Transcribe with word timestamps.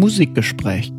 Musikgespräch. 0.00 0.90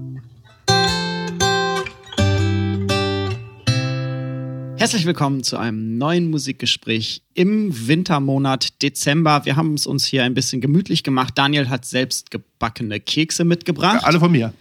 Herzlich 4.78 5.08
willkommen 5.08 5.42
zu 5.44 5.58
einem 5.58 5.98
neuen 5.98 6.30
Musikgespräch 6.30 7.24
im 7.34 7.88
Wintermonat 7.88 8.79
Dezember. 8.84 9.43
Wir 9.46 9.56
haben 9.56 9.74
es 9.74 9.88
uns 9.88 10.06
hier 10.06 10.24
ein 10.24 10.36
bisschen 10.36 10.61
gemütlich 10.61 11.02
gemacht. 11.02 11.36
Daniel 11.36 11.70
hat 11.70 11.84
selbst 11.86 12.29
gebackene 12.29 13.00
Kekse 13.00 13.43
mitgebracht. 13.43 14.02
Ja, 14.04 14.07
alle 14.07 14.20
von 14.20 14.32
mir. 14.32 14.54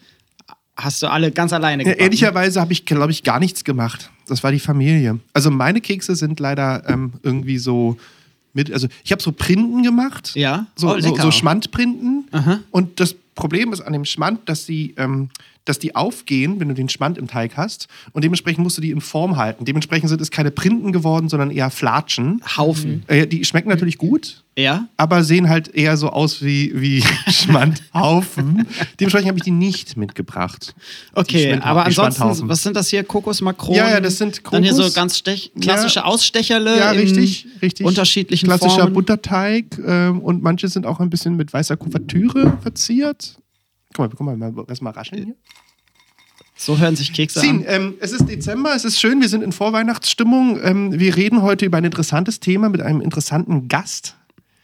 Hast 0.75 1.03
du 1.03 1.09
alle 1.11 1.32
ganz 1.32 1.53
alleine 1.53 1.82
Ja, 1.82 1.91
gebacken? 1.91 2.03
ehrlicherweise 2.04 2.63
habe 2.63 2.72
ich, 2.72 2.86
glaube 2.86 3.13
ich, 3.13 3.25
gar 3.25 3.41
nichts 3.41 3.63
gemacht. 3.64 4.11
Das 4.27 4.43
war 4.43 4.53
die 4.53 4.59
Familie. 4.59 5.18
Also 5.35 5.50
meine 5.50 5.82
Kekse 5.82 6.17
sind 6.17 6.41
leider 6.41 6.89
ähm, 6.89 7.13
irgendwie 7.22 7.59
so 7.59 7.99
mit, 8.54 8.72
also 8.72 8.89
ich 9.04 9.13
habe 9.13 9.21
so 9.21 9.32
Printen 9.32 9.82
gemacht. 9.82 10.32
Ja? 10.35 10.67
So, 10.77 10.95
Oh, 10.95 10.99
so, 10.99 11.14
so 11.14 11.31
Schmandprinten. 11.31 12.25
Aha. 12.32 12.61
Und 12.71 13.00
das 13.00 13.17
Problem 13.40 13.72
ist 13.72 13.80
an 13.80 13.93
dem 13.93 14.04
Schmand, 14.04 14.49
dass 14.49 14.67
die, 14.67 14.94
ähm, 14.96 15.30
dass 15.71 15.79
die 15.79 15.97
aufgehen, 15.97 16.61
wenn 16.61 16.69
du 16.69 16.75
den 16.75 16.89
Schmand 16.91 17.17
im 17.17 17.27
Teig 17.29 17.57
hast. 17.57 17.87
Und 18.13 18.23
dementsprechend 18.25 18.63
musst 18.63 18.77
du 18.77 18.83
die 18.83 18.91
in 18.91 19.01
Form 19.01 19.37
halten. 19.39 19.65
Dementsprechend 19.65 20.09
sind 20.11 20.21
es 20.21 20.31
keine 20.31 20.51
Printen 20.51 20.93
geworden, 20.93 21.29
sondern 21.31 21.51
eher 21.51 21.71
Flatschen. 21.71 22.43
Haufen. 22.57 23.05
Äh, 23.07 23.27
die 23.27 23.45
schmecken 23.45 23.69
natürlich 23.71 23.96
gut, 23.96 24.45
Ja? 24.59 24.89
aber 24.99 25.25
sehen 25.25 25.49
halt 25.49 25.69
eher 25.75 25.96
so 25.96 26.11
aus 26.11 26.43
wie, 26.43 26.73
wie 26.81 27.03
Schmandhaufen. 27.31 28.67
Dementsprechend 28.99 29.29
habe 29.29 29.39
ich 29.39 29.45
die 29.45 29.51
nicht 29.51 29.96
mitgebracht. 29.96 30.75
Okay, 31.15 31.59
aber 31.61 31.87
ansonsten, 31.87 32.48
was 32.48 32.62
sind 32.62 32.77
das 32.77 32.89
hier? 32.89 33.05
Kokosmakronen? 33.05 33.77
Ja, 33.79 33.91
ja, 33.91 34.01
das 34.01 34.19
sind 34.19 34.41
Dann 34.51 34.62
hier 34.62 34.75
so 34.75 34.83
Kokos. 34.83 34.95
ganz 34.95 35.23
klassische 35.61 36.05
Ausstecherle 36.05 36.79
Ja, 36.79 36.91
richtig, 36.91 37.47
richtig. 37.62 37.87
unterschiedlichen 37.87 38.47
Klassischer 38.47 38.77
Formen. 38.81 38.95
Butterteig 38.95 39.79
ähm, 39.87 40.21
und 40.21 40.43
manche 40.43 40.69
sind 40.69 40.87
auch 40.87 41.01
ein 41.01 41.11
bisschen 41.11 41.37
mit 41.37 41.53
weißer 41.53 41.77
Kuvertüre 41.77 42.59
verziert. 42.62 43.37
Guck 43.95 43.99
mal, 43.99 44.09
guck 44.09 44.21
mal, 44.21 44.37
mal 44.37 44.65
lass 44.69 44.81
mal 44.81 44.91
rascheln 44.91 45.25
hier. 45.25 45.37
So 46.57 46.79
hören 46.79 46.95
sich 46.95 47.13
Kekse 47.15 47.41
Sin, 47.41 47.61
an. 47.61 47.65
ähm, 47.69 47.95
es 48.01 48.13
ist 48.13 48.29
Dezember, 48.29 48.75
es 48.75 48.85
ist 48.85 49.01
schön, 49.01 49.23
wir 49.23 49.31
sind 49.31 49.43
in 49.43 49.51
Vorweihnachtsstimmung. 49.51 50.61
Ähm, 50.63 50.99
wir 50.99 51.17
reden 51.17 51.41
heute 51.41 51.65
über 51.65 51.79
ein 51.79 51.85
interessantes 51.85 52.39
Thema 52.39 52.69
mit 52.69 52.83
einem 52.83 53.01
interessanten 53.01 53.69
Gast. 53.69 54.17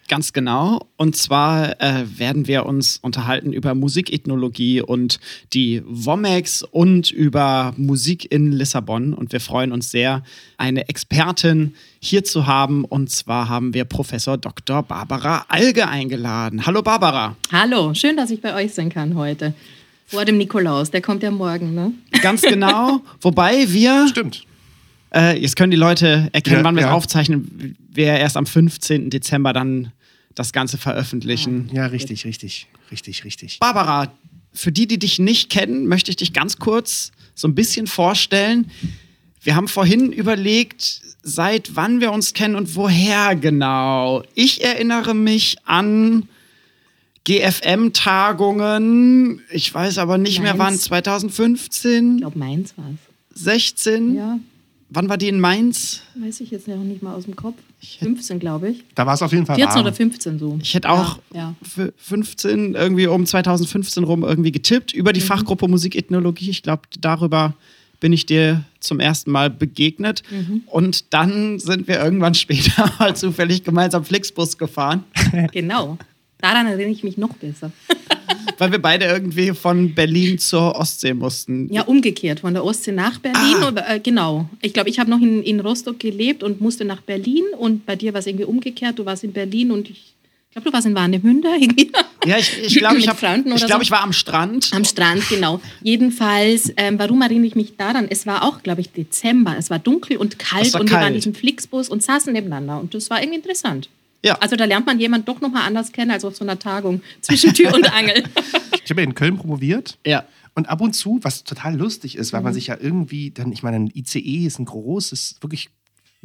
Ganz 0.08 0.32
genau. 0.32 0.86
Und 0.96 1.16
zwar 1.16 1.80
äh, 1.80 2.04
werden 2.18 2.46
wir 2.46 2.66
uns 2.66 2.98
unterhalten 3.02 3.52
über 3.52 3.74
Musikethnologie 3.74 4.80
und 4.80 5.18
die 5.52 5.82
WOMEX 5.84 6.62
und 6.62 7.10
über 7.10 7.74
Musik 7.76 8.30
in 8.30 8.52
Lissabon. 8.52 9.14
Und 9.14 9.32
wir 9.32 9.40
freuen 9.40 9.72
uns 9.72 9.90
sehr, 9.90 10.22
eine 10.58 10.88
Expertin 10.88 11.74
hier 11.98 12.22
zu 12.22 12.46
haben. 12.46 12.84
Und 12.84 13.10
zwar 13.10 13.48
haben 13.48 13.74
wir 13.74 13.84
Professor 13.84 14.38
Dr. 14.38 14.82
Barbara 14.82 15.44
Alge 15.48 15.88
eingeladen. 15.88 16.66
Hallo 16.66 16.82
Barbara. 16.82 17.36
Hallo, 17.50 17.92
schön, 17.94 18.16
dass 18.16 18.30
ich 18.30 18.40
bei 18.40 18.54
euch 18.54 18.74
sein 18.74 18.90
kann 18.90 19.16
heute. 19.16 19.54
Vor 20.06 20.24
dem 20.24 20.38
Nikolaus, 20.38 20.92
der 20.92 21.02
kommt 21.02 21.24
ja 21.24 21.32
morgen, 21.32 21.74
ne? 21.74 21.92
Ganz 22.22 22.42
genau. 22.42 23.00
Wobei 23.20 23.72
wir, 23.72 24.06
Stimmt. 24.06 24.44
äh, 25.12 25.36
jetzt 25.36 25.56
können 25.56 25.72
die 25.72 25.76
Leute 25.76 26.28
erkennen, 26.32 26.58
Ja, 26.58 26.64
wann 26.64 26.76
wir 26.76 26.82
es 26.82 26.88
ja. 26.90 26.92
aufzeichnen, 26.94 27.76
wir 27.90 28.06
erst 28.06 28.36
am 28.36 28.46
15. 28.46 29.10
Dezember 29.10 29.52
dann 29.52 29.90
das 30.36 30.52
Ganze 30.52 30.78
veröffentlichen. 30.78 31.68
Ja, 31.72 31.86
richtig, 31.86 32.24
richtig, 32.24 32.68
richtig, 32.92 33.24
richtig. 33.24 33.58
Barbara, 33.58 34.12
für 34.52 34.70
die, 34.70 34.86
die 34.86 34.98
dich 35.00 35.18
nicht 35.18 35.50
kennen, 35.50 35.88
möchte 35.88 36.10
ich 36.12 36.16
dich 36.16 36.32
ganz 36.32 36.58
kurz 36.58 37.10
so 37.34 37.48
ein 37.48 37.56
bisschen 37.56 37.88
vorstellen. 37.88 38.70
Wir 39.42 39.56
haben 39.56 39.66
vorhin 39.68 40.12
überlegt, 40.12 41.00
seit 41.22 41.74
wann 41.76 42.00
wir 42.00 42.10
uns 42.12 42.32
kennen 42.32 42.54
und 42.54 42.74
woher 42.76 43.34
genau. 43.36 44.22
Ich 44.34 44.64
erinnere 44.64 45.14
mich 45.14 45.56
an 45.64 46.28
GFM-Tagungen. 47.24 49.40
Ich 49.50 49.72
weiß 49.74 49.98
aber 49.98 50.16
nicht 50.18 50.40
mehr 50.40 50.52
wann. 50.58 50.74
Mainz. 50.74 50.82
2015, 50.84 52.14
Ich 52.16 52.20
glaube, 52.20 52.38
Mainz 52.38 52.74
war 52.76 52.84
es. 53.34 53.42
16. 53.42 54.14
Ja, 54.14 54.38
Wann 54.88 55.08
war 55.08 55.18
die 55.18 55.26
in 55.28 55.40
Mainz? 55.40 56.02
weiß 56.14 56.40
ich 56.40 56.52
jetzt 56.52 56.68
noch 56.68 56.76
nicht 56.76 57.02
mal 57.02 57.12
aus 57.14 57.24
dem 57.24 57.34
Kopf. 57.34 57.56
15, 58.00 58.38
glaube 58.38 58.70
ich. 58.70 58.84
Da 58.94 59.06
war 59.06 59.14
es 59.14 59.22
auf 59.22 59.32
jeden 59.32 59.46
Fall 59.46 59.56
14 59.56 59.74
warm. 59.74 59.86
oder 59.86 59.92
15 59.94 60.38
so. 60.38 60.58
Ich 60.62 60.74
hätte 60.74 60.90
auch 60.90 61.18
Ja, 61.32 61.38
ja. 61.40 61.54
für 61.62 61.92
15, 61.96 62.74
irgendwie 62.74 63.06
um 63.06 63.24
2015 63.26 64.04
rum 64.04 64.22
irgendwie 64.24 64.52
getippt 64.52 64.92
über 64.92 65.10
Mhm. 65.10 65.14
die 65.14 65.20
Fachgruppe 65.20 65.68
Musikethnologie. 65.68 66.50
Ich 66.50 66.62
glaube, 66.62 66.82
darüber 67.00 67.54
bin 68.00 68.12
ich 68.12 68.26
dir 68.26 68.62
zum 68.80 69.00
ersten 69.00 69.30
Mal 69.30 69.48
begegnet. 69.50 70.22
Mhm. 70.30 70.62
Und 70.66 71.14
dann 71.14 71.58
sind 71.58 71.88
wir 71.88 71.98
irgendwann 72.02 72.34
später 72.44 72.92
mal 72.98 73.16
zufällig 73.16 73.64
gemeinsam 73.64 74.04
Flixbus 74.04 74.58
gefahren, 74.58 75.04
Genau. 75.52 75.96
Daran 76.38 76.66
erinnere 76.66 76.90
ich 76.90 77.02
mich 77.02 77.16
noch 77.16 77.32
besser. 77.34 77.72
weil 78.58 78.72
wir 78.72 78.78
beide 78.80 79.04
irgendwie 79.06 79.52
von 79.52 79.94
Berlin 79.94 80.38
zur 80.38 80.76
Ostsee 80.76 81.14
mussten. 81.14 81.72
Ja, 81.72 81.82
umgekehrt, 81.82 82.40
von 82.40 82.54
der 82.54 82.64
Ostsee 82.64 82.92
nach 82.92 83.18
Berlin. 83.18 83.56
Ah. 83.62 83.68
Oder, 83.68 83.88
äh, 83.90 84.00
genau. 84.00 84.48
Ich 84.62 84.72
glaube, 84.72 84.88
ich 84.90 84.98
habe 84.98 85.10
noch 85.10 85.20
in, 85.20 85.42
in 85.42 85.60
Rostock 85.60 85.98
gelebt 85.98 86.42
und 86.42 86.60
musste 86.60 86.84
nach 86.84 87.00
Berlin. 87.02 87.44
Und 87.58 87.86
bei 87.86 87.96
dir 87.96 88.12
war 88.12 88.20
es 88.20 88.26
irgendwie 88.26 88.44
umgekehrt. 88.44 88.98
Du 88.98 89.04
warst 89.04 89.24
in 89.24 89.32
Berlin 89.32 89.70
und 89.70 89.90
ich 89.90 90.14
glaube, 90.52 90.68
du 90.68 90.72
warst 90.72 90.86
in 90.86 90.94
Warnemünde. 90.94 91.48
Ja, 92.26 92.38
ich, 92.38 92.60
ich 92.60 92.78
glaube, 92.78 92.96
ich, 92.98 93.06
hab- 93.06 93.22
ich, 93.22 93.54
glaub, 93.66 93.70
so? 93.70 93.80
ich 93.82 93.90
war 93.92 94.02
am 94.02 94.12
Strand. 94.12 94.70
Am 94.74 94.84
Strand, 94.84 95.28
genau. 95.28 95.60
Jedenfalls, 95.80 96.72
ähm, 96.76 96.98
warum 96.98 97.22
erinnere 97.22 97.46
ich 97.46 97.54
mich 97.54 97.76
daran? 97.76 98.08
Es 98.10 98.26
war 98.26 98.42
auch, 98.42 98.64
glaube 98.64 98.80
ich, 98.80 98.90
Dezember. 98.90 99.54
Es 99.56 99.70
war 99.70 99.78
dunkel 99.78 100.16
und 100.16 100.36
kalt 100.36 100.74
und 100.74 100.90
wir 100.90 100.96
waren 100.96 101.02
in 101.02 101.12
kalt. 101.12 101.14
diesem 101.14 101.34
Flixbus 101.34 101.88
und 101.88 102.02
saßen 102.02 102.32
nebeneinander. 102.32 102.80
Und 102.80 102.94
das 102.94 103.10
war 103.10 103.20
irgendwie 103.20 103.36
interessant. 103.36 103.88
Ja. 104.26 104.34
Also 104.40 104.56
da 104.56 104.64
lernt 104.64 104.86
man 104.86 104.98
jemanden 104.98 105.24
doch 105.26 105.40
nochmal 105.40 105.62
anders 105.66 105.92
kennen 105.92 106.10
als 106.10 106.24
auf 106.24 106.36
so 106.36 106.44
einer 106.44 106.58
Tagung 106.58 107.00
zwischen 107.20 107.52
Tür 107.54 107.74
und 107.74 107.92
Angel. 107.92 108.24
Ich 108.84 108.90
habe 108.90 109.00
ja 109.00 109.06
in 109.08 109.14
Köln 109.14 109.36
promoviert. 109.36 109.98
Ja. 110.06 110.24
Und 110.54 110.68
ab 110.68 110.80
und 110.80 110.92
zu, 110.94 111.18
was 111.22 111.42
total 111.42 111.76
lustig 111.76 112.14
ist, 112.16 112.32
weil 112.32 112.40
Mhm. 112.40 112.44
man 112.44 112.54
sich 112.54 112.68
ja 112.68 112.76
irgendwie 112.80 113.32
dann, 113.32 113.50
ich 113.50 113.64
meine, 113.64 113.78
ein 113.78 113.90
ICE 113.92 114.46
ist 114.46 114.60
ein 114.60 114.64
großes, 114.64 115.38
wirklich 115.40 115.70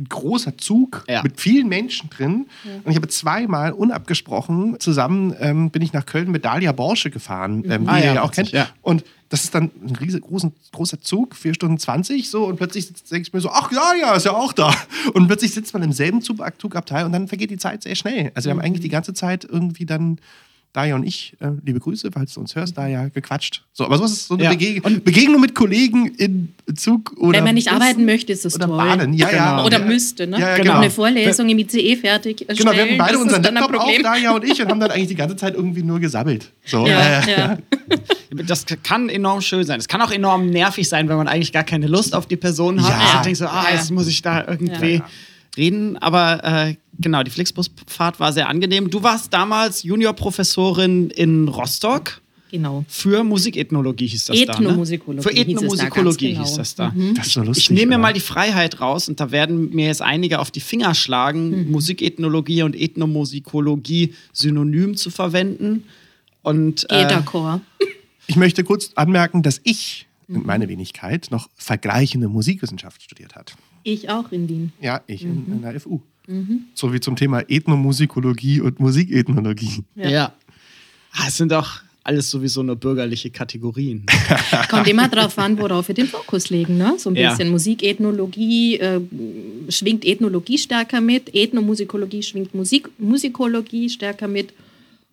ein 0.02 0.10
großer 0.10 0.58
Zug 0.58 1.04
Ja. 1.08 1.22
mit 1.24 1.40
vielen 1.40 1.70
Menschen 1.70 2.10
drin. 2.10 2.48
Und 2.84 2.92
ich 2.92 2.96
habe 2.98 3.08
zweimal 3.08 3.72
unabgesprochen 3.72 4.80
zusammen 4.80 5.36
ähm, 5.40 5.70
bin 5.72 5.82
ich 5.82 5.94
nach 5.94 6.06
Köln 6.06 6.32
mit 6.32 6.44
Dalia 6.46 6.72
Borsche 6.72 7.10
gefahren, 7.10 7.64
ähm, 7.70 7.86
wie 7.86 7.90
Ah, 7.90 7.98
ihr 8.00 8.06
ja, 8.06 8.14
ja 8.16 8.22
auch 8.24 8.32
kennt. 8.32 8.52
ja. 8.52 8.68
Und 8.82 9.04
das 9.30 9.46
ist 9.46 9.56
dann 9.56 9.72
ein 9.86 9.96
riesig, 9.96 10.24
großen, 10.24 10.52
großer 10.74 11.00
Zug, 11.00 11.36
4 11.36 11.54
Stunden 11.54 11.78
20 11.80 12.30
so 12.30 12.46
und 12.48 12.58
plötzlich 12.58 12.92
denke 13.10 13.28
ich 13.28 13.32
mir 13.34 13.40
so, 13.40 13.50
ach 13.50 13.72
ja, 13.72 13.94
ja, 14.00 14.14
ist 14.16 14.26
ja 14.26 14.34
auch 14.34 14.52
da. 14.52 14.74
Und 15.14 15.28
plötzlich 15.28 15.54
sitzt 15.54 15.74
man 15.74 15.84
im 15.84 15.94
selben 15.94 16.22
Zug, 16.22 16.40
Zugabteil 16.58 17.06
und 17.06 17.14
dann 17.14 17.30
vergeht 17.30 17.50
die 17.50 17.58
Zeit 17.58 17.82
sehr 17.84 17.96
schnell. 17.96 18.32
Also 18.36 18.48
wir 18.50 18.52
haben 18.52 18.62
eigentlich 18.62 18.82
die 18.82 18.90
ganze 18.90 19.14
Zeit 19.14 19.46
irgendwie 19.46 19.86
dann 19.86 20.20
Daya 20.74 20.96
und 20.96 21.04
ich, 21.04 21.34
äh, 21.42 21.50
liebe 21.66 21.80
Grüße, 21.82 22.10
falls 22.14 22.34
du 22.34 22.40
uns 22.40 22.56
hörst, 22.56 22.78
Daya, 22.78 23.10
gequatscht. 23.10 23.64
So, 23.74 23.86
aber 23.86 23.98
sowas 23.98 24.14
ist 24.14 24.28
so 24.28 24.36
eine 24.36 24.44
Ja. 24.46 24.50
Begeg 24.52 25.04
Begegnung 25.04 25.42
mit 25.42 25.54
Kollegen 25.54 26.08
in 26.16 26.54
Zug 26.76 27.12
oder 27.18 27.38
Wenn 27.40 27.44
man 27.44 27.56
nicht 27.56 27.68
Bus 27.68 27.76
arbeiten 27.76 28.06
möchte, 28.06 28.32
ist 28.32 28.46
das 28.46 28.56
oder 28.56 28.68
toll. 28.68 28.78
Bahnen. 28.78 29.14
Ja, 29.14 29.30
ja. 29.32 29.52
Genau. 29.52 29.66
Oder 29.66 29.80
müsste, 29.80 30.28
ne? 30.28 30.40
Ja, 30.40 30.52
ja, 30.52 30.58
Noch 30.58 30.64
genau. 30.64 30.78
Eine 30.80 30.90
Vorlesung 30.90 31.50
im 31.50 31.60
ICE 31.60 31.98
fertig 31.98 32.46
Genau, 32.48 32.72
wir 32.72 32.84
hatten 32.84 32.98
beide 32.98 33.14
das 33.14 33.22
unseren 33.22 33.44
Laptop 33.44 33.76
auf. 33.82 33.90
Daya 34.02 34.32
und 34.32 34.46
ich, 34.46 34.62
und 34.62 34.70
haben 34.72 34.80
dann 34.80 34.92
eigentlich 34.92 35.10
die 35.10 35.16
ganze 35.16 35.36
Zeit 35.36 35.56
irgendwie 35.56 35.84
nur 35.84 36.00
gesabbelt. 36.00 36.52
So, 36.66 36.88
Ja, 36.88 37.20
äh, 37.22 37.32
ja. 37.32 37.58
Das 38.48 38.66
kann 38.84 39.10
enorm 39.10 39.42
schön 39.42 39.66
sein. 39.66 39.80
Es 39.80 39.90
kann 39.90 40.02
auch 40.02 40.12
enorm 40.12 40.50
nervig 40.50 40.88
sein, 40.88 41.10
wenn 41.10 41.18
man 41.18 41.28
eigentlich 41.28 41.52
gar 41.52 41.64
keine 41.66 41.88
Lust 41.88 42.16
auf 42.16 42.28
die 42.28 42.38
Person 42.38 42.82
hat. 42.82 42.90
Ja. 42.92 43.18
Und 43.18 43.26
denkt 43.26 43.38
so, 43.40 43.46
ah, 43.48 43.66
jetzt 43.74 43.92
muss 43.92 44.08
ich 44.08 44.22
da 44.22 44.48
irgendwie 44.48 44.96
Ja. 44.96 45.06
reden. 45.58 45.98
Aber 45.98 46.42
äh, 46.44 46.76
genau, 47.02 47.24
die 47.24 47.32
Flixbusfahrt 47.32 48.20
war 48.20 48.32
sehr 48.34 48.48
angenehm. 48.50 48.90
Du 48.90 49.04
warst 49.04 49.34
damals 49.34 49.84
Juniorprofessorin 49.84 51.10
in 51.10 51.48
Rostock 51.48 52.22
Genau. 52.52 52.84
für 52.90 53.24
Musikethnologie 53.24 54.08
hieß 54.08 54.26
das 54.26 54.38
Ethnomusikologie 54.38 55.24
da. 55.24 55.30
Ne? 55.30 55.30
Für 55.30 55.30
hieß 55.30 55.40
es 55.40 55.46
da, 55.46 55.86
Ethnomusikologie 55.86 56.34
ganz 56.34 56.40
hieß 56.50 56.50
genau. 56.50 56.58
das 56.58 56.76
da. 56.76 56.94
Das 57.16 57.28
ist 57.28 57.34
so 57.34 57.44
lustig. 57.44 57.64
Ich 57.64 57.70
nehme 57.72 57.92
mir 57.92 57.98
mal 57.98 58.12
die 58.12 58.20
Freiheit 58.20 58.82
raus 58.82 59.08
und 59.08 59.22
da 59.22 59.32
werden 59.32 59.70
mir 59.74 59.86
jetzt 59.86 60.02
einige 60.02 60.40
auf 60.40 60.52
die 60.52 60.60
Finger 60.60 60.94
schlagen, 60.94 61.66
Mhm. 61.68 61.72
Musikethnologie 61.72 62.64
und 62.64 62.76
Ethnomusikologie 62.76 64.14
synonym 64.34 64.96
zu 64.98 65.10
verwenden. 65.12 65.84
Und 66.42 66.82
Geht 66.90 66.92
äh, 67.12 67.14
d'accord. 67.16 67.62
Ich 68.28 68.36
möchte 68.36 68.64
kurz 68.64 68.92
anmerken, 68.96 69.44
dass 69.44 69.60
ich 69.64 70.08
Mhm. 70.28 70.36
in 70.36 70.46
meiner 70.46 70.68
Wenigkeit 70.70 71.28
noch 71.32 71.50
vergleichende 71.56 72.28
Musikwissenschaft 72.30 73.02
studiert 73.02 73.36
hat. 73.36 73.54
Ich 73.84 74.10
auch 74.10 74.32
in 74.32 74.48
Wien. 74.50 74.74
Ja, 74.82 75.02
ich 75.08 75.24
Mhm. 75.24 75.46
in, 75.48 75.54
in 75.54 75.62
der 75.62 75.80
FU. 75.80 76.02
So 76.74 76.94
wie 76.94 77.00
zum 77.00 77.16
Thema 77.16 77.42
Ethnomusikologie 77.50 78.62
und 78.62 78.80
Musikethnologie. 78.80 79.84
Ja. 79.96 80.34
Ah, 81.14 81.26
Es 81.28 81.38
sind 81.38 81.52
doch 81.52 81.82
alles 82.04 82.32
sowieso 82.32 82.64
nur 82.64 82.76
bürgerliche 82.78 83.30
Kategorien. 83.30 84.06
Kommt 84.70 84.88
immer 84.88 85.08
drauf 85.08 85.38
an, 85.38 85.58
worauf 85.60 85.88
wir 85.88 85.96
den 85.96 86.08
Fokus 86.08 86.50
legen. 86.50 86.78
Ne? 86.78 86.96
So 86.98 87.10
ein 87.12 87.16
Ja. 87.16 87.32
bisschen 87.32 87.50
Musikethnologie 87.52 88.78
äh, 88.80 89.02
schwingt 89.70 90.06
Ethnologie 90.06 90.58
stärker 90.58 91.02
mit, 91.02 91.34
Ethnomusikologie 91.36 92.24
schwingt 92.24 92.56
Musik, 92.56 92.90
Musikologie 92.98 93.90
stärker 93.90 94.28
mit. 94.28 94.54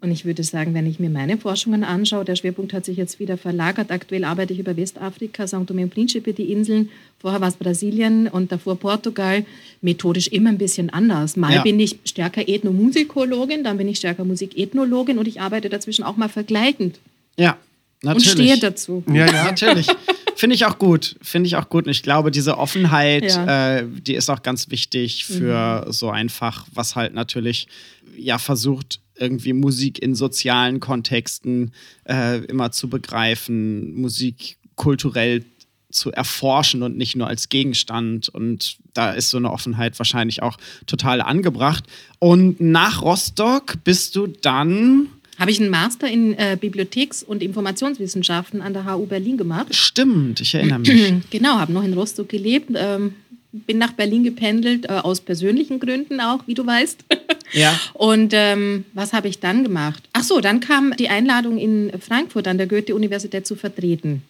Und 0.01 0.13
ich 0.13 0.25
würde 0.25 0.45
sagen, 0.45 0.75
wenn 0.75 0.87
ich 0.87 1.01
mir 1.01 1.11
meine 1.11 1.39
Forschungen 1.39 1.83
anschaue, 1.83 2.25
der 2.25 2.37
Schwerpunkt 2.37 2.73
hat 2.73 2.85
sich 2.85 2.97
jetzt 2.97 3.19
wieder 3.19 3.37
verlagert. 3.37 3.91
Aktuell 3.91 4.23
arbeite 4.25 4.53
ich 4.53 4.61
über 4.61 4.77
Westafrika, 4.77 5.43
São 5.45 5.67
Tomé 5.67 5.83
und 5.83 5.91
Príncipe, 5.93 6.33
die 6.33 6.53
Inseln. 6.53 6.89
Vorher 7.21 7.41
war 7.41 7.49
es 7.49 7.57
Brasilien 7.57 8.29
und 8.29 8.53
davor 8.53 8.77
Portugal. 8.79 9.45
Methodisch 9.83 10.29
immer 10.29 10.51
ein 10.51 10.59
bisschen 10.59 10.89
anders. 10.91 11.37
Mal 11.37 11.53
Ja. 11.55 11.63
bin 11.63 11.81
ich 11.81 11.99
stärker 12.05 12.49
Ethnomusikologin, 12.49 13.65
dann 13.65 13.77
bin 13.77 13.89
ich 13.89 13.99
stärker 13.99 14.25
Musikethnologin 14.25 15.19
und 15.19 15.27
ich 15.27 15.41
arbeite 15.41 15.69
dazwischen 15.69 16.05
auch 16.05 16.17
mal 16.17 16.29
vergleichend. 16.29 16.99
ja. 17.37 17.57
Natürlich. 18.01 18.29
Und 18.29 18.33
stehe 18.35 18.59
dazu. 18.61 19.03
Ja, 19.13 19.27
ja. 19.27 19.45
Natürlich. 19.47 19.89
Finde 20.37 20.55
ich 20.55 20.65
auch 20.67 20.79
gut. 20.79 21.17
Finde 21.21 21.49
ich 21.49 21.57
auch 21.57 21.69
gut. 21.69 21.87
Und 21.87 21.91
ich 21.91 22.05
glaube, 22.05 22.31
diese 22.31 22.57
Offenheit, 22.57 23.25
Ja. 23.25 23.79
äh, 23.79 23.87
die 23.89 24.15
ist 24.15 24.31
auch 24.31 24.45
ganz 24.45 24.71
wichtig 24.71 25.25
für 25.25 25.85
so 25.91 26.09
ein 26.09 26.29
Fach, 26.29 26.65
was 26.73 26.95
halt 26.95 27.13
natürlich 27.15 27.67
ja 28.17 28.39
versucht, 28.39 29.01
irgendwie 29.19 29.53
Musik 29.53 30.01
in 30.01 30.15
sozialen 30.15 30.81
Kontexten 30.81 31.73
äh, 32.05 32.45
immer 32.45 32.73
zu 32.73 32.89
begreifen, 32.89 33.95
Musik 34.01 34.57
kulturell 34.77 35.45
zu 35.91 36.13
erforschen 36.13 36.83
und 36.83 36.97
nicht 36.97 37.17
nur 37.17 37.27
als 37.27 37.49
Gegenstand. 37.49 38.29
Und 38.29 38.79
da 38.95 39.13
ist 39.13 39.31
so 39.31 39.39
eine 39.39 39.51
Offenheit 39.51 39.99
wahrscheinlich 39.99 40.43
auch 40.43 40.57
total 40.87 41.21
angebracht. 41.21 41.85
Und 42.19 42.61
nach 42.61 43.03
Rostock 43.03 43.77
bist 43.85 44.17
du 44.17 44.27
dann. 44.27 45.09
Habe 45.39 45.51
ich 45.51 45.61
einen 45.61 45.71
Master 45.71 46.09
in 46.09 46.35
äh, 46.35 46.59
Bibliotheks- 46.61 47.23
und 47.23 47.43
Informationswissenschaften 47.43 48.61
an 48.61 48.73
der 48.73 48.93
HU 48.93 49.07
Berlin 49.07 49.37
gemacht. 49.37 49.75
Stimmt, 49.75 50.41
ich 50.41 50.55
erinnere 50.55 50.81
mich. 50.81 51.15
Genau, 51.31 51.59
habe 51.59 51.73
noch 51.73 51.85
in 51.85 51.95
Rostock 51.95 52.29
gelebt, 52.29 52.71
ähm, 52.75 53.15
bin 53.53 53.79
nach 53.79 53.93
Berlin 53.93 54.25
gependelt, 54.25 54.87
äh, 54.87 54.95
aus 54.95 55.21
persönlichen 55.21 55.79
Gründen 55.81 56.21
auch, 56.21 56.47
wie 56.47 56.55
du 56.55 56.67
weißt. 56.67 57.05
Ja. 57.53 57.79
Und 57.95 58.33
ähm, 58.35 58.85
was 58.95 59.13
habe 59.13 59.29
ich 59.29 59.39
dann 59.41 59.65
gemacht? 59.65 60.03
Ach 60.13 60.23
so, 60.23 60.41
dann 60.41 60.61
kam 60.61 60.95
die 60.99 61.09
Einladung 61.09 61.59
in 61.59 61.91
Frankfurt 62.01 62.47
an 62.49 62.59
der 62.59 62.67
Goethe-Universität 62.67 63.47
zu 63.47 63.57
vertreten 63.57 64.23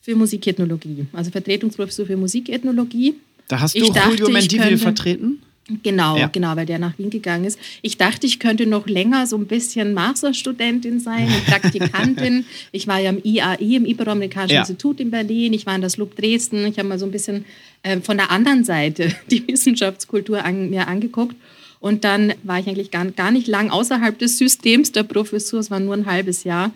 für 0.00 0.14
Musikethnologie, 0.14 1.06
also 1.12 1.30
Vertretungsprofessor 1.30 2.06
für 2.06 2.16
Musikethnologie. 2.16 3.14
Da 3.48 3.60
hast 3.60 3.74
Ich 3.74 3.84
du 3.86 3.92
dachte, 3.92 4.10
Julio 4.10 4.28
ich 4.28 4.32
Mendivil 4.34 4.78
vertreten? 4.78 5.42
Genau, 5.82 6.18
Ja. 6.18 6.26
genau, 6.26 6.54
weil 6.56 6.66
der 6.66 6.78
nach 6.78 6.98
Wien 6.98 7.08
gegangen 7.08 7.46
ist. 7.46 7.58
Ich 7.80 7.96
dachte, 7.96 8.26
ich 8.26 8.38
könnte 8.38 8.66
noch 8.66 8.86
länger 8.86 9.26
so 9.26 9.36
ein 9.38 9.46
bisschen 9.46 9.94
Masterstudentin 9.94 11.00
sein 11.00 11.26
und 11.26 11.46
Praktikantin. 11.46 12.44
ich 12.72 12.86
war 12.86 13.00
ja 13.00 13.08
im 13.10 13.20
IAI, 13.24 13.76
im 13.76 13.86
Iberoamerikanischen 13.86 14.54
Ja. 14.56 14.60
Institut 14.60 15.00
in 15.00 15.10
Berlin. 15.10 15.54
Ich 15.54 15.64
war 15.64 15.74
in 15.74 15.80
das 15.80 15.96
LUB 15.96 16.16
Dresden. 16.16 16.66
Ich 16.66 16.78
habe 16.78 16.88
mal 16.88 16.98
so 16.98 17.06
ein 17.06 17.12
bisschen 17.12 17.46
äh, 17.82 17.98
von 18.00 18.18
der 18.18 18.30
anderen 18.30 18.64
Seite 18.64 19.10
die 19.30 19.46
Wissenschaftskultur 19.48 20.44
an, 20.44 20.68
mir 20.68 20.86
angeguckt. 20.86 21.34
Und 21.84 22.02
dann 22.02 22.32
war 22.44 22.58
ich 22.58 22.66
eigentlich 22.66 22.90
gar, 22.90 23.04
gar 23.04 23.30
nicht 23.30 23.46
lang 23.46 23.68
außerhalb 23.68 24.18
des 24.18 24.38
Systems 24.38 24.92
der 24.92 25.02
Professur. 25.02 25.60
Es 25.60 25.70
war 25.70 25.80
nur 25.80 25.92
ein 25.92 26.06
halbes 26.06 26.42
Jahr, 26.42 26.70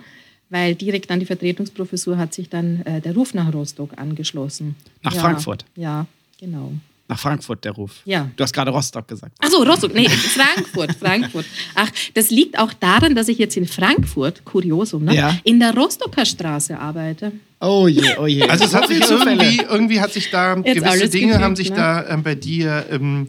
weil 0.51 0.75
direkt 0.75 1.11
an 1.11 1.19
die 1.19 1.25
Vertretungsprofessur 1.25 2.19
hat 2.19 2.35
sich 2.35 2.51
dann 2.51 2.83
äh, 2.83 3.01
der 3.01 3.15
Ruf 3.15 3.33
nach 3.33 3.51
Rostock 3.55 3.93
angeschlossen. 3.97 4.77
Nach 5.03 5.15
ja, 5.15 5.21
Frankfurt? 5.23 5.65
Ja, 5.77 6.05
genau. 6.39 6.73
Nach 7.09 7.19
Frankfurt 7.19 7.65
der 7.65 7.73
Ruf. 7.73 8.03
Ja. 8.05 8.29
Du 8.37 8.45
hast 8.45 8.53
gerade 8.53 8.71
Rostock 8.71 9.09
gesagt. 9.09 9.33
Ach 9.39 9.49
so, 9.49 9.63
Rostock, 9.63 9.95
nee, 9.95 10.11
Frankfurt, 10.11 10.95
Frankfurt. 10.97 11.47
Ach, 11.75 11.89
das 12.13 12.29
liegt 12.29 12.59
auch 12.59 12.75
daran, 12.75 13.15
dass 13.15 13.29
ich 13.29 13.39
jetzt 13.39 13.57
in 13.57 13.67
Frankfurt, 13.67 14.45
Kuriosum, 14.45 15.05
ne, 15.05 15.15
Ja. 15.15 15.39
in 15.43 15.59
der 15.59 15.75
Rostocker 15.75 16.27
Straße 16.27 16.79
arbeite. 16.79 17.33
Oh 17.63 17.89
je, 17.89 18.15
oh 18.19 18.27
je. 18.27 18.43
Also 18.43 18.67
es 18.67 18.75
hat 18.75 18.89
sich 18.89 19.01
irgendwie, 19.01 19.63
irgendwie 19.71 20.03
hat 20.03 20.13
sich 20.13 20.29
da 20.31 20.55
Jetzt 20.59 20.85
gewisse 20.85 21.09
Dinge 21.09 21.29
gefügt, 21.29 21.45
haben 21.45 21.57
sich 21.57 21.71
ne? 21.71 21.77
da 21.77 22.09
ähm, 22.11 22.23
bei 22.23 22.35
dir 22.35 22.85
ähm, 22.91 23.29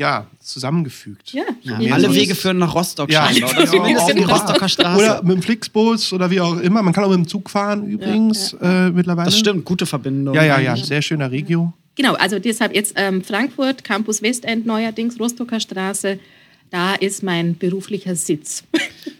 ja 0.00 0.26
zusammengefügt. 0.40 1.32
Ja, 1.32 1.44
Ja, 1.62 1.72
irgendwie 1.74 1.92
alle 1.92 2.08
so. 2.08 2.14
Wege 2.14 2.34
führen 2.34 2.58
nach 2.58 2.74
Rostock 2.74 3.10
Ja, 3.12 3.28
scheinbar. 3.32 3.50
Oder 3.62 4.16
ja. 4.18 4.26
Rostocker 4.26 4.68
Straße. 4.68 4.98
Oder 5.00 5.22
mit 5.22 5.36
dem 5.36 5.42
Flixbus 5.42 6.12
oder 6.12 6.30
wie 6.30 6.40
auch 6.40 6.56
immer. 6.58 6.82
Man 6.82 6.92
kann 6.92 7.04
auch 7.04 7.10
mit 7.10 7.18
dem 7.18 7.28
Zug 7.28 7.48
fahren 7.50 7.86
übrigens 7.86 8.54
Äh, 8.60 8.90
mittlerweile. 8.90 9.26
das 9.26 9.38
stimmt, 9.38 9.64
gute 9.64 9.86
Verbindung. 9.86 10.34
Ja, 10.34 10.42
ja, 10.44 10.58
ja. 10.58 10.76
Sehr 10.76 11.02
schöner 11.02 11.30
Regio. 11.30 11.72
Genau, 11.94 12.14
also 12.14 12.38
deshalb 12.38 12.74
jetzt 12.74 12.94
ähm, 12.96 13.22
Frankfurt, 13.22 13.84
Campus 13.84 14.22
Westend 14.22 14.64
neuerdings, 14.66 15.20
Rostocker 15.20 15.60
Straße, 15.60 16.18
da 16.70 16.94
ist 16.94 17.22
mein 17.22 17.56
beruflicher 17.58 18.16
Sitz. 18.16 18.64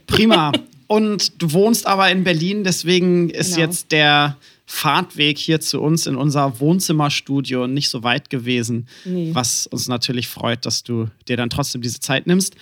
Prima. 0.06 0.52
Und 0.86 1.40
du 1.40 1.52
wohnst 1.52 1.86
aber 1.86 2.10
in 2.10 2.24
Berlin, 2.24 2.64
deswegen 2.64 3.30
ist 3.30 3.54
Genau. 3.54 3.66
jetzt 3.68 3.92
der 3.92 4.36
Fahrtweg 4.72 5.36
hier 5.36 5.60
zu 5.60 5.80
uns 5.80 6.06
in 6.06 6.14
unser 6.14 6.60
Wohnzimmerstudio 6.60 7.66
nicht 7.66 7.88
so 7.90 8.04
weit 8.04 8.30
gewesen, 8.30 8.86
Nee. 9.04 9.30
was 9.34 9.66
uns 9.66 9.88
natürlich 9.88 10.28
freut, 10.28 10.64
dass 10.64 10.84
du 10.84 11.08
dir 11.26 11.36
dann 11.36 11.50
trotzdem 11.50 11.82
diese 11.82 11.98
Zeit 11.98 12.28
nimmst. 12.28 12.54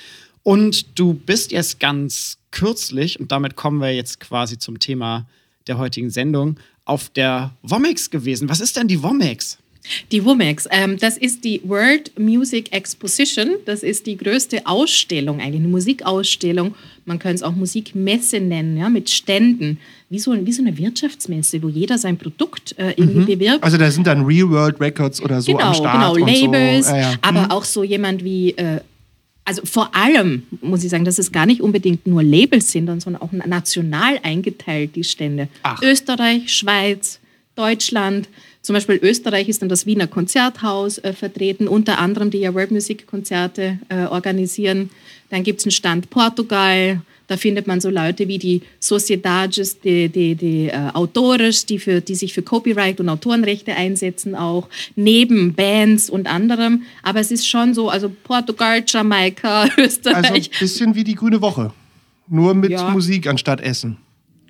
Und 0.42 0.98
du 0.98 1.12
bist 1.12 1.52
jetzt 1.52 1.80
ganz 1.80 2.38
kürzlich, 2.50 3.20
und 3.20 3.30
damit 3.30 3.56
kommen 3.56 3.80
wir 3.82 3.94
jetzt 3.94 4.20
quasi 4.20 4.56
zum 4.58 4.78
Thema 4.78 5.28
der 5.66 5.76
heutigen 5.76 6.08
Sendung, 6.08 6.58
auf 6.86 7.10
der 7.10 7.54
Womex 7.62 8.08
gewesen. 8.08 8.48
Was 8.48 8.60
ist 8.60 8.76
denn 8.78 8.88
die 8.88 9.02
Womex? 9.02 9.58
Die 10.12 10.24
WOMEX, 10.24 10.66
ähm, 10.70 10.98
das 10.98 11.16
ist 11.16 11.44
die 11.44 11.60
World 11.64 12.18
Music 12.18 12.72
Exposition. 12.72 13.56
Das 13.64 13.82
ist 13.82 14.06
die 14.06 14.16
größte 14.16 14.66
Ausstellung, 14.66 15.40
eigentlich 15.40 15.60
eine 15.60 15.68
Musikausstellung. 15.68 16.74
Man 17.04 17.18
könnte 17.18 17.36
es 17.36 17.42
auch 17.42 17.54
Musikmesse 17.54 18.40
nennen, 18.40 18.76
ja, 18.76 18.88
mit 18.88 19.10
Ständen. 19.10 19.78
Wie 20.10 20.18
so, 20.18 20.34
wie 20.46 20.52
so 20.52 20.62
eine 20.62 20.76
Wirtschaftsmesse, 20.76 21.62
wo 21.62 21.68
jeder 21.68 21.98
sein 21.98 22.16
Produkt 22.16 22.74
äh, 22.78 22.94
irgendwie 22.96 23.36
bewirbt. 23.36 23.62
Also 23.62 23.76
da 23.76 23.90
sind 23.90 24.06
dann 24.06 24.24
Real 24.24 24.48
World 24.48 24.80
Records 24.80 25.20
oder 25.20 25.42
so 25.42 25.52
am 25.52 25.58
genau, 25.58 25.74
Start. 25.74 26.16
genau, 26.16 26.26
Labels, 26.26 26.88
So. 26.88 26.94
Ja, 26.94 27.00
ja. 27.00 27.14
aber 27.20 27.50
auch 27.50 27.64
so 27.64 27.82
jemand 27.84 28.24
wie, 28.24 28.50
äh, 28.52 28.80
also 29.44 29.62
vor 29.64 29.94
allem 29.94 30.42
muss 30.60 30.84
ich 30.84 30.90
sagen, 30.90 31.04
dass 31.04 31.18
es 31.18 31.32
gar 31.32 31.46
nicht 31.46 31.62
unbedingt 31.62 32.06
nur 32.06 32.22
Labels 32.22 32.70
sind, 32.70 32.86
sondern 33.00 33.22
auch 33.22 33.32
national 33.32 34.18
eingeteilt, 34.22 34.94
die 34.94 35.04
Stände. 35.04 35.48
Ach. 35.62 35.80
Österreich, 35.82 36.52
Schweiz, 36.54 37.18
Deutschland. 37.54 38.28
Zum 38.62 38.74
Beispiel 38.74 38.98
Österreich 39.02 39.48
ist 39.48 39.62
dann 39.62 39.68
das 39.68 39.86
Wiener 39.86 40.06
Konzerthaus 40.06 40.98
äh, 40.98 41.12
vertreten, 41.12 41.68
unter 41.68 41.98
anderem, 41.98 42.30
die 42.30 42.38
ja 42.38 42.54
World 42.54 42.70
Music 42.70 43.06
Konzerte 43.06 43.78
äh, 43.88 44.04
organisieren. 44.06 44.90
Dann 45.30 45.42
gibt 45.42 45.60
es 45.60 45.66
einen 45.66 45.72
Stand 45.72 46.10
Portugal. 46.10 47.00
Da 47.28 47.36
findet 47.36 47.66
man 47.66 47.80
so 47.80 47.90
Leute 47.90 48.26
wie 48.26 48.38
die 48.38 48.62
Sociedades 48.80 49.80
de, 49.80 50.08
de, 50.08 50.34
de 50.34 50.68
äh, 50.68 50.72
Autores, 50.94 51.66
die, 51.66 51.78
für, 51.78 52.00
die 52.00 52.14
sich 52.14 52.32
für 52.32 52.40
Copyright 52.42 53.00
und 53.00 53.08
Autorenrechte 53.10 53.74
einsetzen, 53.74 54.34
auch 54.34 54.66
neben 54.96 55.54
Bands 55.54 56.08
und 56.08 56.26
anderem. 56.26 56.82
Aber 57.02 57.20
es 57.20 57.30
ist 57.30 57.46
schon 57.46 57.74
so, 57.74 57.90
also 57.90 58.10
Portugal, 58.24 58.82
Jamaika, 58.86 59.62
Also 59.76 59.82
Österreich. 59.82 60.50
ein 60.52 60.58
bisschen 60.58 60.94
wie 60.94 61.04
die 61.04 61.14
Grüne 61.14 61.40
Woche. 61.42 61.72
Nur 62.28 62.54
mit 62.54 62.70
Ja. 62.70 62.88
Musik 62.90 63.26
anstatt 63.26 63.60
Essen. 63.60 63.98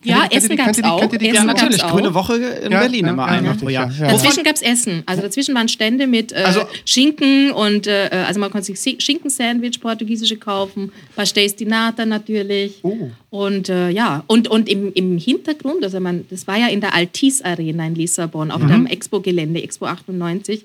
Ja, 0.05 0.25
ihr- 0.31 0.37
Essen 0.37 0.57
gab 0.57 0.69
es 0.69 0.83
auch. 0.85 1.01
kennt 1.01 1.13
ihr 1.15 1.19
die 1.19 1.27
Essen 1.29 1.35
Ja, 1.37 1.45
natürlich. 1.45 1.83
auch. 1.83 1.91
Grüne 1.93 2.15
Woche 2.15 2.37
in 2.37 2.73
Ja, 2.73 2.81
Berlin 2.81 3.05
ja, 3.07 3.13
immer 3.13 3.23
ja, 3.27 3.33
einmal 3.33 3.53
richtig, 3.53 3.65
pro 3.67 3.71
Jahr. 3.71 3.91
ja, 3.91 4.07
ja. 4.07 4.13
Dazwischen 4.13 4.45
gab 4.45 4.55
es 4.57 4.63
Essen. 4.63 5.03
Also 5.07 5.23
dazwischen 5.23 5.55
waren 5.55 5.69
Stände 5.69 6.07
mit 6.07 6.33
äh, 6.33 6.37
Also- 6.37 6.63
Schinken 6.85 7.51
und 7.53 7.87
äh, 7.87 8.09
also 8.27 8.41
man 8.41 8.51
konnte 8.51 8.67
sich 8.67 8.81
Si- 8.81 8.97
Schinkensandwich, 9.01 9.81
portugiesische 9.81 10.37
kaufen, 10.37 10.93
Pastéis 11.17 11.57
de 11.57 11.67
Nata 11.67 12.07
natürlich. 12.07 12.79
Oh. 12.83 12.97
Und 13.31 13.69
äh, 13.69 13.91
ja, 13.91 14.25
und, 14.27 14.49
und 14.49 14.69
im, 14.71 14.91
im 14.95 15.19
Hintergrund, 15.19 15.85
also 15.85 16.01
man, 16.01 16.25
das 16.31 16.47
war 16.47 16.57
ja 16.57 16.69
in 16.69 16.81
der 16.81 16.95
Altis 16.95 17.43
Arena 17.43 17.87
in 17.87 17.95
Lissabon, 17.95 18.51
auf 18.51 18.63
dem 18.67 18.87
Expo-Gelände, 18.87 19.63
Expo 19.63 19.85
98, 19.87 20.65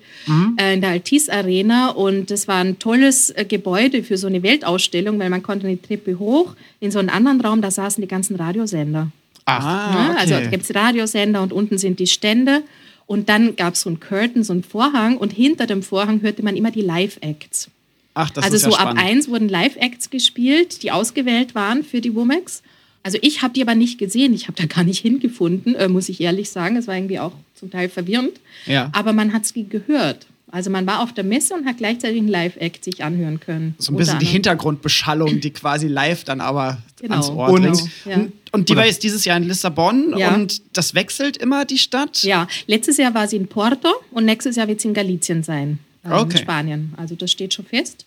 äh, 0.58 0.74
in 0.76 0.80
der 0.82 0.92
Altis 0.92 1.28
Arena. 1.28 1.90
Und 1.90 2.32
das 2.32 2.48
war 2.48 2.60
ein 2.64 2.80
tolles 2.80 3.32
äh, 3.32 3.44
Gebäude 3.46 4.02
für 4.04 4.18
so 4.18 4.28
eine 4.28 4.44
Weltausstellung, 4.44 5.20
weil 5.20 5.30
man 5.30 5.44
konnte 5.44 5.68
eine 5.68 5.82
Treppe 5.82 6.20
hoch 6.20 6.56
in 6.80 6.92
so 6.92 7.00
einen 7.00 7.10
anderen 7.10 7.42
Raum, 7.42 7.62
da 7.62 7.70
saßen 7.70 8.02
die 8.02 8.08
ganzen 8.08 8.38
Radiosender. 8.38 9.10
Ach, 9.46 9.64
Ah, 9.66 9.94
Ne? 10.14 10.18
Also 10.20 10.36
okay. 10.36 10.44
da 10.46 10.50
gibt 10.50 10.64
es 10.64 10.76
Radiosender 10.76 11.42
und 11.42 11.54
unten 11.54 11.78
sind 11.78 12.00
die 12.00 12.08
Stände. 12.08 12.64
Und 13.06 13.28
dann 13.30 13.56
gab 13.56 13.74
es 13.74 13.82
so 13.82 13.90
einen 13.90 14.00
Curtain, 14.00 14.44
so 14.44 14.54
einen 14.54 14.64
Vorhang. 14.64 15.18
Und 15.18 15.34
hinter 15.34 15.68
dem 15.68 15.84
Vorhang 15.84 16.22
hörte 16.22 16.44
man 16.44 16.56
immer 16.56 16.72
die 16.72 16.82
Live-Acts. 16.82 17.70
Ach, 18.14 18.30
das 18.30 18.44
Also 18.46 18.56
ist 18.58 18.64
ja 18.64 18.70
so 18.72 18.76
ab 18.78 18.82
spannend. 18.92 19.04
eins 19.04 19.28
wurden 19.28 19.50
Live-Acts 19.50 20.10
gespielt, 20.10 20.84
die 20.84 20.92
ausgewählt 20.92 21.56
waren 21.56 21.84
für 21.84 22.00
die 22.00 22.16
Womex. 22.16 22.62
Also 23.02 23.18
ich 23.22 23.42
habe 23.42 23.54
die 23.54 23.62
aber 23.62 23.76
nicht 23.76 23.98
gesehen. 23.98 24.34
Ich 24.34 24.48
habe 24.48 24.56
da 24.56 24.66
gar 24.66 24.86
nicht 24.86 25.00
hingefunden, 25.02 25.76
äh, 25.76 25.90
muss 25.90 26.08
ich 26.08 26.22
ehrlich 26.22 26.50
sagen. 26.50 26.78
Es 26.78 26.88
war 26.88 26.96
irgendwie 26.96 27.20
auch 27.20 27.34
zum 27.56 27.70
Teil 27.70 27.90
verwirrend. 27.90 28.40
Ja. 28.66 28.90
Aber 28.94 29.12
man 29.12 29.34
hat 29.34 29.44
es 29.44 29.54
gehört. 29.54 30.26
Also 30.54 30.70
man 30.70 30.86
war 30.86 31.02
auf 31.02 31.12
der 31.14 31.24
Messe 31.24 31.56
und 31.56 31.66
hat 31.66 31.78
gleichzeitig 31.78 32.20
einen 32.20 32.28
Live-Act 32.28 32.84
sich 32.84 33.04
anhören 33.04 33.40
können. 33.40 33.74
So 33.80 33.92
ein 33.92 33.98
bisschen 33.98 34.20
die. 34.20 34.28
Hintergrundbeschallung, 34.28 35.40
die 35.40 35.50
quasi 35.50 35.88
live 35.88 36.24
dann 36.26 36.42
aber 36.42 36.78
Genau. 37.02 37.14
ans 37.16 37.30
Ohr 37.30 37.50
Und- 37.50 37.64
dringt. 37.64 37.84
Ja. 38.06 38.16
Und, 38.18 38.32
und 38.52 38.70
die 38.70 38.76
war 38.76 38.86
jetzt 38.86 39.02
dieses 39.02 39.26
Jahr 39.26 39.36
in 39.38 39.44
Lissabon 39.44 40.14
Ja. 40.16 40.36
und 40.36 40.62
das 40.78 40.94
wechselt 40.94 41.38
immer 41.38 41.66
die 41.66 41.80
Stadt. 41.80 42.22
Ja, 42.24 42.48
letztes 42.68 42.98
Jahr 42.98 43.16
war 43.16 43.28
sie 43.28 43.38
in 43.38 43.48
Porto 43.48 43.90
und 44.12 44.26
nächstes 44.26 44.56
Jahr 44.56 44.68
wird 44.68 44.80
sie 44.80 44.90
in 44.90 44.94
Galicien 44.94 45.42
sein, 45.42 45.80
ähm, 46.06 46.12
Okay. 46.12 46.34
in 46.34 46.38
Spanien. 46.44 46.94
Also 46.98 47.16
das 47.16 47.32
steht 47.32 47.54
schon 47.56 47.66
fest. 47.66 48.06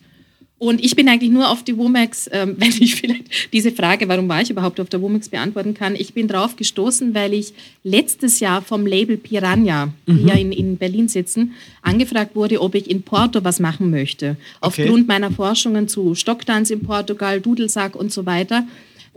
Und 0.59 0.83
ich 0.83 0.95
bin 0.95 1.07
eigentlich 1.07 1.29
nur 1.29 1.51
auf 1.51 1.63
die 1.63 1.77
Womex, 1.77 2.29
ähm, 2.31 2.55
wenn 2.59 2.69
ich 2.69 2.95
vielleicht 2.95 3.53
diese 3.53 3.71
Frage, 3.71 4.07
warum 4.07 4.27
war 4.27 4.41
ich 4.41 4.49
überhaupt 4.49 4.79
auf 4.79 4.89
der 4.89 5.01
Womex 5.01 5.29
beantworten 5.29 5.73
kann. 5.73 5.95
Ich 5.95 6.13
bin 6.13 6.27
drauf 6.27 6.55
gestoßen, 6.55 7.13
weil 7.13 7.33
ich 7.33 7.53
letztes 7.83 8.39
Jahr 8.39 8.61
vom 8.61 8.85
Label 8.85 9.17
Piranha, 9.17 9.93
die 10.07 10.25
ja 10.25 10.33
in, 10.33 10.51
in 10.51 10.77
Berlin 10.77 11.07
sitzen, 11.07 11.53
angefragt 11.81 12.35
wurde, 12.35 12.61
ob 12.61 12.75
ich 12.75 12.89
in 12.89 13.03
Porto 13.03 13.43
was 13.43 13.59
machen 13.59 13.91
möchte. 13.91 14.37
Okay. 14.61 14.83
Aufgrund 14.83 15.07
meiner 15.07 15.31
Forschungen 15.31 15.87
zu 15.87 16.15
Stocktanz 16.15 16.71
in 16.71 16.81
Portugal, 16.81 17.39
Dudelsack 17.39 17.95
und 17.95 18.11
so 18.11 18.25
weiter. 18.25 18.65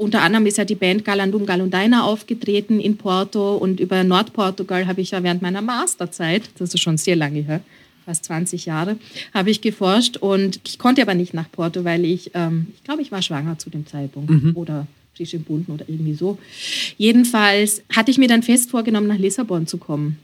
Unter 0.00 0.22
anderem 0.22 0.46
ist 0.46 0.56
ja 0.56 0.64
die 0.64 0.76
Band 0.76 1.04
Galandum 1.04 1.44
Galundaina 1.44 2.04
aufgetreten 2.04 2.80
in 2.80 2.96
Porto 2.96 3.56
und 3.56 3.80
über 3.80 4.02
Nordportugal 4.02 4.86
habe 4.86 5.02
ich 5.02 5.10
ja 5.10 5.22
während 5.22 5.42
meiner 5.42 5.60
Masterzeit, 5.60 6.42
das 6.58 6.72
ist 6.72 6.80
schon 6.80 6.96
sehr 6.96 7.16
lange 7.16 7.40
her, 7.40 7.60
fast 8.10 8.24
20 8.24 8.66
Jahre, 8.66 8.96
habe 9.32 9.50
ich 9.50 9.60
geforscht 9.60 10.16
und 10.16 10.60
ich 10.66 10.78
konnte 10.78 11.00
aber 11.00 11.14
nicht 11.14 11.32
nach 11.32 11.50
Porto, 11.52 11.84
weil 11.84 12.04
ich, 12.04 12.32
ähm, 12.34 12.66
ich 12.74 12.82
glaube, 12.82 13.02
ich 13.02 13.12
war 13.12 13.22
schwanger 13.22 13.56
zu 13.58 13.70
dem 13.70 13.86
Zeitpunkt 13.86 14.56
oder 14.56 14.86
frisch 15.14 15.32
entbunden 15.34 15.72
oder 15.72 15.84
irgendwie 15.88 16.14
so. 16.14 16.38
Jedenfalls 16.98 17.82
hatte 17.94 18.10
ich 18.10 18.18
mir 18.18 18.26
dann 18.28 18.42
fest 18.42 18.70
vorgenommen, 18.70 19.06
nach 19.06 19.18
Lissabon 19.18 19.66
zu 19.68 19.78
kommen. 19.78 20.18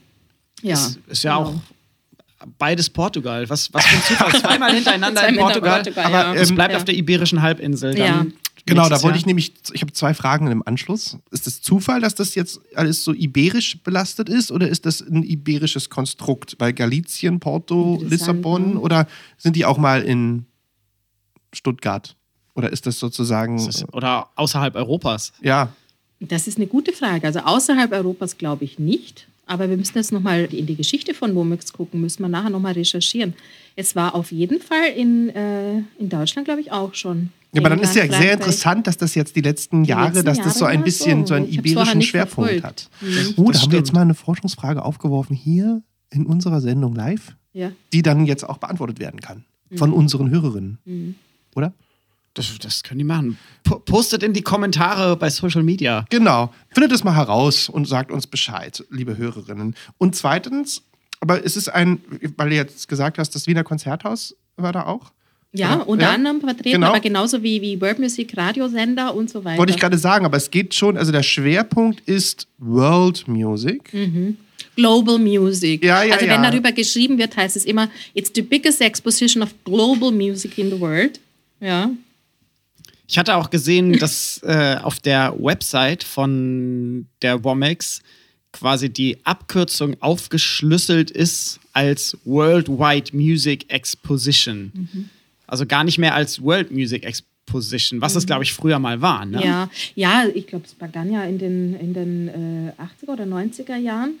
Ja, 0.61 0.73
ist, 0.73 0.99
ist 1.07 1.23
ja 1.23 1.37
genau. 1.37 1.49
auch 1.49 2.47
beides 2.57 2.89
Portugal. 2.89 3.49
Was, 3.49 3.73
was 3.73 3.85
für 3.85 3.95
ein 3.95 4.03
Zufall. 4.03 4.41
Zweimal 4.41 4.73
hintereinander 4.73 5.21
in 5.27 5.35
Zweimal 5.35 5.45
Portugal. 5.53 5.75
Portugal, 5.83 6.05
aber 6.05 6.35
ja. 6.35 6.41
es 6.41 6.53
bleibt 6.53 6.71
Ja. 6.73 6.77
auf 6.77 6.85
der 6.85 6.95
Iberischen 6.95 7.41
Halbinsel. 7.41 7.95
Dann 7.95 8.05
Ja. 8.05 8.25
Genau, 8.67 8.83
da 8.89 8.95
wollte 9.01 9.07
Jahr. 9.07 9.15
ich 9.17 9.25
nämlich, 9.25 9.53
ich 9.73 9.81
habe 9.81 9.91
zwei 9.93 10.13
Fragen 10.13 10.47
im 10.51 10.61
Anschluss. 10.65 11.17
Ist 11.31 11.47
das 11.47 11.61
Zufall, 11.61 12.01
dass 12.01 12.15
das 12.15 12.35
jetzt 12.35 12.59
alles 12.75 13.03
so 13.03 13.13
iberisch 13.13 13.81
belastet 13.83 14.29
ist 14.29 14.51
oder 14.51 14.67
ist 14.67 14.85
das 14.85 15.01
ein 15.01 15.23
iberisches 15.23 15.89
Konstrukt? 15.89 16.57
Bei 16.57 16.71
Galicien, 16.71 17.39
Porto, 17.39 17.99
Lissabon 18.03 18.73
ne? 18.75 18.79
oder 18.79 19.07
sind 19.37 19.55
die 19.55 19.65
auch 19.65 19.77
mal 19.77 20.01
in 20.03 20.45
Stuttgart? 21.53 22.15
Oder 22.55 22.71
ist 22.71 22.85
das 22.85 22.99
sozusagen, 22.99 23.57
Das 23.57 23.67
ist- 23.83 23.93
Oder 23.93 24.29
außerhalb 24.35 24.75
Europas. 24.75 25.31
ja, 25.41 25.69
Das 26.19 26.47
ist 26.47 26.57
eine 26.57 26.65
gute 26.65 26.93
Frage. 26.93 27.27
Also 27.27 27.39
außerhalb 27.41 27.91
Europas 27.91 28.37
glaube 28.39 28.65
ich 28.65 28.79
nicht. 28.79 29.27
Aber 29.45 29.69
wir 29.69 29.77
müssen 29.77 29.95
jetzt 29.97 30.11
nochmal 30.11 30.45
in 30.51 30.65
die 30.65 30.75
Geschichte 30.75 31.13
von 31.13 31.35
Womex 31.35 31.71
gucken, 31.71 32.01
müssen 32.01 32.21
wir 32.23 32.27
nachher 32.27 32.49
nochmal 32.49 32.73
recherchieren. 32.73 33.33
Es 33.79 33.95
war 33.95 34.15
auf 34.15 34.31
jeden 34.31 34.59
Fall 34.59 34.89
in, 34.95 35.29
äh, 35.29 35.77
in 35.99 36.09
Deutschland, 36.09 36.45
glaube 36.47 36.59
ich, 36.61 36.71
auch 36.71 36.93
schon. 36.95 37.29
Ja, 37.53 37.61
aber 37.61 37.69
dann 37.69 37.79
ist 37.79 37.95
ja 37.95 38.11
sehr 38.11 38.33
interessant, 38.33 38.87
dass 38.87 38.97
das 38.97 39.15
jetzt 39.15 39.35
die 39.35 39.41
letzten 39.41 39.85
Jahre, 39.85 40.09
letzten 40.09 40.25
dass 40.25 40.37
das 40.39 40.57
so 40.57 40.65
ein 40.65 40.83
bisschen 40.83 41.21
so. 41.21 41.27
so 41.27 41.33
einen 41.35 41.47
iberischen 41.49 42.01
Schwerpunkt 42.01 42.49
verfolgt. 42.51 42.63
hat. 42.65 42.89
Mhm. 43.01 43.33
Oh, 43.37 43.51
da 43.51 43.61
haben 43.61 43.71
wir 43.71 43.79
jetzt 43.79 43.93
mal 43.93 44.01
eine 44.01 44.15
Forschungsfrage 44.15 44.83
aufgeworfen 44.83 45.35
hier 45.35 45.81
in 46.09 46.25
unserer 46.25 46.59
Sendung 46.59 46.95
live, 46.95 47.35
Ja. 47.53 47.71
die 47.93 48.01
dann 48.01 48.25
jetzt 48.25 48.43
auch 48.49 48.57
beantwortet 48.57 48.99
werden 48.99 49.21
kann 49.21 49.45
von 49.75 49.93
unseren 49.93 50.29
Hörerinnen. 50.29 51.15
Oder? 51.55 51.71
Das, 52.33 52.57
das 52.59 52.83
können 52.83 52.99
die 52.99 53.03
machen. 53.05 53.37
Po 53.63 53.79
postet 53.79 54.23
in 54.23 54.33
die 54.33 54.41
Kommentare 54.43 55.15
bei 55.17 55.29
Social 55.29 55.63
Media. 55.63 56.05
Genau. 56.09 56.53
Findet 56.69 56.91
es 56.91 57.03
mal 57.03 57.15
heraus 57.15 57.67
und 57.69 57.87
sagt 57.87 58.11
uns 58.11 58.27
Bescheid, 58.27 58.83
liebe 58.91 59.17
Hörerinnen. 59.17 59.75
Und 59.97 60.15
zweitens, 60.15 60.83
aber 61.19 61.43
es 61.43 61.57
ist 61.57 61.69
ein, 61.69 61.99
weil 62.35 62.49
du 62.49 62.55
jetzt 62.55 62.87
gesagt 62.87 63.17
hast, 63.17 63.31
das 63.35 63.47
Wiener 63.47 63.63
Konzerthaus 63.63 64.35
war 64.55 64.71
da 64.71 64.85
auch. 64.85 65.11
Ja, 65.53 65.75
Ja, 65.75 65.75
unter 65.81 66.05
ja, 66.05 66.13
anderem 66.13 66.41
vertreten, 66.41 66.71
genau. 66.71 66.87
aber 66.87 66.99
genauso 66.99 67.41
wie, 67.41 67.61
wie 67.61 67.79
World 67.79 67.99
Music 67.99 68.35
Radiosender 68.35 69.15
und 69.15 69.29
so 69.29 69.43
weiter. 69.43 69.57
Wollte 69.57 69.73
ich 69.73 69.79
gerade 69.79 69.97
sagen, 69.97 70.25
aber 70.25 70.37
es 70.37 70.51
geht 70.51 70.73
schon, 70.73 70.97
also 70.97 71.11
der 71.11 71.23
Schwerpunkt 71.23 72.01
ist 72.01 72.47
World 72.57 73.27
Music. 73.27 73.91
Global 74.75 75.17
Music. 75.17 75.83
Ja, 75.83 76.03
ja, 76.03 76.13
also 76.13 76.25
ja. 76.25 76.33
wenn 76.33 76.43
darüber 76.43 76.71
geschrieben 76.71 77.17
wird, 77.17 77.35
heißt 77.35 77.55
es 77.55 77.65
immer, 77.65 77.89
it's 78.13 78.31
the 78.35 78.41
biggest 78.41 78.81
exposition 78.81 79.41
of 79.41 79.49
global 79.63 80.11
music 80.11 80.57
in 80.57 80.69
the 80.69 80.79
world. 80.79 81.19
Ja. 81.59 81.89
Ich 83.07 83.17
hatte 83.17 83.35
auch 83.35 83.49
gesehen, 83.49 83.93
dass 83.93 84.41
äh, 84.43 84.77
auf 84.83 84.99
der 84.99 85.33
Website 85.39 86.03
von 86.03 87.07
der 87.21 87.43
WOMEX 87.43 88.01
quasi 88.59 88.89
die 88.89 89.17
Abkürzung 89.23 89.95
aufgeschlüsselt 90.01 91.11
ist 91.11 91.59
als 91.73 92.17
Worldwide 92.25 93.15
Music 93.15 93.71
Exposition. 93.71 94.71
Also 95.45 95.65
gar 95.65 95.83
nicht 95.83 95.97
mehr 95.97 96.15
als 96.15 96.41
World 96.41 96.71
Music 96.71 97.03
Exposition, 97.05 98.01
was 98.01 98.15
es, 98.15 98.25
glaube 98.25 98.43
ich, 98.43 98.53
früher 98.53 98.79
mal 98.79 99.01
war. 99.01 99.25
Ne? 99.25 99.43
Ja, 99.43 99.69
ja, 99.95 100.25
ich 100.33 100.47
glaube, 100.47 100.65
es 100.65 100.73
begann 100.73 101.11
ja 101.11 101.23
in 101.23 101.37
den, 101.37 101.79
in 101.79 101.93
den 101.93 102.27
äh, 102.27 102.71
80er 103.05 103.13
oder 103.13 103.23
90er 103.25 103.77
Jahren. 103.77 104.15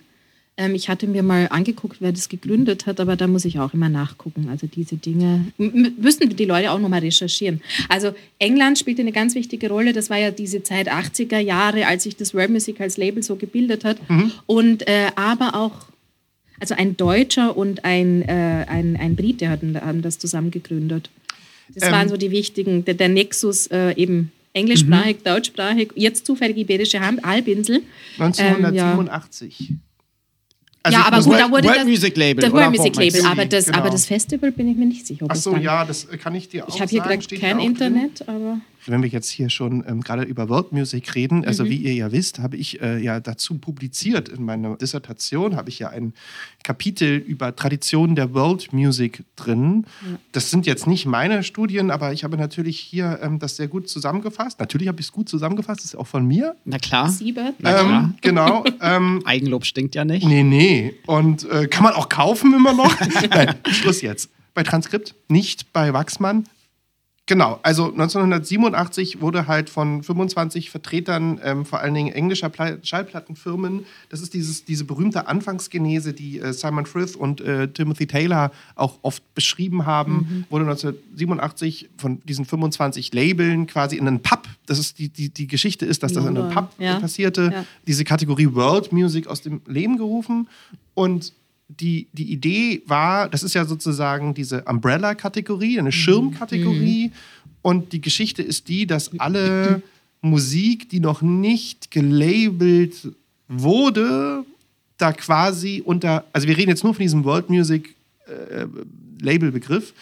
Ähm, 0.57 0.73
ich 0.75 0.89
hatte 0.89 1.07
mir 1.07 1.23
mal 1.23 1.47
angeguckt, 1.49 1.97
wer 1.99 2.11
das 2.11 2.29
gegründet 2.29 2.87
hat, 2.87 2.99
aber 2.99 3.15
da 3.15 3.27
muss 3.27 3.45
ich 3.45 3.59
auch 3.59 3.73
immer 3.73 3.89
nachgucken. 3.89 4.49
Also 4.49 4.67
diese 4.67 4.95
Dinge 4.95 5.45
müssen 5.57 6.35
die 6.35 6.45
Leute 6.45 6.71
auch 6.71 6.79
nochmal 6.79 7.01
recherchieren. 7.01 7.61
Also 7.89 8.13
England 8.39 8.79
spielte 8.79 9.01
eine 9.01 9.11
ganz 9.11 9.35
wichtige 9.35 9.69
Rolle. 9.69 9.93
Das 9.93 10.09
war 10.09 10.17
ja 10.17 10.31
diese 10.31 10.63
Zeit 10.63 10.91
80er 10.91 11.39
Jahre, 11.39 11.85
als 11.87 12.03
sich 12.03 12.15
das 12.15 12.33
World 12.33 12.49
Music 12.49 12.81
als 12.81 12.97
Label 12.97 13.21
so 13.23 13.35
gebildet 13.35 13.85
hat. 13.85 13.97
Und 14.47 14.87
äh, 14.87 15.11
aber 15.15 15.53
auch 15.55 15.87
also 16.59 16.73
ein 16.75 16.97
Deutscher 16.97 17.55
und 17.55 17.85
ein, 17.85 18.23
äh, 18.23 18.65
ein, 18.67 18.97
ein 18.99 19.15
Brite 19.15 19.49
hatten, 19.49 19.79
haben 19.79 20.01
das 20.01 20.17
zusammen 20.17 20.49
gegründet. 20.49 21.11
Das 21.75 21.83
Ähm. 21.83 21.91
waren 21.91 22.09
so 22.09 22.17
die 22.17 22.31
wichtigen, 22.31 22.83
der, 22.83 22.95
der 22.95 23.09
Nexus 23.09 23.67
äh, 23.67 23.93
eben 23.95 24.31
englischsprachig, 24.53 25.17
deutschsprachig, 25.23 25.89
jetzt 25.93 26.25
zufällig 26.25 26.57
iberische 26.57 26.99
Halbinsel. 26.99 27.83
Ähm, 28.39 28.63
ja. 28.73 28.95
1987. 30.87 30.93
Also 30.93 30.97
ja, 30.97 31.05
aber 31.07 31.17
gut, 31.17 31.25
World- 31.27 31.39
da 31.41 31.51
wurde 31.51 31.67
World 31.67 31.77
das, 31.79 31.85
Music 31.87 32.17
Label, 32.17 32.41
Das? 32.43 32.51
World 32.53 32.69
Music. 32.71 32.95
Label, 32.95 33.25
aber 33.25 33.45
das, 33.45 33.65
Genau. 33.65 33.77
aber 33.77 33.89
das 33.89 34.05
Festival 34.05 34.51
bin 34.51 34.67
ich 34.69 34.77
mir 34.77 34.85
nicht 34.85 35.05
sicher. 35.07 35.25
Ob 35.25 35.31
Ach 35.31 35.35
es 35.35 35.43
so, 35.43 35.55
ja, 35.57 35.85
das 35.85 36.07
kann 36.23 36.35
ich 36.35 36.49
dir 36.49 36.63
auch 36.65 36.69
Ich 36.73 36.81
habe 36.81 36.89
hier 36.89 37.03
sagen. 37.03 37.19
gerade 37.19 37.37
kein. 37.41 37.59
Internet, 37.59 38.27
aber 38.27 38.59
wenn 38.89 39.01
wir 39.03 39.09
jetzt 39.09 39.29
hier 39.29 39.49
schon 39.49 39.83
ähm, 39.87 40.01
gerade 40.01 40.23
über 40.23 40.49
World 40.49 40.71
Music 40.71 41.15
reden, 41.15 41.45
also 41.45 41.63
Mhm. 41.63 41.69
wie 41.69 41.75
ihr 41.77 41.93
ja 41.93 42.11
wisst, 42.11 42.39
habe 42.39 42.55
ich 42.57 42.81
äh, 42.81 42.97
ja 43.01 43.19
dazu 43.19 43.57
publiziert 43.57 44.29
in 44.29 44.43
meiner 44.43 44.75
Dissertation, 44.77 45.55
habe 45.55 45.69
ich 45.69 45.79
ja 45.79 45.89
ein 45.89 46.13
Kapitel 46.63 47.17
über 47.17 47.55
Traditionen 47.55 48.15
der 48.15 48.33
World 48.33 48.73
Music 48.73 49.23
drin. 49.35 49.85
Das 50.31 50.51
sind 50.51 50.65
jetzt 50.65 50.87
nicht 50.87 51.05
meine 51.05 51.43
Studien, 51.43 51.91
aber 51.91 52.13
ich 52.13 52.23
habe 52.23 52.37
natürlich 52.37 52.79
hier 52.79 53.19
ähm, 53.21 53.39
das 53.39 53.55
sehr 53.55 53.67
gut 53.67 53.87
zusammengefasst. 53.89 54.59
Natürlich 54.59 54.87
habe 54.87 54.99
ich 54.99 55.07
es 55.07 55.11
gut 55.11 55.29
zusammengefasst, 55.29 55.79
das 55.81 55.85
ist 55.85 55.95
auch 55.95 56.07
von 56.07 56.25
mir. 56.25 56.55
Na 56.65 56.77
klar. 56.77 57.09
Siebert. 57.09 57.55
Na 57.59 57.73
klar. 57.73 58.03
Ähm, 58.03 58.13
genau. 58.21 58.63
Ähm, 58.79 59.21
Eigenlob 59.25 59.65
stinkt 59.65 59.95
ja 59.95 60.05
nicht. 60.05 60.25
Nee, 60.25 60.43
nee. 60.43 60.93
Und 61.07 61.49
äh, 61.49 61.67
kann 61.67 61.83
man 61.83 61.93
auch 61.93 62.09
kaufen 62.09 62.53
immer 62.53 62.73
noch? 62.73 62.93
Nein, 63.31 63.55
Schluss 63.71 64.01
jetzt. 64.01 64.29
Bei 64.53 64.63
Transkript, 64.63 65.15
nicht 65.27 65.71
bei 65.73 65.93
Wachsmann. 65.93 66.45
Genau, 67.27 67.59
also 67.61 67.91
1987 67.91 69.19
wurde 69.19 69.47
halt 69.47 69.69
von 69.69 70.01
25 70.01 70.69
Vertretern, 70.69 71.41
ähm, 71.43 71.65
vor 71.65 71.81
allen 71.81 71.93
Dingen 71.93 72.13
englischer 72.13 72.47
Pla 72.47 72.77
Schallplattenfirmen, 72.81 73.85
das 74.07 74.21
ist 74.21 74.33
dieses, 74.33 74.63
diese 74.63 74.85
berühmte 74.85 75.27
Anfangsgenese, 75.27 76.13
die 76.13 76.39
äh, 76.39 76.53
Simon 76.53 76.85
Frith 76.85 77.17
und 77.17 77.41
äh, 77.41 77.67
Timothy 77.67 78.07
Taylor 78.07 78.51
auch 78.75 78.99
oft 79.01 79.21
beschrieben 79.35 79.85
haben, 79.85 80.45
wurde 80.49 80.63
1987 80.65 81.89
von 81.97 82.21
diesen 82.23 82.45
25 82.45 83.13
Labeln 83.13 83.67
quasi 83.67 83.97
in 83.97 84.07
einen 84.07 84.21
Pub, 84.21 84.47
das 84.65 84.79
ist 84.79 84.97
die, 84.97 85.09
die, 85.09 85.27
die 85.27 85.47
Geschichte 85.47 85.85
ist, 85.85 86.03
dass 86.03 86.13
das 86.13 86.25
in 86.25 86.37
einem 86.37 86.49
Pub 86.49 86.71
ja. 86.79 86.97
passierte, 86.97 87.51
Ja. 87.53 87.65
diese 87.85 88.05
Kategorie 88.05 88.53
World 88.53 88.93
Music 88.93 89.27
aus 89.27 89.41
dem 89.41 89.61
Leben 89.67 89.97
gerufen. 89.97 90.47
Und 90.93 91.33
die, 91.67 92.07
die 92.13 92.31
Idee 92.31 92.81
war, 92.85 93.29
das 93.29 93.43
ist 93.43 93.53
ja 93.53 93.65
sozusagen 93.65 94.33
diese 94.33 94.63
Umbrella-Kategorie, 94.63 95.79
eine 95.79 95.91
Schirmkategorie. 95.91 97.11
Und 97.61 97.91
die 97.93 98.01
Geschichte 98.01 98.41
ist 98.41 98.69
die, 98.69 98.87
dass 98.87 99.11
alle 99.19 99.81
Musik, 100.21 100.89
die 100.89 100.99
noch 100.99 101.21
nicht 101.21 101.91
gelabelt 101.91 103.09
wurde, 103.47 104.45
da 104.97 105.13
quasi 105.13 105.81
unter, 105.85 106.25
also 106.33 106.47
wir 106.47 106.57
reden 106.57 106.69
jetzt 106.69 106.83
nur 106.83 106.93
von 106.93 107.03
diesem 107.03 107.23
World 107.23 107.49
Music 107.49 107.95
äh, 108.27 108.65
Labelbegriff, 109.21 109.93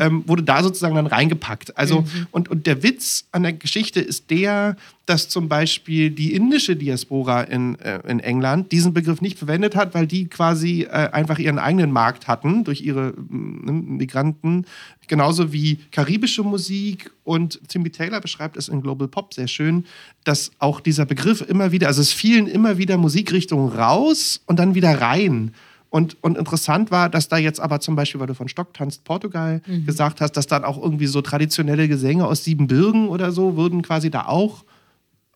ähm, 0.00 0.24
wurde 0.26 0.42
da 0.42 0.62
sozusagen 0.62 0.94
dann 0.94 1.06
reingepackt. 1.06 1.76
Also, 1.76 2.04
und, 2.30 2.48
und 2.48 2.66
der 2.66 2.82
Witz 2.82 3.26
an 3.32 3.42
der 3.42 3.52
Geschichte 3.52 4.00
ist 4.00 4.30
der, 4.30 4.76
dass 5.10 5.28
zum 5.28 5.48
Beispiel 5.48 6.10
die 6.10 6.34
indische 6.34 6.76
Diaspora 6.76 7.42
in, 7.42 7.76
äh, 7.80 7.98
in 8.06 8.20
England 8.20 8.70
diesen 8.70 8.94
Begriff 8.94 9.20
nicht 9.20 9.38
verwendet 9.38 9.74
hat, 9.74 9.92
weil 9.92 10.06
die 10.06 10.28
quasi 10.28 10.82
äh, 10.82 11.10
einfach 11.10 11.40
ihren 11.40 11.58
eigenen 11.58 11.90
Markt 11.90 12.28
hatten 12.28 12.62
durch 12.62 12.82
ihre 12.82 13.12
mm, 13.12 13.96
Migranten, 13.96 14.66
genauso 15.08 15.52
wie 15.52 15.78
karibische 15.90 16.44
Musik. 16.44 17.10
Und 17.24 17.60
Timmy 17.68 17.90
Taylor 17.90 18.20
beschreibt 18.20 18.56
es 18.56 18.68
in 18.68 18.82
Global 18.82 19.08
Pop 19.08 19.34
sehr 19.34 19.48
schön, 19.48 19.84
dass 20.22 20.52
auch 20.60 20.78
dieser 20.78 21.06
Begriff 21.06 21.40
immer 21.40 21.72
wieder, 21.72 21.88
also 21.88 22.02
es 22.02 22.12
fielen 22.12 22.46
immer 22.46 22.78
wieder 22.78 22.96
Musikrichtungen 22.96 23.72
raus 23.72 24.40
und 24.46 24.60
dann 24.60 24.76
wieder 24.76 25.00
rein. 25.00 25.52
Und, 25.90 26.16
und 26.22 26.38
interessant 26.38 26.92
war, 26.92 27.10
dass 27.10 27.28
da 27.28 27.36
jetzt 27.36 27.58
aber 27.58 27.80
zum 27.80 27.96
Beispiel, 27.96 28.20
weil 28.20 28.28
du 28.28 28.34
von 28.34 28.48
Stock 28.48 28.72
tanzt 28.72 29.04
Portugal 29.04 29.60
gesagt 29.84 30.20
hast, 30.20 30.32
dass 30.32 30.46
dann 30.46 30.64
auch 30.64 30.80
irgendwie 30.80 31.06
so 31.06 31.20
traditionelle 31.20 31.88
Gesänge 31.88 32.26
aus 32.26 32.44
Siebenbürgen 32.44 33.08
oder 33.08 33.32
so 33.32 33.56
würden 33.56 33.82
quasi 33.82 34.08
da 34.08 34.26
auch 34.26 34.64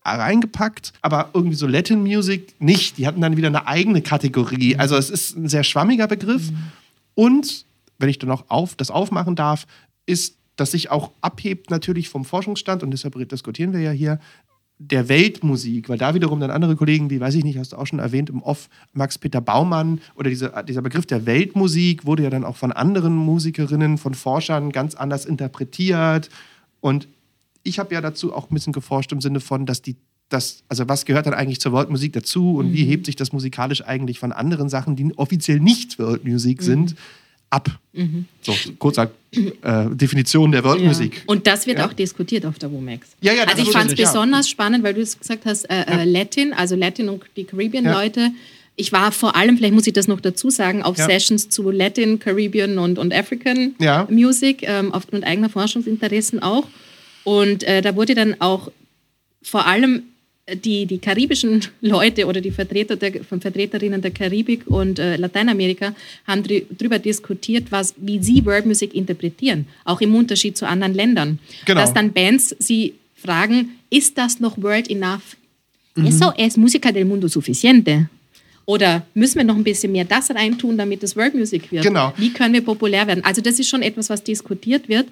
reingepackt, 0.05 0.93
aber 1.03 1.31
irgendwie 1.35 1.57
so 1.57 1.67
Latin 1.67 2.03
Music 2.03 2.55
nicht. 2.61 2.99
Die 2.99 3.07
hatten 3.07 3.21
dann 3.21 3.37
wieder 3.37 3.49
eine 3.49 3.67
eigene 3.67 4.03
Kategorie. 4.03 4.77
Also 4.77 4.97
es 4.97 5.11
ist 5.11 5.37
ein 5.37 5.49
sehr 5.49 5.65
schwammiger 5.65 6.07
Begriff. 6.07 6.51
Und, 7.15 7.65
wenn 7.99 8.09
ich 8.09 8.19
dann 8.19 8.29
noch 8.29 8.45
auf, 8.49 8.77
das 8.77 8.91
aufmachen 8.91 9.35
darf, 9.35 9.67
ist, 10.07 10.37
dass 10.57 10.73
sich 10.73 10.91
auch 10.91 11.11
abhebt 11.21 11.71
natürlich 11.71 12.09
vom 12.09 12.25
Forschungsstand, 12.25 12.83
und 12.83 12.91
deshalb 12.91 13.29
diskutieren 13.29 13.73
wir 13.73 13.81
ja 13.81 13.91
hier, 13.91 14.21
der 14.91 15.09
Weltmusik, 15.09 15.89
weil 15.89 15.99
da 15.99 16.15
wiederum 16.15 16.41
dann 16.41 16.51
andere 16.51 16.77
Kollegen, 16.77 17.11
wie 17.11 17.21
weiß 17.21 17.35
ich 17.35 17.45
nicht, 17.45 17.59
hast 17.59 17.73
du 17.73 17.77
auch 17.77 17.87
schon 17.87 17.99
erwähnt 17.99 18.31
im 18.31 18.43
Off, 18.43 18.69
Max-Peter 18.93 19.41
Baumann 19.41 20.01
oder 20.17 20.31
diese, 20.31 20.53
dieser 20.67 20.83
Begriff 20.83 21.07
der 21.07 21.27
Weltmusik 21.27 22.05
wurde 22.05 22.25
ja 22.25 22.31
dann 22.31 22.45
auch 22.45 22.57
von 22.57 22.73
anderen 22.73 23.15
Musikerinnen, 23.15 23.99
von 23.99 24.15
Forschern 24.15 24.73
ganz 24.73 24.95
anders 24.95 25.25
interpretiert. 25.25 26.29
Und 26.81 27.09
ich 27.63 27.79
habe 27.79 27.95
ja 27.95 28.01
dazu 28.01 28.35
auch 28.35 28.51
ein 28.51 28.55
bisschen 28.55 28.73
geforscht 28.73 29.13
im 29.13 29.21
Sinne 29.21 29.41
von, 29.41 29.67
dass 29.67 29.83
die, 29.83 29.97
das, 30.29 30.65
also 30.69 30.89
was 30.89 31.05
gehört 31.05 31.27
dann 31.27 31.35
eigentlich 31.35 31.61
zur 31.61 31.73
Worldmusik 31.73 32.13
dazu 32.13 32.57
und 32.57 32.73
wie 32.73 32.85
hebt 32.85 33.07
sich 33.07 33.17
das 33.17 33.33
musikalisch 33.33 33.85
eigentlich 33.85 34.19
von 34.19 34.33
anderen 34.33 34.69
Sachen, 34.69 34.97
die 34.97 35.17
offiziell 35.17 35.61
nicht 35.61 35.99
Worldmusik 35.99 36.63
sind, 36.63 36.97
ab. 37.55 37.69
So, 38.43 38.53
kurz 38.79 38.99
äh, 38.99 39.09
Definition 39.91 40.51
der 40.53 40.65
World 40.65 40.81
Ja. 40.81 40.89
Music. 40.89 41.23
Und 41.27 41.47
das 41.47 41.67
wird 41.67 41.79
Ja. 41.79 41.87
auch 41.87 41.93
diskutiert 41.93 42.45
auf 42.45 42.59
der 42.59 42.71
WOMEX. 42.73 43.09
Ja, 43.21 43.33
ja, 43.33 43.45
also 43.45 43.63
ich 43.63 43.71
fand 43.71 43.91
es 43.93 43.97
besonders 43.97 44.49
spannend, 44.49 44.83
weil 44.85 44.95
du 44.95 45.01
es 45.01 45.19
gesagt 45.19 45.45
hast, 45.47 45.65
äh, 45.71 45.85
äh, 45.87 46.05
Latin, 46.05 46.53
also 46.53 46.75
Latin 46.77 47.09
und 47.09 47.23
die 47.37 47.45
Caribbean-Leute. 47.45 48.31
Ich 48.77 48.91
war 48.91 49.13
vor 49.13 49.37
allem, 49.37 49.57
vielleicht 49.57 49.75
muss 49.75 49.87
ich 49.87 49.93
das 49.93 50.09
noch 50.09 50.21
dazu 50.21 50.51
sagen, 50.51 50.83
auf. 50.83 50.97
Sessions 50.97 51.49
zu 51.49 51.71
Latin, 51.71 52.19
Caribbean 52.19 52.79
und, 52.79 52.99
und 52.99 53.15
African. 53.15 53.75
Music, 54.11 54.63
ähm, 54.63 54.93
aufgrund 54.93 55.25
eigener 55.25 55.49
Forschungsinteressen 55.49 56.43
auch. 56.43 56.67
Und 57.23 57.63
äh, 57.63 57.81
da 57.83 57.95
wurde 57.95 58.15
dann 58.17 58.41
auch 58.41 58.71
vor 59.43 59.67
allem 59.67 60.03
die, 60.53 60.87
die 60.87 60.99
karibischen 60.99 61.65
Leute 61.81 62.27
oder 62.27 62.41
die 62.41 62.51
Vertreter 62.51 62.97
der, 62.97 63.25
von 63.25 63.41
Vertreterinnen 63.41 64.03
der 64.03 64.11
Karibik 64.11 64.67
und 64.67 64.99
äh, 64.99 65.17
Lateinamerika 65.17 65.95
haben 66.27 66.43
darüber 66.43 66.99
diskutiert, 66.99 67.71
was, 67.71 67.95
wie 67.97 68.23
sie 68.23 68.45
World 68.45 68.67
Music 68.67 68.95
interpretieren, 68.95 69.67
auch 69.85 70.01
im 70.01 70.15
Unterschied 70.15 70.57
zu 70.57 70.67
anderen 70.67 70.95
Ländern. 70.95 71.39
Genau. 71.65 71.81
Dass 71.81 71.95
dann 71.95 72.13
Bands 72.13 72.55
sie 72.59 72.95
fragen, 73.15 73.71
ist 73.91 74.19
das 74.19 74.41
noch 74.41 74.61
World 74.61 74.91
enough? 74.91 75.37
Mhm. 75.95 76.07
¿Eso 76.07 76.33
es 76.37 76.57
música 76.57 76.93
del 76.93 77.05
mundo 77.05 77.29
suficiente? 77.29 78.09
Oder 78.67 79.07
müssen 79.13 79.37
wir 79.37 79.45
noch 79.45 79.57
ein 79.57 79.65
bisschen 79.65 79.93
mehr 79.93 80.05
das 80.05 80.31
reintun, 80.31 80.79
damit 80.79 81.03
es 81.03 81.17
World 81.17 81.35
Music 81.35 81.71
wird? 81.71 81.85
Genau. 81.85 82.15
Wie 82.17 82.33
können 82.33 82.55
wir 82.55 82.63
populär 82.63 83.07
werden? 83.07 83.23
Also 83.23 83.43
das 83.43 83.59
ist 83.59 83.69
schon 83.69 83.83
etwas, 83.83 84.09
was 84.09 84.25
diskutiert 84.25 84.89
wird. 84.89 85.07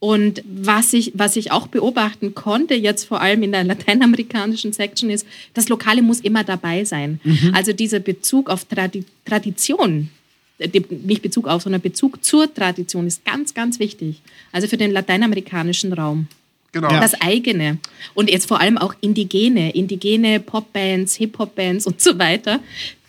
Und 0.00 0.44
was 0.46 0.92
ich, 0.92 1.12
was 1.14 1.34
ich 1.34 1.50
auch 1.50 1.66
beobachten 1.66 2.34
konnte, 2.34 2.74
jetzt 2.74 3.04
vor 3.04 3.20
allem 3.20 3.42
in 3.42 3.50
der 3.50 3.64
lateinamerikanischen 3.64 4.72
Section, 4.72 5.10
ist, 5.10 5.26
das 5.54 5.68
Lokale 5.68 6.02
muss 6.02 6.20
immer 6.20 6.44
dabei 6.44 6.84
sein. 6.84 7.20
Also 7.52 7.72
dieser 7.72 7.98
Bezug 7.98 8.48
auf 8.48 8.64
Tradi 8.64 9.04
Tradition, 9.24 10.10
äh, 10.58 10.68
nicht 11.04 11.22
Bezug 11.22 11.48
auf, 11.48 11.62
sondern 11.62 11.80
Bezug 11.80 12.24
zur 12.24 12.52
Tradition 12.52 13.06
ist 13.06 13.24
ganz, 13.24 13.54
ganz 13.54 13.80
wichtig. 13.80 14.20
Also 14.52 14.68
für 14.68 14.76
den 14.76 14.92
lateinamerikanischen 14.92 15.92
Raum. 15.92 16.28
Genau. 16.70 16.88
Das 16.88 17.20
eigene. 17.20 17.78
Und 18.14 18.30
jetzt 18.30 18.46
vor 18.46 18.60
allem 18.60 18.76
auch 18.76 18.94
indigene, 19.00 19.74
indigene 19.74 20.38
Popbands, 20.38 21.16
Hip-Hop-Bands 21.16 21.86
und 21.86 22.00
so 22.00 22.18
weiter, 22.18 22.60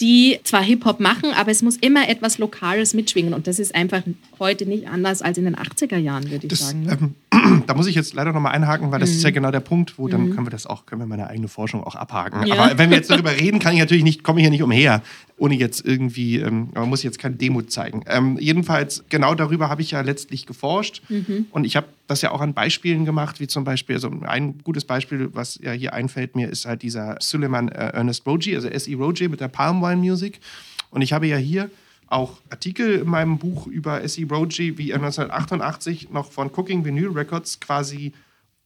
die 0.02 0.40
zwar 0.44 0.64
Hip-Hop 0.64 1.00
machen, 1.00 1.32
aber 1.36 1.52
es 1.52 1.62
muss 1.62 1.76
immer 1.78 2.08
etwas 2.10 2.38
Lokales 2.38 2.94
mitschwingen. 2.94 3.34
Und 3.34 3.48
das 3.48 3.60
ist 3.60 3.76
einfach 3.76 4.02
heute 4.40 4.66
nicht 4.66 4.88
anders 4.88 5.22
als 5.22 5.38
in 5.38 5.46
den 5.46 5.56
80er 5.56 5.98
Jahren, 5.98 6.24
würde 6.32 6.46
ich 6.46 6.50
Das, 6.50 6.70
sagen. 6.70 6.84
ne? 6.84 6.98
ähm, 7.34 7.64
da 7.68 7.74
muss 7.74 7.88
ich 7.88 7.96
jetzt 7.96 8.14
leider 8.14 8.32
noch 8.34 8.40
mal 8.42 8.52
einhaken, 8.52 8.92
weil 8.92 9.00
das 9.00 9.10
ist 9.12 9.24
ja 9.24 9.30
genau 9.32 9.52
der 9.52 9.60
Punkt, 9.60 9.98
wo 10.00 10.08
dann 10.08 10.32
können 10.34 10.46
wir 10.48 10.52
das 10.52 10.66
auch, 10.66 10.86
können 10.86 11.02
wir 11.02 11.06
meine 11.06 11.28
eigene 11.28 11.48
Forschung 11.48 11.84
auch 11.84 11.96
abhaken. 11.96 12.42
Mhm. 12.42 12.48
Ja. 12.48 12.56
Aber 12.56 12.78
wenn 12.78 12.90
wir 12.90 12.98
jetzt 12.98 13.10
darüber 13.12 13.32
reden, 13.36 13.60
kann 13.60 13.74
ich 13.74 13.80
natürlich 13.80 14.04
nicht, 14.04 14.24
komme 14.24 14.40
ich 14.40 14.44
hier 14.44 14.52
nicht 14.52 14.64
umher, 14.64 15.02
ohne 15.38 15.56
jetzt 15.56 15.86
irgendwie, 15.86 16.38
ähm, 16.40 16.70
man 16.74 16.90
muss 16.90 17.04
jetzt 17.04 17.20
keine 17.20 17.36
Demut 17.36 17.72
zeigen. 17.72 18.04
Ähm, 18.08 18.38
jedenfalls, 18.40 19.04
genau 19.10 19.36
darüber 19.36 19.70
habe 19.70 19.82
ich 19.82 19.92
ja 19.92 20.02
letztlich 20.02 20.46
geforscht 20.46 21.02
Mhm. 21.10 21.46
und 21.52 21.66
ich 21.66 21.76
habe 21.76 21.88
das 22.08 22.22
ja 22.22 22.32
auch 22.32 22.42
an 22.42 22.54
Beispielen 22.54 23.06
gemacht, 23.06 23.40
wie 23.40 23.48
zum 23.48 23.64
Beispiel, 23.64 23.96
also 23.96 24.12
ein 24.24 24.58
gutes 24.64 24.84
Beispiel, 24.86 25.30
was 25.34 25.60
ja 25.62 25.72
hier 25.72 25.94
einfällt 25.94 26.36
mir, 26.36 26.50
ist 26.50 26.66
halt 26.66 26.82
dieser 26.82 27.18
Suleiman 27.20 27.70
äh, 27.70 27.90
Ernest 27.94 28.26
Roji, 28.26 28.56
also 28.56 28.68
S.E. 28.68 28.96
Roji 28.96 29.28
mit 29.30 29.40
der 29.42 29.48
Palm 29.48 29.82
Wine 29.90 30.02
Music. 30.02 30.40
Und 30.92 31.02
ich 31.02 31.14
habe 31.14 31.28
ja 31.28 31.38
hier 31.38 31.70
auch 32.08 32.40
Artikel 32.50 33.00
in 33.00 33.08
meinem 33.08 33.38
Buch 33.38 33.68
über 33.68 34.02
S.E. 34.02 34.26
Roji, 34.30 34.78
wie 34.78 34.92
er 34.92 34.98
1988 34.98 36.10
noch 36.12 36.30
von 36.32 36.52
Cooking 36.56 36.84
Vinyl 36.84 37.10
Records 37.10 37.60
quasi 37.60 38.14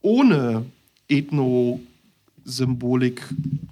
ohne 0.02 0.66
Ethno-Symbolik 1.10 3.22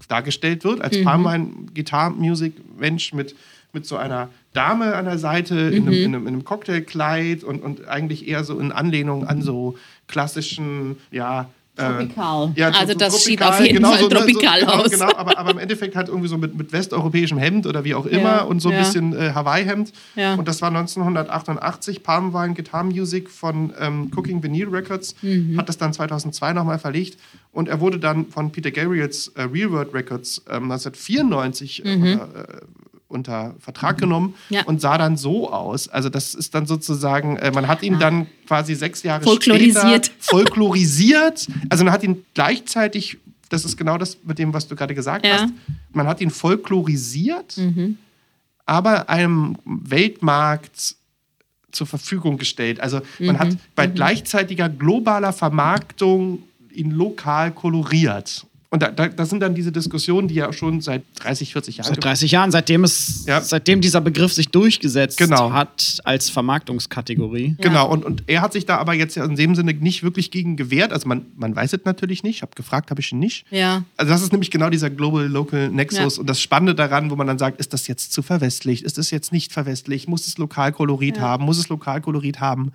dargestellt 0.07 0.63
wird, 0.63 0.81
als 0.81 1.01
Palmwein 1.03 1.69
Guitar 1.73 2.09
Music 2.09 2.53
Mensch 2.77 3.13
mit, 3.13 3.35
mit 3.71 3.85
so 3.85 3.97
einer 3.97 4.29
Dame 4.53 4.95
an 4.95 5.05
der 5.05 5.17
Seite 5.17 5.55
in, 5.55 5.83
einem, 5.83 5.93
in, 5.93 6.15
einem, 6.15 6.27
in 6.27 6.33
einem 6.33 6.43
Cocktailkleid 6.43 7.45
und, 7.45 7.61
und 7.61 7.87
eigentlich 7.87 8.27
eher 8.27 8.43
so 8.43 8.59
in 8.59 8.73
Anlehnung 8.73 9.25
an 9.25 9.41
so 9.41 9.77
klassischen, 10.07 10.97
ja, 11.11 11.49
Tropikal. 11.89 12.51
ja, 12.55 12.69
Also 12.69 12.93
so 12.93 12.97
das 12.99 13.23
sieht 13.23 13.41
auf 13.43 13.59
jeden 13.59 13.83
Fall 13.83 14.01
ne, 14.01 14.09
tropikal 14.09 14.59
genau, 14.61 14.71
aus. 14.73 14.89
Genau, 14.91 15.15
aber, 15.15 15.37
aber 15.37 15.51
im 15.51 15.57
Endeffekt 15.57 15.95
halt 15.95 16.07
irgendwie 16.07 16.27
so 16.27 16.37
mit, 16.37 16.55
mit 16.55 16.71
westeuropäischem 16.73 17.37
Hemd 17.37 17.65
oder 17.67 17.83
wie 17.83 17.93
auch 17.95 18.05
immer 18.05 18.21
Ja, 18.21 18.41
und 18.43 18.59
so 18.61 18.69
ein 18.69 18.75
ja. 18.75 18.79
bisschen 18.81 19.13
äh, 19.13 19.31
Hawaii-Hemd. 19.33 19.91
Ja. 20.15 20.35
Und 20.35 20.47
das 20.47 20.61
war 20.61 20.69
1988, 20.69 22.03
Palmwein 22.03 22.53
Guitar 22.55 22.83
Music 22.83 23.29
von 23.29 23.73
ähm, 23.79 24.11
Cooking 24.15 24.41
Vinyl 24.43 24.69
Records, 24.69 25.15
Mhm. 25.21 25.57
hat 25.57 25.69
das 25.69 25.77
dann 25.77 25.93
2002 25.93 26.53
nochmal 26.53 26.79
verlegt. 26.79 27.17
Und 27.51 27.67
er 27.67 27.79
wurde 27.79 27.99
dann 27.99 28.27
von 28.27 28.51
Peter 28.51 28.71
Gabriels 28.71 29.27
äh, 29.35 29.43
Real 29.43 29.71
World 29.71 29.93
Records 29.93 30.41
ähm, 30.49 30.71
1994 30.71 31.85
äh, 31.85 31.93
unter, 31.95 32.11
äh, 32.13 32.61
unter 33.11 33.55
Vertrag 33.59 33.97
genommen 33.97 34.33
Mhm. 34.49 34.55
Ja. 34.55 34.63
und 34.65 34.81
sah 34.81 34.97
dann 34.97 35.17
so 35.17 35.51
aus. 35.51 35.87
Also 35.87 36.09
das 36.09 36.33
ist 36.33 36.55
dann 36.55 36.65
sozusagen, 36.65 37.37
äh, 37.37 37.51
man 37.51 37.67
hat 37.67 37.83
ihn 37.83 37.99
dann 37.99 38.27
quasi 38.47 38.73
sechs 38.75 39.03
Jahre 39.03 39.23
Folklorisiert. 39.23 40.05
später 40.07 40.11
folklorisiert. 40.19 41.47
Also 41.69 41.83
man 41.83 41.93
hat 41.93 42.03
ihn 42.03 42.25
gleichzeitig, 42.33 43.17
das 43.49 43.65
ist 43.65 43.77
genau 43.77 43.97
das 43.97 44.17
mit 44.23 44.39
dem, 44.39 44.53
was 44.53 44.67
du 44.67 44.75
gerade 44.75 44.95
gesagt 44.95 45.25
Ja. 45.25 45.41
hast, 45.43 45.53
man 45.93 46.07
hat 46.07 46.21
ihn 46.21 46.29
folklorisiert, 46.31 47.59
aber 48.65 49.09
einem 49.09 49.57
Weltmarkt 49.65 50.95
zur 51.71 51.87
Verfügung 51.87 52.37
gestellt. 52.37 52.79
Also 52.79 53.01
man 53.19 53.39
hat 53.39 53.49
bei 53.75 53.87
gleichzeitiger 53.87 54.69
globaler 54.69 55.33
Vermarktung 55.33 56.43
ihn 56.73 56.91
lokal 56.91 57.51
koloriert. 57.51 58.45
Und 58.73 58.81
da, 58.81 58.89
da, 58.89 59.09
das 59.09 59.29
sind 59.29 59.41
dann 59.41 59.53
diese 59.53 59.69
Diskussionen, 59.73 60.29
die 60.29 60.35
ja 60.35 60.53
schon 60.53 60.79
seit 60.79 61.03
30, 61.15 61.51
40 61.51 61.77
Jahren 61.77 61.87
Seit 61.89 62.01
30 62.05 62.31
Jahren, 62.31 62.51
seitdem, 62.51 62.85
es, 62.85 63.25
Ja. 63.27 63.41
seitdem 63.41 63.81
dieser 63.81 63.99
Begriff 63.99 64.31
sich 64.31 64.47
durchgesetzt 64.47 65.17
Genau. 65.17 65.51
hat 65.51 65.97
als 66.05 66.29
Vermarktungskategorie. 66.29 67.55
Genau, 67.59 67.89
und, 67.91 68.05
und 68.05 68.23
er 68.27 68.41
hat 68.41 68.53
sich 68.53 68.65
da 68.65 68.77
aber 68.77 68.93
jetzt 68.93 69.15
ja 69.15 69.25
in 69.25 69.35
dem 69.35 69.55
Sinne 69.55 69.73
nicht 69.73 70.03
wirklich 70.03 70.31
gegen 70.31 70.55
gewehrt. 70.55 70.93
Also 70.93 71.05
man, 71.09 71.25
man 71.35 71.53
weiß 71.53 71.73
es 71.73 71.81
natürlich 71.83 72.23
nicht. 72.23 72.37
Ich 72.37 72.41
habe 72.43 72.53
gefragt, 72.55 72.91
habe 72.91 73.01
ich 73.01 73.11
ihn 73.11 73.19
nicht. 73.19 73.45
Ja. 73.51 73.83
Also 73.97 74.13
das 74.13 74.21
ist 74.21 74.31
nämlich 74.31 74.51
genau 74.51 74.69
dieser 74.69 74.89
Global 74.89 75.25
Local 75.27 75.67
Nexus 75.69 76.15
Ja. 76.15 76.21
und 76.21 76.29
das 76.29 76.41
Spannende 76.41 76.73
daran, 76.73 77.11
wo 77.11 77.17
man 77.17 77.27
dann 77.27 77.37
sagt, 77.39 77.59
ist 77.59 77.73
das 77.73 77.87
jetzt 77.87 78.13
zu 78.13 78.21
verwestlicht, 78.21 78.83
ist 78.83 78.97
das 78.97 79.11
jetzt 79.11 79.33
nicht 79.33 79.51
verwestlicht, 79.51 80.07
muss 80.07 80.27
es 80.27 80.37
Lokalkolorit 80.37 81.17
Ja. 81.17 81.23
haben, 81.23 81.43
muss 81.43 81.57
es 81.57 81.67
Lokalkolorit 81.67 82.39
haben. 82.39 82.71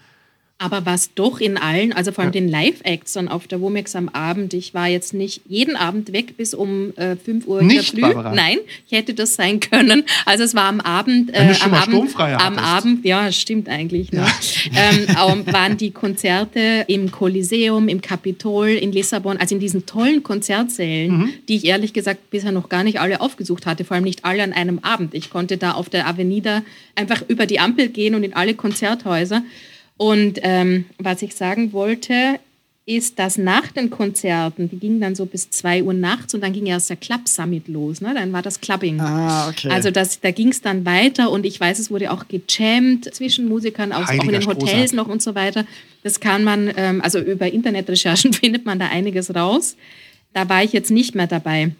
Aber 0.58 0.86
was 0.86 1.12
doch 1.14 1.38
in 1.38 1.58
allen, 1.58 1.92
also 1.92 2.12
vor 2.12 2.24
allem 2.24 2.32
den 2.32 2.48
Live-Acts 2.48 3.12
dann 3.12 3.28
auf 3.28 3.46
der 3.46 3.60
Womex 3.60 3.94
am 3.94 4.08
Abend, 4.08 4.54
ich 4.54 4.72
war 4.72 4.88
jetzt 4.88 5.12
nicht 5.12 5.42
jeden 5.46 5.76
Abend 5.76 6.14
weg 6.14 6.38
bis 6.38 6.54
um 6.54 6.96
äh, 6.96 7.14
5 7.16 7.46
Uhr 7.46 7.60
in 7.60 7.66
Nicht, 7.66 7.92
der 7.92 8.06
Früh. 8.08 8.14
Barbara? 8.14 8.34
Nein, 8.34 8.56
ich 8.86 8.96
hätte 8.96 9.12
das 9.12 9.34
sein 9.34 9.60
können. 9.60 10.04
Also 10.24 10.44
es 10.44 10.54
war 10.54 10.64
am 10.64 10.80
Abend. 10.80 11.28
Äh, 11.34 11.52
am 11.62 11.74
Abend, 11.74 12.16
Am. 12.18 12.58
Abend, 12.58 13.04
ja, 13.04 13.30
stimmt 13.32 13.68
eigentlich. 13.68 14.12
Ne? 14.12 14.24
ähm, 14.74 15.06
ähm, 15.10 15.52
waren 15.52 15.76
die 15.76 15.90
Konzerte 15.90 16.86
im 16.88 17.10
Coliseum, 17.10 17.88
im 17.88 18.00
Kapitol, 18.00 18.68
in 18.68 18.92
Lissabon, 18.92 19.36
also 19.36 19.54
in 19.54 19.60
diesen 19.60 19.84
tollen 19.84 20.22
Konzertsälen, 20.22 21.18
Mhm. 21.18 21.28
die 21.50 21.56
ich 21.56 21.66
ehrlich 21.66 21.92
gesagt 21.92 22.30
bisher 22.30 22.52
noch 22.52 22.70
gar 22.70 22.82
nicht 22.82 22.98
alle 22.98 23.20
aufgesucht 23.20 23.66
hatte, 23.66 23.84
vor 23.84 23.96
allem 23.96 24.04
nicht 24.04 24.24
alle 24.24 24.42
an 24.42 24.54
einem 24.54 24.78
Abend. 24.78 25.12
Ich 25.12 25.28
konnte 25.28 25.58
da 25.58 25.72
auf 25.72 25.90
der 25.90 26.06
Avenida 26.08 26.62
einfach 26.94 27.22
über 27.28 27.44
die 27.44 27.60
Ampel 27.60 27.88
gehen 27.88 28.14
und 28.14 28.22
in 28.24 28.32
alle 28.32 28.54
Konzerthäuser. 28.54 29.42
Und 29.96 30.38
ähm, 30.42 30.86
was 30.98 31.22
ich 31.22 31.34
sagen 31.34 31.72
wollte, 31.72 32.38
ist, 32.88 33.18
dass 33.18 33.36
nach 33.36 33.72
den 33.72 33.90
Konzerten, 33.90 34.70
die 34.70 34.78
gingen 34.78 35.00
dann 35.00 35.16
so 35.16 35.26
bis 35.26 35.50
2 35.50 35.82
Uhr 35.82 35.92
nachts 35.92 36.34
und 36.34 36.40
dann 36.42 36.52
ging 36.52 36.66
erst 36.66 36.88
der 36.88 36.96
Club 36.96 37.26
Summit 37.26 37.66
los. 37.66 38.00
Ne? 38.00 38.14
Dann 38.14 38.32
war 38.32 38.42
das 38.42 38.60
Clubbing. 38.60 39.00
Ah, 39.00 39.48
okay. 39.48 39.70
Also 39.70 39.90
das, 39.90 40.20
da 40.20 40.30
ging 40.30 40.48
es 40.50 40.60
dann 40.60 40.86
weiter 40.86 41.32
und 41.32 41.44
ich 41.44 41.58
weiß, 41.58 41.80
es 41.80 41.90
wurde 41.90 42.12
auch 42.12 42.26
gejammt 42.28 43.12
zwischen 43.12 43.48
Musikern, 43.48 43.92
auch, 43.92 44.04
auch 44.04 44.12
in 44.12 44.28
den 44.28 44.46
Hotels 44.46 44.70
Strohsack. 44.70 44.92
noch 44.92 45.08
und 45.08 45.20
so 45.20 45.34
weiter. 45.34 45.66
Das 46.04 46.20
kann 46.20 46.44
man, 46.44 46.72
ähm, 46.76 47.00
also 47.00 47.18
über 47.18 47.52
Internetrecherchen 47.52 48.32
findet 48.34 48.64
man 48.64 48.78
da 48.78 48.86
einiges 48.86 49.34
raus. 49.34 49.76
Da 50.32 50.48
war 50.48 50.62
ich 50.62 50.72
jetzt 50.72 50.92
nicht 50.92 51.16
mehr 51.16 51.26
dabei. 51.26 51.72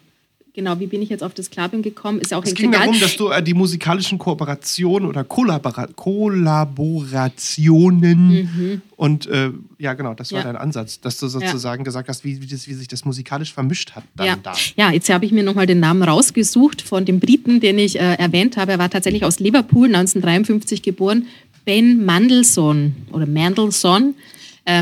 Genau, 0.57 0.79
wie 0.79 0.87
bin 0.87 1.03
ich 1.03 1.09
jetzt 1.09 1.21
auf 1.23 1.35
das 1.35 1.51
Clubbing 1.51 1.83
gekommen? 1.83 2.19
Ist 2.19 2.31
ja 2.31 2.37
auch 2.39 2.43
Es 2.43 2.55
ging 2.55 2.71
darum, 2.71 2.99
dass 2.99 3.15
du 3.15 3.29
äh, 3.29 3.43
die 3.43 3.53
musikalischen 3.53 4.17
Kooperationen 4.17 5.07
oder 5.07 5.23
Kollabora 5.23 5.85
Kollaborationen 5.95 8.81
und 8.95 9.27
äh, 9.27 9.51
ja 9.77 9.93
genau, 9.93 10.13
das 10.15 10.31
war 10.31 10.39
Mhm. 10.39 10.45
Ja. 10.47 10.53
dein 10.53 10.61
Ansatz, 10.61 10.99
dass 10.99 11.17
du 11.19 11.27
sozusagen 11.27 11.83
gesagt 11.83 12.09
hast, 12.09 12.23
wie, 12.23 12.41
wie, 12.41 12.47
das, 12.47 12.67
wie 12.67 12.73
sich 12.73 12.87
das 12.87 13.05
musikalisch 13.05 13.53
vermischt 13.53 13.91
hat 13.91 14.03
dann 14.15 14.25
Ja. 14.27 14.35
da. 14.41 14.53
ja, 14.75 14.91
jetzt 14.91 15.09
habe 15.09 15.25
ich 15.25 15.31
mir 15.31 15.43
nochmal 15.43 15.67
den 15.67 15.79
Namen 15.79 16.01
rausgesucht 16.03 16.81
von 16.81 17.05
dem 17.05 17.19
Briten, 17.19 17.59
den 17.59 17.77
ich 17.77 17.99
äh, 17.99 18.15
erwähnt 18.15 18.57
habe. 18.57 18.71
Er 18.73 18.79
war 18.79 18.89
tatsächlich 18.89 19.23
aus 19.25 19.39
Liverpool, 19.39 19.87
1953 19.87 20.81
geboren. 20.81 21.27
Ben 21.65 22.03
Mandelson 22.05 22.95
oder 23.11 23.25
Mandelson 23.27 24.15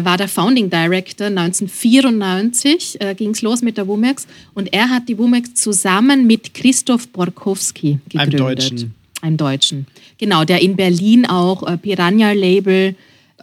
war 0.03 0.17
der 0.17 0.27
Founding 0.27 0.69
Director. 0.69 1.27
1994 1.27 3.01
äh, 3.01 3.15
ging 3.15 3.31
es 3.31 3.41
los 3.41 3.61
mit 3.61 3.77
der 3.77 3.87
Womex 3.87 4.27
und 4.53 4.73
er 4.73 4.89
hat 4.89 5.07
die 5.07 5.17
Womex 5.17 5.53
zusammen 5.53 6.25
mit 6.27 6.53
Christoph 6.53 7.07
Borkowski 7.09 7.99
Einem 8.15 8.29
gegründet. 8.31 8.71
Deutschen. 8.71 8.95
Einem 9.21 9.37
Deutschen. 9.37 9.87
Genau, 10.17 10.43
der 10.43 10.61
in 10.61 10.75
Berlin 10.75 11.25
auch 11.25 11.63
äh, 11.67 11.77
Piranha-Label, 11.77 12.95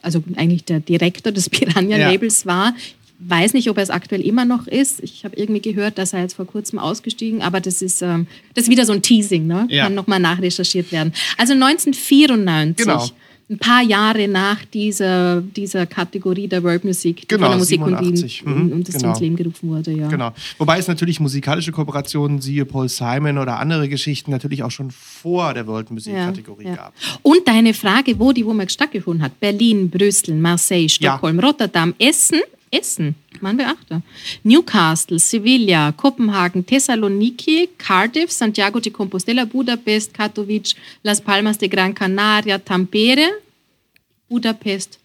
also 0.02 0.22
eigentlich 0.36 0.64
der 0.64 0.80
Direktor 0.80 1.32
des 1.32 1.48
Piranha-Labels 1.50 2.46
war. 2.46 2.74
Ich 2.78 2.96
weiß 3.30 3.52
nicht, 3.54 3.70
ob 3.70 3.76
er 3.76 3.84
es 3.84 3.90
aktuell 3.90 4.20
immer 4.20 4.44
noch 4.44 4.66
ist. 4.66 5.00
Ich 5.00 5.24
habe 5.24 5.36
irgendwie 5.36 5.60
gehört, 5.60 5.96
dass 5.96 6.12
er 6.12 6.22
jetzt 6.22 6.34
vor 6.34 6.46
kurzem 6.46 6.80
ausgestiegen, 6.80 7.40
aber 7.40 7.60
das 7.60 7.80
ist, 7.80 8.02
ähm, 8.02 8.26
das 8.54 8.64
ist 8.64 8.70
wieder 8.70 8.84
so 8.84 8.92
ein 8.92 9.00
Teasing, 9.02 9.46
ne? 9.46 9.66
Ja. 9.70 9.84
kann 9.84 9.94
nochmal 9.94 10.18
nachrecherchiert 10.18 10.90
werden. 10.90 11.12
Also 11.38 11.52
1994 11.52 12.84
Genau. 12.84 13.06
Ein 13.50 13.58
paar 13.58 13.82
Jahre 13.82 14.28
nach 14.28 14.64
dieser, 14.64 15.40
dieser 15.42 15.84
Kategorie 15.86 16.48
der 16.48 16.62
World 16.62 16.84
Music, 16.84 17.22
die 17.22 17.28
Genau, 17.28 17.42
von 17.46 17.50
der 17.52 17.58
Musik 17.58 17.80
und, 17.82 17.88
87. 17.98 18.40
die, 18.44 18.48
Mhm, 18.48 18.72
und 18.72 18.88
das 18.88 18.94
genau. 18.96 19.10
ins 19.10 19.20
Leben 19.20 19.36
gerufen 19.36 19.68
wurde, 19.68 19.92
ja. 19.92 20.08
Genau. 20.08 20.32
Wobei 20.58 20.78
es 20.78 20.88
natürlich 20.88 21.20
musikalische 21.20 21.72
Kooperationen, 21.72 22.40
siehe 22.40 22.64
Paul 22.64 22.88
Simon 22.88 23.38
oder 23.38 23.58
andere 23.58 23.88
Geschichten, 23.88 24.30
natürlich 24.30 24.62
auch 24.62 24.70
schon 24.70 24.90
vor 24.90 25.52
der 25.54 25.66
World 25.66 25.90
Music 25.90 26.14
Ja, 26.14 26.26
Kategorie 26.26 26.64
ja. 26.66 26.74
gab. 26.76 26.94
Und 27.22 27.46
deine 27.46 27.74
Frage, 27.74 28.18
wo 28.18 28.32
die 28.32 28.46
WOMAX 28.46 28.72
stattgefunden 28.72 29.22
hat. 29.22 29.38
Berlin, 29.40 29.90
Brüssel, 29.90 30.34
Marseille, 30.34 30.88
Stockholm, 30.88 31.38
Rotterdam, 31.38 31.94
Essen, 31.98 32.40
Essen, 32.74 33.14
man 33.42 33.56
beachte. 33.58 34.02
Newcastle, 34.44 35.18
Sevilla, 35.18 35.92
Kopenhagen, 35.92 36.64
Thessaloniki, 36.64 37.68
Cardiff, 37.76 38.32
Santiago 38.32 38.80
de 38.80 38.90
Compostela, 38.90 39.44
Budapest, 39.44 40.14
Katowice, 40.14 40.74
Las 41.02 41.20
Palmas 41.20 41.58
de 41.58 41.68
Gran 41.68 41.92
Canaria, 41.94 42.58
Tampere, 42.58 43.28
Budapest, 44.28 44.98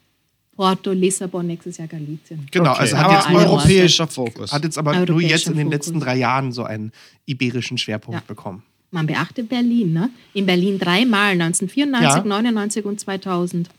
Porto, 0.56 0.92
Lissabon, 0.94 1.46
nächstes 1.46 1.78
Jahr 1.78 1.88
Galicien. 1.90 2.48
Genau, 2.52 2.72
Okay, 2.72 2.80
also 2.82 2.98
hat 2.98 3.06
aber 3.06 3.14
jetzt, 3.16 3.30
nur, 3.30 3.40
europäischer 3.42 4.08
Fokus. 4.08 4.52
hat 4.54 4.64
jetzt 4.64 4.78
aber 4.78 5.06
nur 5.06 5.22
jetzt 5.22 5.48
in 5.48 5.54
den 5.56 5.66
Fokus. 5.68 5.74
letzten 5.74 6.00
drei 6.00 6.16
Jahren 6.18 6.52
so 6.54 6.64
einen 6.64 6.92
iberischen 7.26 7.78
Schwerpunkt 7.78 8.22
Ja. 8.22 8.24
bekommen. 8.26 8.64
Man 8.92 9.06
beachte 9.06 9.44
Berlin, 9.44 9.92
ne? 9.92 10.10
In 10.34 10.46
Berlin 10.46 10.80
dreimal, 10.80 11.34
1994, 11.36 12.24
Ja. 12.24 12.24
99 12.24 12.86
und 12.86 13.00
2000. 13.02 13.70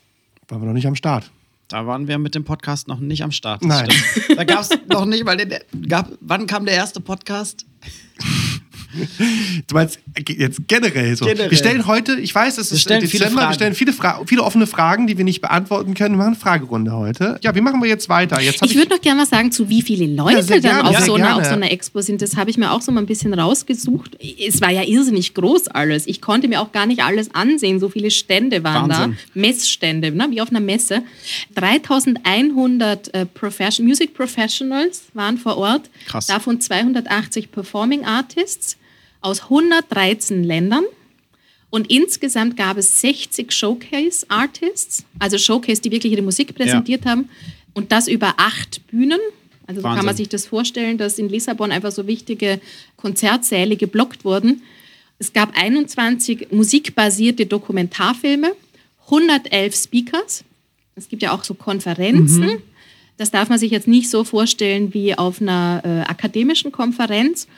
Waren 0.48 0.61
wir 0.62 0.66
noch 0.66 0.74
nicht 0.74 0.87
am 0.87 0.94
Start. 0.94 1.31
Da 1.69 1.87
waren 1.87 2.09
wir 2.09 2.19
mit 2.19 2.35
dem 2.35 2.45
Podcast 2.45 2.89
noch 2.89 2.99
nicht 2.99 3.23
am 3.23 3.31
Start. 3.31 3.63
Nein. 3.63 3.91
stimmt. 3.91 4.39
Da 4.39 4.45
gab 4.45 4.63
es 4.63 4.71
noch 4.89 5.05
nicht, 5.05 5.27
weil 5.27 5.37
der, 5.37 5.63
gab, 5.87 6.11
wann 6.21 6.47
kam 6.47 6.65
der 6.65 6.75
erste 6.75 7.01
Podcast? 7.01 7.67
Du 9.67 9.75
meinst 9.75 9.99
äh, 10.15 10.33
jetzt 10.33 10.67
generell 10.67 11.17
so. 11.17 11.25
Generell. 11.25 11.51
Wir 11.51 11.59
stellen 11.59 11.87
heute, 11.87 12.19
ich 12.21 12.35
weiß, 12.35 12.59
es 12.59 12.71
Wir 12.71 12.77
ist 12.77 12.83
stellen 12.83 13.05
äh, 13.05 13.07
viele 13.07 13.25
Dezember, 13.25 13.41
wir 13.41 13.45
Fragen. 13.45 13.55
stellen 13.55 13.75
viele, 13.75 13.93
Fra 13.93 14.21
viele 14.27 14.43
offene 14.43 14.67
Fragen, 14.67 15.07
die 15.07 15.17
wir 15.19 15.25
nicht 15.25 15.41
beantworten 15.41 15.95
können. 15.95 16.15
Wir 16.15 16.19
machen 16.19 16.29
eine 16.29 16.37
Fragerunde 16.37 16.93
heute. 16.93 17.39
Ja, 17.43 17.55
wie 17.55 17.61
machen 17.61 17.83
wir 17.83 17.89
jetzt 17.89 18.09
weiter? 18.09 18.41
Jetzt 18.41 18.63
Ich 18.65 18.75
würde 18.75 18.91
noch 18.91 19.01
gerne 19.01 19.21
mal 19.21 19.27
sagen, 19.27 19.53
zu 19.53 19.69
wie 19.69 19.83
viele 19.83 20.07
Leute 20.07 20.55
Ja, 20.55 20.61
dann 20.61 20.87
auf, 20.87 20.97
sehr 20.97 21.07
so 21.07 21.15
einer, 21.15 21.37
auf 21.37 21.45
so 21.45 21.53
einer 21.53 21.71
Expo 21.71 22.01
sind. 22.01 22.23
Das 22.23 22.37
habe 22.37 22.51
ich 22.51 22.59
mir 22.59 22.73
auch 22.73 22.83
so 22.83 22.93
mal 22.93 23.01
ein 23.01 23.07
bisschen 23.07 23.35
rausgesucht. 23.35 24.17
Es 24.45 24.61
war 24.61 24.71
ja 24.71 24.83
irrsinnig 24.83 25.35
groß 25.35 25.69
alles. 25.69 26.07
Ich 26.07 26.21
konnte 26.21 26.49
mir 26.49 26.61
auch 26.61 26.73
gar 26.73 26.87
nicht 26.87 27.03
alles 27.03 27.35
ansehen. 27.35 27.81
So 27.81 27.89
viele 27.89 28.11
Stände 28.11 28.65
waren 28.65 28.91
Wahnsinn. 28.91 29.17
da. 29.35 29.41
Messstände, 29.41 30.13
ne? 30.13 30.29
wie 30.31 30.41
auf 30.41 30.51
einer 30.51 30.61
Messe. 30.61 31.03
3100 31.55 33.15
äh, 33.15 33.27
Profession 33.27 33.87
Music 33.87 34.15
Professionals 34.15 35.05
waren 35.15 35.39
vor 35.39 35.57
Ort. 35.57 35.91
Krass. 36.07 36.27
Davon 36.27 36.61
280 36.61 37.51
Performing 37.51 38.05
Artists 38.05 38.77
aus 39.21 39.45
113 39.45 40.45
Ländern. 40.45 40.85
Und 41.71 41.91
insgesamt 41.91 42.57
gab 42.57 42.79
es 42.79 43.01
60 43.01 43.53
Showcase-Artists, 43.53 45.05
also 45.19 45.37
Showcase, 45.37 45.83
die 45.83 45.91
wirklich 45.91 46.13
ihre 46.13 46.23
Musik 46.23 46.55
präsentiert 46.55 47.05
haben. 47.05 47.29
Und 47.75 47.93
das 47.93 48.09
über 48.09 48.35
acht 48.39 48.87
Bühnen. 48.89 49.21
Also 49.67 49.83
so 49.83 49.89
kann 49.89 50.07
man 50.07 50.17
sich 50.17 50.31
das 50.31 50.47
vorstellen, 50.47 50.97
dass 50.97 51.19
in 51.19 51.29
Lissabon 51.29 51.71
einfach 51.71 51.93
so 51.93 52.07
wichtige 52.07 52.59
Konzertsäle 52.97 53.77
geblockt 53.77 54.25
wurden. 54.25 54.63
Es 55.19 55.33
gab 55.33 55.55
21 55.55 56.49
musikbasierte 56.53 57.45
Dokumentarfilme, 57.45 58.53
111 59.05 59.75
Speakers. 59.75 60.45
Es 60.95 61.09
gibt 61.09 61.23
ja 61.23 61.33
auch 61.33 61.45
so 61.45 61.55
Konferenzen. 61.55 62.47
Mhm. 62.47 62.63
Das 63.19 63.31
darf 63.33 63.49
man 63.49 63.59
sich 63.59 63.73
jetzt 63.73 63.89
nicht 63.89 64.09
so 64.09 64.23
vorstellen 64.23 64.95
wie 64.95 65.15
auf 65.17 65.43
einer 65.43 65.83
äh, 65.85 66.11
akademischen 66.11 66.71
Konferenz, 66.71 67.49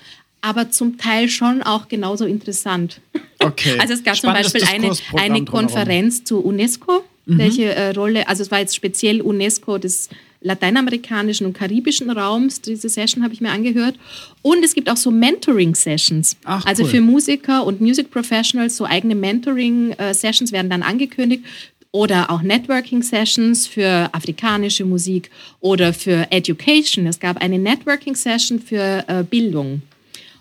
aber 0.41 0.71
zum 0.71 0.99
Teil 0.99 1.29
schon 1.29 1.63
auch 1.63 1.89
genauso 1.89 2.25
interessant. 2.25 3.01
Okay. 3.39 3.77
Also 3.81 3.95
es 3.95 4.05
gab 4.05 4.17
Spannendes 4.17 4.53
zum 4.53 4.61
Beispiel 4.61 4.75
eine, 4.75 5.35
eine. 5.35 5.45
Konferenz 5.45 6.25
zu 6.25 6.41
UNESCO, 6.41 7.05
welche 7.27 7.75
äh, 7.75 7.91
Rolle, 7.91 8.29
also 8.29 8.43
es 8.43 8.51
war 8.51 8.59
jetzt 8.59 8.75
speziell 8.75 9.21
UNESCO 9.21 9.79
des 9.79 10.09
lateinamerikanischen 10.43 11.47
und 11.47 11.53
karibischen 11.53 12.11
Raums, 12.11 12.61
diese 12.61 12.89
Session 12.89 13.23
habe 13.23 13.35
ich 13.35 13.41
mir 13.41 13.51
angehört. 13.51 13.97
Und 14.43 14.65
es 14.65 14.75
gibt 14.75 14.89
auch 14.89 14.97
so 14.97 15.11
Mentoring-Sessions. 15.11 16.37
Also 16.45 16.85
cool. 16.85 16.89
für 16.89 17.01
Musiker 17.01 17.65
und 17.67 17.81
Music 17.81 18.11
Professionals, 18.11 18.77
so 18.77 18.85
eigene 18.85 19.15
Mentoring-Sessions 19.15 20.53
werden 20.53 20.71
dann 20.71 20.83
angekündigt. 20.83 21.45
Oder 21.93 22.31
auch 22.31 22.41
Networking-Sessions 22.43 23.67
für 23.67 24.09
afrikanische 24.13 24.85
Musik 24.85 25.29
oder 25.59 25.93
für 25.93 26.31
Education. 26.31 27.07
Es 27.07 27.19
gab 27.19 27.39
eine 27.39 27.59
Networking-Session 27.59 28.61
für 28.61 29.05
äh, 29.09 29.25
Bildung. 29.25 29.83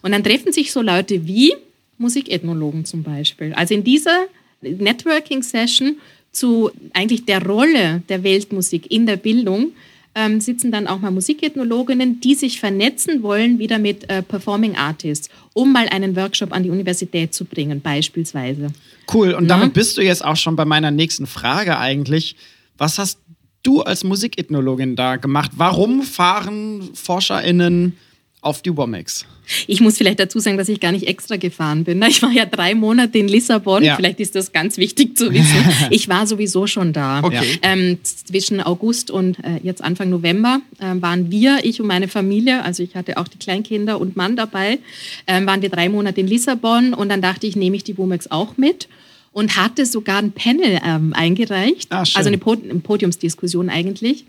Und 0.02 0.12
dann 0.12 0.24
treffen 0.24 0.52
sich 0.52 0.72
so 0.72 0.82
Leute 0.82 1.28
wie 1.28 1.54
Musikethnologen 1.98 2.86
zum 2.86 3.04
Beispiel. 3.04 3.54
Also 3.54 3.74
in 3.74 3.84
dieser 3.84 4.26
Networking-Session 4.62 5.98
zu 6.32 6.72
eigentlich 6.94 7.26
der 7.26 7.46
Rolle 7.46 8.04
der 8.08 8.24
Weltmusik 8.24 8.92
in 8.92 9.06
der 9.06 9.18
Bildung 9.18 9.74
ähm, 10.16 10.42
sitzen 10.42 10.72
dann 10.72 10.88
auch 10.88 11.00
mal 11.00 11.12
Musikethnologinnen, 11.12 12.20
die 12.20 12.36
sich 12.36 12.60
vernetzen 12.60 13.22
wollen 13.24 13.60
wieder 13.60 13.78
mit 13.78 14.10
äh, 14.10 14.22
Performing 14.22 14.76
Artists, 14.76 15.30
um 15.54 15.72
mal 15.72 15.88
einen 15.90 16.16
Workshop 16.16 16.52
an 16.52 16.64
die 16.64 16.70
Universität 16.70 17.34
zu 17.34 17.46
bringen, 17.46 17.82
beispielsweise. 17.82 18.68
Cool. 19.12 19.34
Und 19.34 19.48
Na? 19.48 19.58
damit 19.58 19.74
bist 19.74 19.98
du 19.98 20.02
jetzt 20.02 20.24
auch 20.24 20.36
schon 20.36 20.56
bei 20.56 20.66
meiner 20.66 20.92
nächsten 20.92 21.28
Frage 21.28 21.78
eigentlich. 21.78 22.36
Was 22.78 22.98
hast 22.98 23.20
du 23.64 23.82
als 23.82 24.04
Musikethnologin 24.04 24.96
da 24.96 25.18
gemacht? 25.18 25.52
Warum 25.56 26.02
fahren 26.04 26.90
ForscherInnen 26.94 27.96
auf 28.42 28.62
die 28.62 28.76
WOMAX? 28.76 29.26
Ich 29.68 29.82
muss 29.82 29.98
vielleicht 29.98 30.20
dazu 30.20 30.40
sagen, 30.40 30.58
dass 30.58 30.70
ich 30.70 30.80
gar 30.80 30.92
nicht 30.92 31.08
extra 31.08 31.36
gefahren 31.38 31.84
bin. 31.84 32.02
Ich 32.04 32.22
war 32.22 32.32
ja 32.32 32.46
drei 32.46 32.76
Monate 32.76 33.18
in 33.18 33.28
Lissabon. 33.28 33.84
Ja. 33.84 33.96
Vielleicht 33.96 34.20
ist 34.20 34.36
das 34.36 34.52
ganz 34.52 34.78
wichtig 34.78 35.18
zu 35.18 35.32
wissen. 35.34 35.66
Ich 35.92 36.08
war 36.08 36.28
sowieso 36.28 36.68
schon 36.68 36.94
da. 36.94 37.22
Okay. 37.24 37.60
Ähm, 37.62 37.98
zwischen 38.04 38.62
August 38.62 39.10
und 39.12 39.38
äh, 39.44 39.60
jetzt 39.64 39.84
Anfang 39.84 40.10
November 40.10 40.62
ähm, 40.82 41.02
waren 41.02 41.32
wir, 41.32 41.60
ich 41.64 41.82
und 41.82 41.88
meine 41.88 42.08
Familie, 42.08 42.64
also 42.64 42.84
ich 42.84 42.96
hatte 42.96 43.18
auch 43.18 43.28
die 43.28 43.38
Kleinkinder 43.38 44.00
und 44.00 44.16
Mann 44.16 44.36
dabei, 44.36 44.80
ähm, 45.28 45.46
waren 45.48 45.62
wir 45.62 45.70
drei 45.70 45.90
Monate 45.90 46.22
in 46.22 46.28
Lissabon 46.28 46.94
und 46.94 47.10
dann 47.10 47.22
dachte 47.22 47.48
ich, 47.48 47.56
nehme 47.56 47.76
ich 47.76 47.84
die 47.84 47.98
WOMAX 47.98 48.30
auch 48.32 48.58
mit 48.58 48.88
und 49.32 49.56
hatte 49.58 49.86
sogar 49.86 50.18
ein 50.20 50.32
Panel 50.32 50.80
ähm, 50.86 51.14
eingereicht, 51.14 51.88
Ah, 51.92 52.06
schön. 52.06 52.18
also 52.18 52.28
eine, 52.30 52.38
Pod 52.38 52.64
eine 52.64 52.80
Podiumsdiskussion 52.80 53.70
eigentlich. 53.70 54.26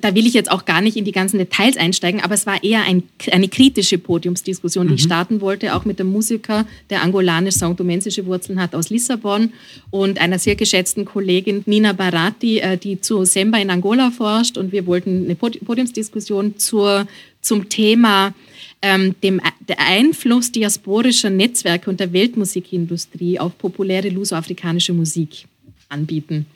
Da 0.00 0.14
will 0.14 0.26
ich 0.26 0.34
jetzt 0.34 0.50
auch 0.50 0.64
gar 0.64 0.80
nicht 0.80 0.96
in 0.96 1.04
die 1.04 1.12
ganzen 1.12 1.38
Details 1.38 1.76
einsteigen, 1.76 2.20
aber 2.20 2.34
es 2.34 2.46
war 2.46 2.62
eher 2.62 2.82
ein, 2.82 3.02
eine 3.30 3.48
kritische 3.48 3.98
Podiumsdiskussion, 3.98 4.88
die 4.88 4.94
ich 4.94 5.02
starten 5.02 5.40
wollte, 5.40 5.74
auch 5.74 5.84
mit 5.84 5.98
dem 5.98 6.10
Musiker, 6.12 6.66
der 6.90 7.02
angolanisch-saint-domensische 7.02 8.26
Wurzeln 8.26 8.60
hat 8.60 8.74
aus 8.74 8.90
Lissabon 8.90 9.52
und 9.90 10.20
einer 10.20 10.38
sehr 10.38 10.56
geschätzten 10.56 11.04
Kollegin 11.04 11.62
Nina 11.66 11.92
Barati, 11.92 12.58
äh, 12.58 12.76
die 12.76 13.00
zu 13.00 13.24
Semba 13.24 13.58
in 13.58 13.70
Angola 13.70 14.10
forscht. 14.10 14.58
Und 14.58 14.72
wir 14.72 14.86
wollten 14.86 15.24
eine 15.24 15.34
Pod- 15.34 15.64
Podiumsdiskussion 15.64 16.58
zur, 16.58 17.06
zum 17.40 17.68
Thema 17.68 18.34
ähm, 18.82 19.14
dem 19.22 19.40
der 19.68 19.80
Einfluss 19.80 20.52
diasporischer 20.52 21.30
Netzwerke 21.30 21.88
und 21.90 21.98
der 21.98 22.12
Weltmusikindustrie 22.12 23.38
auf 23.38 23.56
populäre 23.56 24.10
lusoafrikanische 24.10 24.92
Musik 24.92 25.46
anbieten 25.88 26.46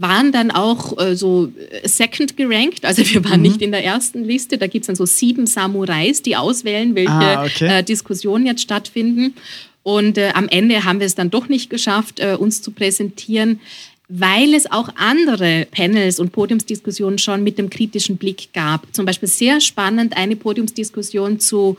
waren 0.00 0.32
dann 0.32 0.50
auch 0.50 0.98
äh, 0.98 1.14
so 1.14 1.52
äh, 1.82 1.86
second 1.86 2.36
gerankt, 2.36 2.84
also 2.86 3.02
wir 3.06 3.22
waren 3.24 3.42
nicht 3.42 3.60
in 3.60 3.70
der 3.70 3.84
ersten 3.84 4.24
Liste. 4.24 4.56
Da 4.56 4.66
gibt 4.66 4.84
es 4.84 4.86
dann 4.86 4.96
so 4.96 5.04
sieben 5.04 5.46
Samurais, 5.46 6.22
die 6.22 6.36
auswählen, 6.36 6.94
welche 6.94 7.10
Ah, 7.12 7.44
okay. 7.44 7.66
äh, 7.80 7.82
Diskussionen 7.82 8.46
jetzt 8.46 8.62
stattfinden. 8.62 9.34
Und 9.82 10.16
äh, 10.16 10.30
am 10.34 10.48
Ende 10.48 10.84
haben 10.84 11.00
wir 11.00 11.06
es 11.06 11.14
dann 11.14 11.30
doch 11.30 11.48
nicht 11.48 11.68
geschafft, 11.68 12.18
äh, 12.20 12.34
uns 12.38 12.62
zu 12.62 12.70
präsentieren, 12.70 13.60
weil 14.08 14.54
es 14.54 14.70
auch 14.70 14.88
andere 14.96 15.66
Panels 15.70 16.18
und 16.18 16.32
Podiumsdiskussionen 16.32 17.18
schon 17.18 17.44
mit 17.44 17.58
dem 17.58 17.68
kritischen 17.68 18.16
Blick 18.16 18.52
gab. 18.54 18.86
Zum 18.94 19.04
Beispiel 19.04 19.28
sehr 19.28 19.60
spannend 19.60 20.16
eine 20.16 20.34
Podiumsdiskussion 20.34 21.40
zu 21.40 21.76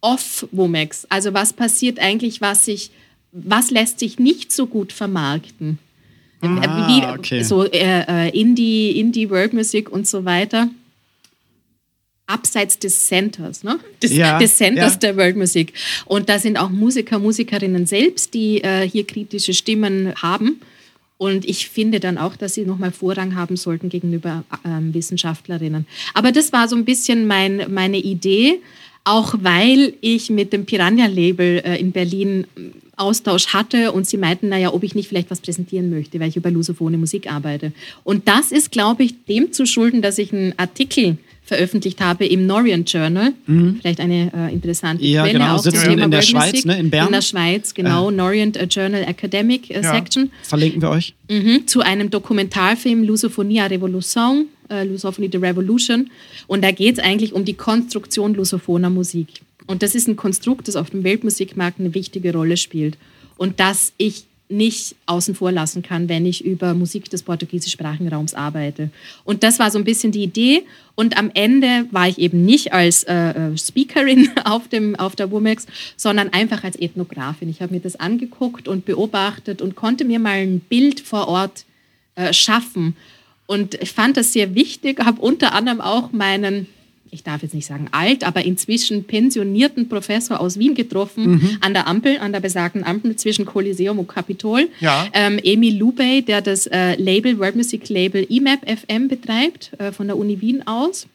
Off-Womex. 0.00 1.06
Also 1.08 1.34
was 1.34 1.52
passiert 1.52 1.98
eigentlich, 2.00 2.40
was 2.40 2.64
sich, 2.64 2.90
was 3.32 3.70
lässt 3.70 4.00
sich 4.00 4.18
nicht 4.18 4.50
so 4.52 4.66
gut 4.66 4.92
vermarkten? 4.92 5.78
Ah, 6.42 6.88
wie, 6.88 7.18
okay. 7.18 7.42
so 7.42 7.64
äh, 7.64 8.28
äh, 8.28 8.40
Indie, 8.40 8.98
Indie 8.98 9.28
World 9.28 9.52
Music 9.52 9.90
und 9.90 10.06
so 10.06 10.24
weiter. 10.24 10.68
Abseits 12.26 12.78
des 12.78 13.08
Centers, 13.08 13.64
ne? 13.64 13.80
des, 14.02 14.12
Ja, 14.12 14.38
des 14.38 14.56
Centers 14.56 14.92
ja. 14.94 14.98
der 15.00 15.16
World 15.16 15.36
Music. 15.36 15.72
Und 16.06 16.28
da 16.28 16.38
sind 16.38 16.58
auch 16.58 16.70
Musiker, 16.70 17.18
Musikerinnen 17.18 17.86
selbst, 17.86 18.34
die 18.34 18.62
äh, 18.62 18.88
hier 18.88 19.04
kritische 19.04 19.52
Stimmen 19.52 20.14
haben. 20.14 20.60
Und 21.18 21.44
ich 21.44 21.68
finde 21.68 22.00
dann 22.00 22.16
auch, 22.16 22.36
dass 22.36 22.54
sie 22.54 22.64
nochmal 22.64 22.92
Vorrang 22.92 23.34
haben 23.34 23.56
sollten 23.56 23.90
gegenüber 23.90 24.44
ähm, 24.64 24.94
Wissenschaftlerinnen. 24.94 25.86
Aber 26.14 26.32
das 26.32 26.52
war 26.52 26.66
so 26.68 26.76
ein 26.76 26.86
bisschen 26.86 27.26
mein, 27.26 27.66
meine 27.68 27.98
Idee, 27.98 28.60
auch 29.04 29.34
weil 29.42 29.94
ich 30.00 30.30
mit 30.30 30.52
dem 30.52 30.64
Piranha-Label 30.64 31.62
äh, 31.64 31.76
in 31.78 31.92
Berlin 31.92 32.46
ähm, 32.56 32.72
Austausch 33.00 33.48
hatte 33.48 33.92
und 33.92 34.06
sie 34.06 34.16
meinten, 34.18 34.48
naja, 34.48 34.72
ob 34.72 34.82
ich 34.82 34.94
nicht 34.94 35.08
vielleicht 35.08 35.30
was 35.30 35.40
präsentieren 35.40 35.90
möchte, 35.90 36.20
weil 36.20 36.28
ich 36.28 36.36
über 36.36 36.50
lusophone 36.50 36.98
Musik 37.00 37.30
arbeite. 37.32 37.72
Und 38.04 38.28
das 38.28 38.52
ist, 38.52 38.70
glaube 38.70 39.02
ich, 39.04 39.24
dem 39.24 39.52
zu 39.52 39.66
schulden, 39.66 40.02
dass 40.02 40.18
ich 40.18 40.32
einen 40.32 40.52
Artikel 40.58 41.16
veröffentlicht 41.44 42.00
habe 42.00 42.26
im 42.26 42.46
Norient 42.46 42.92
Journal. 42.92 43.32
Vielleicht 43.80 43.98
eine 43.98 44.30
äh, 44.32 44.52
interessante 44.52 45.04
Ja, 45.04 45.24
Quelle 45.24 45.38
genau. 45.40 45.56
auch 45.56 45.62
zum 45.62 45.72
Thema 45.72 46.04
in 46.04 46.10
der 46.10 46.18
World 46.18 46.24
Schweiz, 46.24 46.52
Music. 46.52 46.66
ne, 46.66 46.78
in 46.78 46.90
Bern. 46.90 47.06
In 47.06 47.12
der 47.12 47.22
Schweiz, 47.22 47.74
genau. 47.74 48.10
Norient 48.12 48.56
äh, 48.56 48.64
Journal 48.70 49.02
Academic 49.02 49.68
äh, 49.70 49.80
Ja. 49.82 49.92
Section. 49.94 50.30
Verlinken 50.44 50.80
wir 50.80 50.90
euch. 50.90 51.12
Mhm, 51.28 51.66
zu 51.66 51.80
einem 51.80 52.08
Dokumentarfilm 52.10 53.02
Lusophonie 53.02 53.60
à 53.60 53.68
Revolution, 53.68 54.46
äh, 54.68 54.84
Lusophonie 54.84 55.28
the 55.32 55.38
Revolution. 55.38 56.08
Und 56.46 56.62
da 56.62 56.70
geht 56.70 56.98
es 56.98 57.04
eigentlich 57.04 57.32
um 57.32 57.44
die 57.44 57.54
Konstruktion 57.54 58.34
lusophoner 58.34 58.90
Musik. 58.90 59.26
Und 59.70 59.84
das 59.84 59.94
ist 59.94 60.08
ein 60.08 60.16
Konstrukt, 60.16 60.66
das 60.66 60.74
auf 60.74 60.90
dem 60.90 61.04
Weltmusikmarkt 61.04 61.78
eine 61.78 61.94
wichtige 61.94 62.32
Rolle 62.32 62.56
spielt. 62.56 62.98
Und 63.36 63.60
das 63.60 63.92
ich 63.98 64.24
nicht 64.48 64.96
außen 65.06 65.36
vor 65.36 65.52
lassen 65.52 65.82
kann, 65.82 66.08
wenn 66.08 66.26
ich 66.26 66.44
über 66.44 66.74
Musik 66.74 67.08
des 67.08 67.22
portugiesischsprachigen 67.22 68.08
Raums 68.08 68.34
arbeite. 68.34 68.90
Und 69.22 69.44
das 69.44 69.60
war 69.60 69.70
so 69.70 69.78
ein 69.78 69.84
bisschen 69.84 70.10
die 70.10 70.24
Idee. 70.24 70.64
Und 70.96 71.16
am 71.16 71.30
Ende 71.34 71.86
war 71.92 72.08
ich 72.08 72.18
eben 72.18 72.44
nicht 72.44 72.72
als 72.72 73.04
äh, 73.04 73.14
äh, 73.14 73.56
Speakerin 73.56 74.28
auf, 74.44 74.66
dem, 74.66 74.96
auf 74.96 75.14
der 75.14 75.30
WUMEX, 75.30 75.66
sondern 75.96 76.30
einfach 76.30 76.64
als 76.64 76.74
Ethnografin. 76.74 77.48
Ich 77.48 77.62
habe 77.62 77.72
mir 77.72 77.80
das 77.80 77.94
angeguckt 77.94 78.66
und 78.66 78.84
beobachtet 78.84 79.62
und 79.62 79.76
konnte 79.76 80.04
mir 80.04 80.18
mal 80.18 80.38
ein 80.38 80.58
Bild 80.58 80.98
vor 80.98 81.28
Ort 81.28 81.64
äh, 82.16 82.32
schaffen. 82.32 82.96
Und 83.46 83.74
ich 83.76 83.92
fand 83.92 84.16
das 84.16 84.32
sehr 84.32 84.56
wichtig, 84.56 84.98
habe 84.98 85.22
unter 85.22 85.54
anderem 85.54 85.80
auch 85.80 86.10
meinen, 86.10 86.66
ich 87.10 87.22
darf 87.22 87.42
jetzt 87.42 87.54
nicht 87.54 87.66
sagen 87.66 87.88
alt, 87.92 88.24
aber 88.24 88.44
inzwischen 88.44 89.04
pensionierten 89.04 89.88
Professor 89.88 90.40
aus 90.40 90.58
Wien 90.58 90.74
getroffen, 90.74 91.58
an 91.60 91.74
der 91.74 91.86
Ampel, 91.86 92.18
an 92.18 92.32
der 92.32 92.40
besagten 92.40 92.84
Ampel 92.84 93.16
zwischen 93.16 93.44
Coliseum 93.44 93.98
und 93.98 94.08
Kapitol. 94.08 94.68
Ja. 94.80 95.08
Ähm, 95.12 95.40
Emil 95.42 95.76
Lubey, 95.76 96.22
der 96.22 96.40
das 96.40 96.66
äh, 96.66 96.94
Label, 96.96 97.38
World 97.38 97.56
Music 97.56 97.88
Label 97.88 98.26
EMAP 98.28 98.60
FM 98.68 99.08
betreibt, 99.08 99.72
äh, 99.78 99.92
von 99.92 100.06
der 100.06 100.16
Uni 100.16 100.40
Wien 100.40 100.66
aus. 100.66 101.06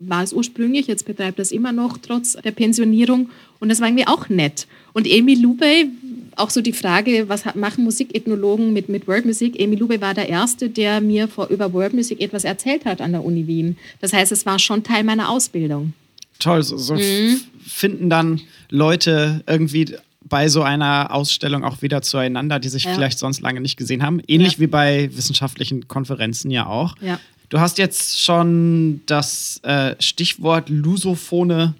War 0.00 0.22
es 0.22 0.32
ursprünglich, 0.32 0.86
jetzt 0.86 1.06
betreibt 1.06 1.38
das 1.38 1.52
immer 1.52 1.72
noch, 1.72 1.96
trotz 1.98 2.32
der 2.34 2.50
Pensionierung. 2.50 3.30
Und 3.60 3.70
das 3.70 3.80
war 3.80 3.88
irgendwie 3.88 4.06
auch 4.06 4.28
nett. 4.28 4.66
Und 4.92 5.06
Emil 5.06 5.40
Lubey, 5.40 5.88
auch 6.36 6.50
so 6.50 6.60
die 6.60 6.72
Frage, 6.72 7.28
was 7.28 7.44
machen 7.54 7.84
Musikethnologen 7.84 8.72
mit, 8.72 8.88
mit 8.88 9.06
World 9.06 9.24
Music? 9.26 9.58
Emil 9.60 9.78
Lubey 9.78 10.00
war 10.00 10.14
der 10.14 10.28
Erste, 10.28 10.68
der 10.70 11.00
mir 11.00 11.28
vor, 11.28 11.48
über 11.48 11.72
World 11.72 11.94
Music 11.94 12.20
etwas 12.20 12.44
erzählt 12.44 12.84
hat 12.84 13.00
an 13.00 13.12
der 13.12 13.24
Uni 13.24 13.46
Wien. 13.46 13.76
Das 14.00 14.12
heißt, 14.12 14.32
es 14.32 14.44
war 14.46 14.58
schon 14.58 14.82
Teil 14.82 15.04
meiner 15.04 15.28
Ausbildung. 15.30 15.92
Toll, 16.38 16.62
so, 16.62 16.76
so 16.76 16.94
Mhm. 16.94 17.40
finden 17.66 18.10
dann 18.10 18.40
Leute 18.70 19.42
irgendwie 19.46 19.94
bei 20.26 20.48
so 20.48 20.62
einer 20.62 21.14
Ausstellung 21.14 21.64
auch 21.64 21.82
wieder 21.82 22.02
zueinander, 22.02 22.58
die 22.58 22.68
sich 22.68 22.84
Ja. 22.84 22.94
vielleicht 22.94 23.18
sonst 23.18 23.40
lange 23.40 23.60
nicht 23.60 23.76
gesehen 23.76 24.02
haben. 24.02 24.20
Ähnlich 24.26 24.54
Ja. 24.54 24.58
wie 24.60 24.66
bei 24.66 25.10
wissenschaftlichen 25.14 25.86
Konferenzen 25.86 26.50
ja 26.50 26.66
auch. 26.66 26.96
Ja. 27.00 27.20
Du 27.50 27.60
hast 27.60 27.78
jetzt 27.78 28.20
schon 28.20 29.02
das 29.06 29.60
äh, 29.62 29.94
Stichwort 30.00 30.68
lusophone 30.70 31.74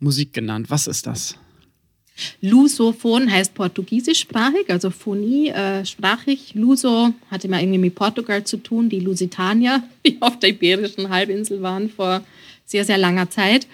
Musik 0.00 0.32
genannt. 0.32 0.66
Was 0.70 0.86
ist 0.86 1.06
das? 1.06 1.34
Lusophon 2.40 3.30
heißt 3.30 3.54
portugiesischsprachig, 3.54 4.68
also 4.68 4.90
Phonie 4.90 5.48
äh, 5.48 5.84
sprachig. 5.84 6.52
Luso 6.54 7.12
hatte 7.30 7.46
immer 7.46 7.60
irgendwie 7.60 7.78
mit 7.78 7.94
Portugal 7.94 8.44
zu 8.44 8.58
tun, 8.58 8.88
die 8.88 9.00
Lusitanier, 9.00 9.82
die 10.06 10.16
auf 10.20 10.38
der 10.38 10.50
Iberischen 10.50 11.08
Halbinsel 11.08 11.62
waren 11.62 11.90
vor 11.90 12.22
sehr, 12.64 12.84
sehr 12.84 12.98
langer 12.98 13.30
Zeit. 13.30 13.66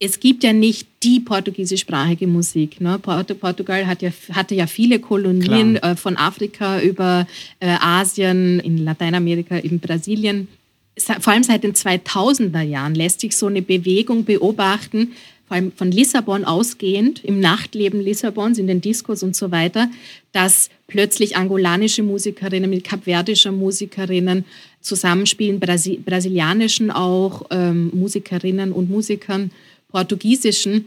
Es 0.00 0.18
gibt 0.18 0.42
ja 0.42 0.52
nicht 0.52 0.88
die 1.02 1.20
portugiesischsprachige 1.20 2.26
Musik. 2.26 2.80
Ne? 2.80 2.98
Port 2.98 3.38
Portugal 3.40 3.86
hat 3.86 4.02
ja, 4.02 4.10
hatte 4.32 4.54
ja 4.54 4.66
viele 4.66 4.98
Kolonien 4.98 5.76
äh, 5.76 5.94
von 5.96 6.16
Afrika 6.16 6.80
über 6.80 7.26
äh, 7.60 7.76
Asien, 7.80 8.60
in 8.60 8.78
Lateinamerika, 8.78 9.56
in 9.56 9.78
Brasilien. 9.78 10.48
Vor 10.96 11.32
allem 11.32 11.42
seit 11.42 11.64
den 11.64 11.74
2000er 11.74 12.60
Jahren 12.62 12.94
lässt 12.94 13.20
sich 13.20 13.36
so 13.36 13.46
eine 13.46 13.62
Bewegung 13.62 14.24
beobachten, 14.24 15.12
vor 15.46 15.56
allem 15.56 15.72
von 15.72 15.90
Lissabon 15.90 16.44
ausgehend, 16.44 17.22
im 17.24 17.38
Nachtleben 17.40 18.00
Lissabons, 18.00 18.58
in 18.58 18.66
den 18.66 18.80
Diskos 18.80 19.22
und 19.22 19.36
so 19.36 19.50
weiter, 19.50 19.90
dass 20.32 20.70
plötzlich 20.86 21.36
angolanische 21.36 22.02
Musikerinnen 22.02 22.70
mit 22.70 22.84
kapverdischer 22.84 23.52
Musikerinnen 23.52 24.44
zusammenspielen, 24.80 25.60
Brasi 25.60 26.00
brasilianischen 26.04 26.90
auch 26.90 27.46
ähm, 27.50 27.90
Musikerinnen 27.92 28.72
und 28.72 28.90
Musikern, 28.90 29.50
portugiesischen, 29.90 30.86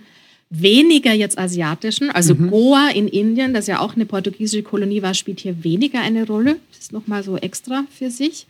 weniger 0.49 1.13
jetzt 1.13 1.37
asiatischen. 1.37 2.09
Also 2.09 2.35
Goa 2.35 2.89
in 2.93 3.07
Indien, 3.07 3.53
das 3.53 3.67
ja 3.67 3.79
auch 3.79 3.95
eine 3.95 4.05
portugiesische 4.05 4.63
Kolonie 4.63 5.01
war, 5.01 5.13
spielt 5.13 5.39
hier 5.39 5.63
weniger 5.63 6.01
eine 6.01 6.25
Rolle. 6.25 6.57
Das 6.71 6.79
ist 6.79 6.93
nochmal 6.93 7.23
so 7.23 7.37
extra 7.37 7.85
für 7.91 8.09
sich. 8.09 8.47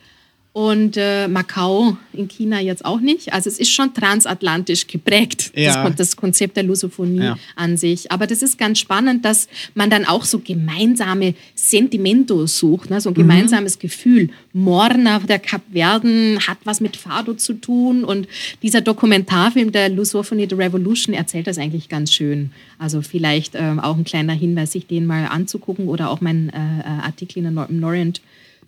Und 0.57 0.97
äh, 0.97 1.27
Macau 1.27 1.97
in 2.13 2.27
China 2.27 2.59
jetzt 2.59 2.83
auch 2.83 2.99
nicht. 2.99 3.31
Also 3.31 3.47
es 3.47 3.59
ist 3.59 3.69
schon 3.69 3.93
transatlantisch 3.93 4.87
geprägt, 4.87 5.51
Ja. 5.55 5.83
das, 5.87 5.95
das 5.97 6.15
Konzept 6.15 6.57
der 6.57 6.63
Lusophonie 6.63 7.19
Ja. 7.25 7.37
an 7.55 7.77
sich. 7.77 8.11
Aber 8.11 8.25
das 8.25 8.41
ist 8.41 8.57
ganz 8.57 8.79
spannend, 8.79 9.23
dass 9.23 9.47
man 9.75 9.91
dann 9.91 10.03
auch 10.05 10.25
so 10.25 10.39
gemeinsame 10.39 11.35
Sentimentos 11.53 12.57
sucht, 12.57 12.89
ne? 12.89 12.99
so 13.01 13.09
ein 13.09 13.13
Mhm. 13.13 13.17
gemeinsames 13.17 13.77
Gefühl. 13.77 14.29
Morna 14.51 15.19
der 15.19 15.37
Kapverden 15.37 16.39
hat 16.47 16.57
was 16.63 16.81
mit 16.81 16.95
Fado 16.97 17.35
zu 17.35 17.53
tun 17.53 18.03
und 18.03 18.27
dieser 18.63 18.81
Dokumentarfilm 18.81 19.71
der 19.71 19.89
Lusophonie 19.89 20.47
The 20.49 20.55
Revolution 20.55 21.13
erzählt 21.13 21.45
das 21.45 21.59
eigentlich 21.59 21.87
ganz 21.87 22.11
schön. 22.11 22.49
Also 22.79 23.03
vielleicht 23.03 23.53
ähm, 23.53 23.79
auch 23.79 23.95
ein 23.95 24.05
kleiner 24.05 24.33
Hinweis, 24.33 24.71
sich 24.71 24.87
den 24.87 25.05
mal 25.05 25.25
anzugucken 25.27 25.87
oder 25.87 26.09
auch 26.09 26.19
meinen 26.21 26.49
äh, 26.49 26.79
äh, 26.79 26.83
Artikel 27.05 27.37
in 27.37 27.43
der 27.43 27.51
Nor- 27.51 27.69
im 27.69 27.79
Norient 27.79 28.21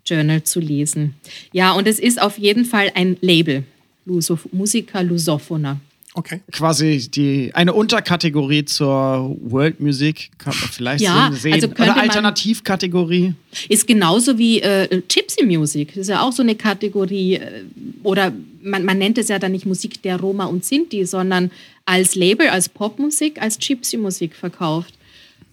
Journal 0.06 0.44
zu 0.44 0.60
lesen. 0.60 1.16
Ja, 1.52 1.74
und 1.74 1.88
es 1.88 2.00
ist 2.00 2.22
auf 2.22 2.38
jeden 2.38 2.66
Fall 2.66 2.92
ein 2.96 3.18
Label, 3.22 3.64
Lusof 4.06 4.48
Musica 4.52 5.02
Lusophona. 5.02 5.80
Okay. 6.16 6.42
Quasi 6.52 7.08
die, 7.10 7.52
eine 7.54 7.72
Unterkategorie 7.74 8.66
zur 8.66 9.38
World 9.42 9.80
Music, 9.80 10.32
kann 10.40 10.56
man 10.60 10.70
vielleicht 10.70 11.02
Ja, 11.04 11.32
sehen. 11.34 11.54
also 11.54 11.68
Oder 11.68 11.98
Alternativkategorie. 11.98 13.36
Ist 13.70 13.86
genauso 13.86 14.38
wie 14.38 14.60
äh, 14.60 15.02
Gypsy 15.08 15.46
Music. 15.46 15.90
Das 15.90 15.98
ist 15.98 16.10
ja 16.10 16.22
auch 16.22 16.32
so 16.32 16.42
eine 16.42 16.56
Kategorie. 16.56 17.36
Äh, 17.36 17.64
oder 18.04 18.34
man, 18.62 18.86
man 18.86 18.98
nennt 18.98 19.18
es 19.20 19.30
ja 19.30 19.38
dann 19.38 19.52
nicht 19.52 19.68
Musik 19.68 20.02
der 20.02 20.20
Roma 20.20 20.46
und 20.46 20.66
Sinti, 20.66 21.06
sondern 21.06 21.52
als 21.86 22.16
Label, 22.16 22.50
als 22.50 22.70
Popmusik, 22.70 23.40
als 23.42 23.60
Gypsy 23.60 23.98
Musik 23.98 24.36
verkauft. 24.36 24.96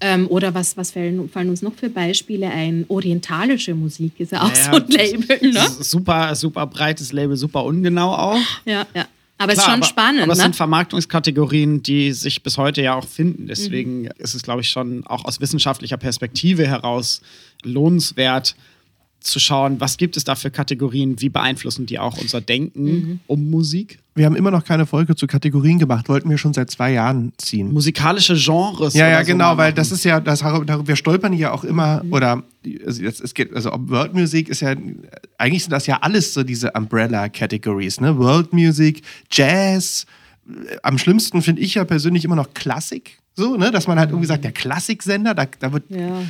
Ähm, 0.01 0.27
oder 0.29 0.53
was, 0.55 0.77
was 0.77 0.91
fallen, 0.91 1.29
fallen 1.31 1.49
uns 1.49 1.63
noch 1.63 1.75
für 1.75 1.89
Beispiele 1.89 2.49
ein? 2.51 2.85
Orientalische 2.89 3.75
Musik 3.75 4.13
ist 4.19 4.33
ja 4.33 4.43
auch 4.43 4.51
Naja, 4.51 4.71
so 4.71 4.77
ein 4.77 4.89
Label, 4.89 5.53
ne? 5.53 5.67
Super, 5.81 6.35
super 6.35 6.67
breites 6.67 7.13
Label, 7.13 7.37
super 7.37 7.65
ungenau 7.65 8.13
auch. 8.13 8.39
Ja, 8.67 8.87
ja. 8.95 9.07
Aber 9.39 9.53
es 9.53 9.59
ist 9.59 9.65
schon 9.65 9.75
aber, 9.75 9.85
spannend, 9.85 10.23
Aber 10.23 10.33
es 10.33 10.39
ne? 10.39 10.45
sind 10.45 10.57
Vermarktungskategorien, 10.57 11.83
die 11.83 12.13
sich 12.13 12.43
bis 12.43 12.57
heute 12.57 12.83
ja 12.83 12.95
auch 12.95 13.07
finden. 13.07 13.47
Deswegen 13.47 14.03
Mhm. 14.03 14.11
ist 14.19 14.35
es, 14.35 14.43
glaube 14.43 14.63
ich, 14.63 14.69
schon 14.71 15.07
auch 15.07 15.25
aus 15.27 15.41
wissenschaftlicher 15.41 15.99
Perspektive 15.99 16.67
heraus 16.67 17.21
lohnenswert 17.63 18.55
zu 19.21 19.41
schauen, 19.41 19.81
was 19.81 19.97
gibt 19.97 20.17
es 20.17 20.25
da 20.25 20.35
für 20.35 20.51
Kategorien, 20.51 21.21
wie 21.21 21.29
beeinflussen 21.29 21.87
die 21.87 21.99
auch 21.99 22.17
unser 22.19 22.41
Denken 22.41 22.85
Mhm. 22.85 23.21
um 23.27 23.51
Musik. 23.51 23.99
Wir 24.15 24.25
haben 24.25 24.37
immer 24.37 24.51
noch 24.51 24.65
keine 24.65 24.87
Folge 24.87 25.15
zu 25.15 25.27
Kategorien 25.27 25.79
gemacht, 25.79 26.09
wollten 26.09 26.31
wir 26.31 26.39
schon 26.39 26.55
seit 26.55 26.71
zwei 26.71 26.93
Jahren 26.93 27.33
ziehen. 27.37 27.73
Musikalische 27.73 28.35
Genres. 28.35 28.95
Ja, 28.95 29.09
ja, 29.09 29.21
so 29.23 29.27
genau, 29.33 29.57
weil 29.57 29.71
machen. 29.71 29.75
das 29.77 29.93
ist 29.93 30.05
ja, 30.05 30.21
das, 30.21 30.43
wir 30.43 30.97
stolpern 30.97 31.33
ja 31.33 31.53
auch 31.53 31.65
immer, 31.65 32.03
oder 32.11 32.43
also 32.87 33.03
jetzt, 33.03 33.21
es 33.21 33.35
geht, 33.35 33.53
also 33.53 33.73
ob 33.73 33.91
World 33.91 34.15
Music 34.15 34.49
ist 34.49 34.61
ja, 34.61 34.75
eigentlich 35.39 35.65
sind 35.65 35.73
das 35.73 35.87
ja 35.87 35.99
alles 36.01 36.33
so 36.33 36.43
diese 36.45 36.73
Umbrella-Categories, 36.73 38.01
ne? 38.01 38.17
World 38.19 38.53
Music, 38.53 39.03
Jazz, 39.31 40.07
äh, 40.49 40.77
am 40.83 40.99
schlimmsten 40.99 41.43
finde 41.43 41.63
ich 41.63 41.75
ja 41.75 41.85
persönlich 41.85 42.25
immer 42.25 42.37
noch 42.37 42.55
Klassik. 42.55 43.19
So, 43.39 43.57
ne, 43.59 43.71
dass 43.71 43.87
man 43.87 43.99
halt 43.99 44.09
irgendwie 44.11 44.27
sagt, 44.27 44.45
der 44.45 44.53
Klassiksender, 44.53 45.35
da, 45.35 45.45
da 45.59 45.71
wird, 45.71 45.85
Ja. 45.91 46.23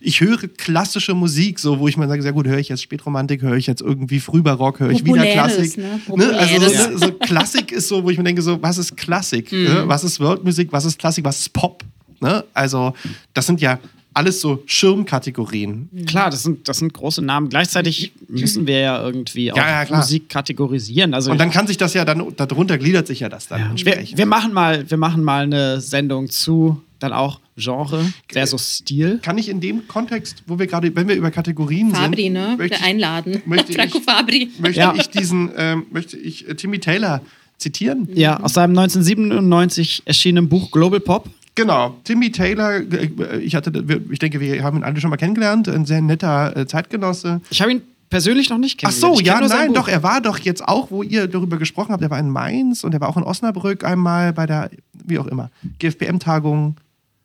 ich 0.00 0.20
höre 0.22 0.48
klassische 0.48 1.12
Musik, 1.12 1.58
so, 1.58 1.78
wo 1.78 1.86
ich 1.86 1.98
mal 1.98 2.08
sage, 2.08 2.22
sehr 2.22 2.32
gut, 2.32 2.46
höre 2.46 2.56
ich 2.56 2.70
jetzt 2.70 2.82
Spätromantik, 2.82 3.42
höre 3.42 3.56
ich 3.56 3.66
jetzt 3.66 3.82
irgendwie 3.82 4.20
Frühbarock, 4.20 4.80
höre 4.80 4.90
ich 4.90 5.04
wieder 5.04 5.22
Populäres, 5.22 5.34
Klassik. 5.34 5.76
ne? 5.76 6.00
Ne? 6.16 6.38
Also 6.38 6.54
so, 6.54 6.60
Populäres. 6.64 6.88
ne, 6.90 6.98
so 6.98 7.12
Klassik 7.12 7.72
ist 7.72 7.88
so, 7.88 8.02
wo 8.04 8.08
ich 8.08 8.16
mir 8.16 8.24
denke, 8.24 8.40
so, 8.40 8.62
was 8.62 8.78
ist 8.78 8.96
Klassik? 8.96 9.52
Ne? 9.52 9.82
Was 9.86 10.02
ist 10.02 10.18
Worldmusik? 10.18 10.72
Was 10.72 10.86
ist 10.86 10.98
Klassik? 10.98 11.24
Was 11.26 11.40
ist 11.40 11.52
Pop? 11.52 11.84
Ne? 12.20 12.42
Also, 12.54 12.94
das 13.34 13.44
sind 13.46 13.60
ja 13.60 13.78
alles 14.16 14.40
so 14.40 14.62
Schirmkategorien. 14.66 15.88
Klar, 16.06 16.30
das 16.30 16.42
sind, 16.42 16.68
das 16.68 16.78
sind 16.78 16.92
große 16.92 17.22
Namen. 17.22 17.48
Gleichzeitig 17.48 18.12
müssen 18.28 18.66
wir 18.66 18.78
ja 18.80 19.02
irgendwie 19.04 19.52
auch 19.52 19.56
Ja, 19.56 19.82
ja. 19.84 19.96
Musik 19.96 20.28
kategorisieren. 20.28 21.14
Also 21.14 21.30
Und 21.30 21.38
dann 21.38 21.50
kann 21.50 21.66
sich 21.66 21.76
das 21.76 21.94
ja 21.94 22.04
dann, 22.04 22.24
darunter 22.36 22.78
gliedert 22.78 23.06
sich 23.06 23.20
ja 23.20 23.28
das 23.28 23.48
dann 23.48 23.60
wir, 23.60 23.70
entsprechend. 23.70 24.18
wir, 24.18 24.26
machen 24.26 24.52
mal, 24.52 24.88
wir 24.90 24.96
machen 24.98 25.22
mal 25.22 25.44
eine 25.44 25.80
Sendung 25.80 26.28
zu 26.30 26.80
dann 26.98 27.12
auch 27.12 27.40
Genre 27.58 28.10
versus 28.32 28.76
Stil. 28.78 29.18
Kann 29.22 29.36
ich 29.38 29.48
in 29.50 29.60
dem 29.60 29.86
Kontext, 29.86 30.42
wo 30.46 30.58
wir 30.58 30.66
gerade, 30.66 30.94
wenn 30.96 31.08
wir 31.08 31.14
über 31.14 31.30
Kategorien 31.30 31.94
Fabri, 31.94 32.24
sind, 32.24 32.32
ne? 32.32 32.54
möchte 32.56 32.76
ich, 32.78 32.82
Einladen. 32.84 33.42
möchte 33.44 33.70
ich- 33.70 33.76
Franco 33.76 34.00
Fabri. 34.00 34.50
möchte 34.58 34.80
Ja. 34.80 34.94
ich 34.96 35.08
diesen, 35.10 35.50
ähm, 35.56 35.84
möchte 35.90 36.16
ich 36.16 36.48
äh, 36.48 36.54
Timmy 36.54 36.78
Taylor 36.78 37.20
zitieren? 37.58 38.08
Ja, 38.14 38.40
aus 38.40 38.54
seinem 38.54 38.70
1997 38.78 40.02
erschienenen 40.06 40.48
Buch 40.48 40.70
Global 40.70 41.00
Pop. 41.00 41.28
Genau, 41.56 41.96
Timmy 42.04 42.30
Taylor, 42.30 42.76
äh, 42.80 43.38
ich, 43.40 43.56
hatte, 43.56 43.72
ich 44.10 44.18
denke, 44.20 44.38
wir 44.40 44.62
haben 44.62 44.76
ihn 44.78 44.84
alle 44.84 45.00
schon 45.00 45.10
mal 45.10 45.16
kennengelernt, 45.16 45.68
ein 45.68 45.84
sehr 45.86 46.00
netter 46.00 46.56
äh, 46.56 46.66
Zeitgenosse. 46.66 47.40
Ich 47.50 47.60
habe 47.60 47.72
ihn 47.72 47.82
persönlich 48.08 48.50
noch 48.50 48.58
nicht 48.58 48.78
Ach 48.84 48.90
kennengelernt. 48.90 49.16
so, 49.16 49.20
Ich 49.20 49.26
ja, 49.26 49.40
nein, 49.40 49.74
doch, 49.74 49.88
er 49.88 50.02
war 50.04 50.20
doch 50.20 50.38
jetzt 50.38 50.62
auch, 50.66 50.90
wo 50.92 51.02
ihr 51.02 51.26
darüber 51.26 51.56
gesprochen 51.56 51.90
habt, 51.92 52.02
er 52.02 52.10
war 52.10 52.20
in 52.20 52.30
Mainz 52.30 52.84
und 52.84 52.92
er 52.94 53.00
war 53.00 53.08
auch 53.08 53.16
in 53.16 53.24
Osnabrück 53.24 53.82
einmal 53.84 54.32
bei 54.32 54.46
der, 54.46 54.70
wie 54.92 55.18
auch 55.18 55.26
immer, 55.26 55.50
GFBM-Tagung. 55.80 56.76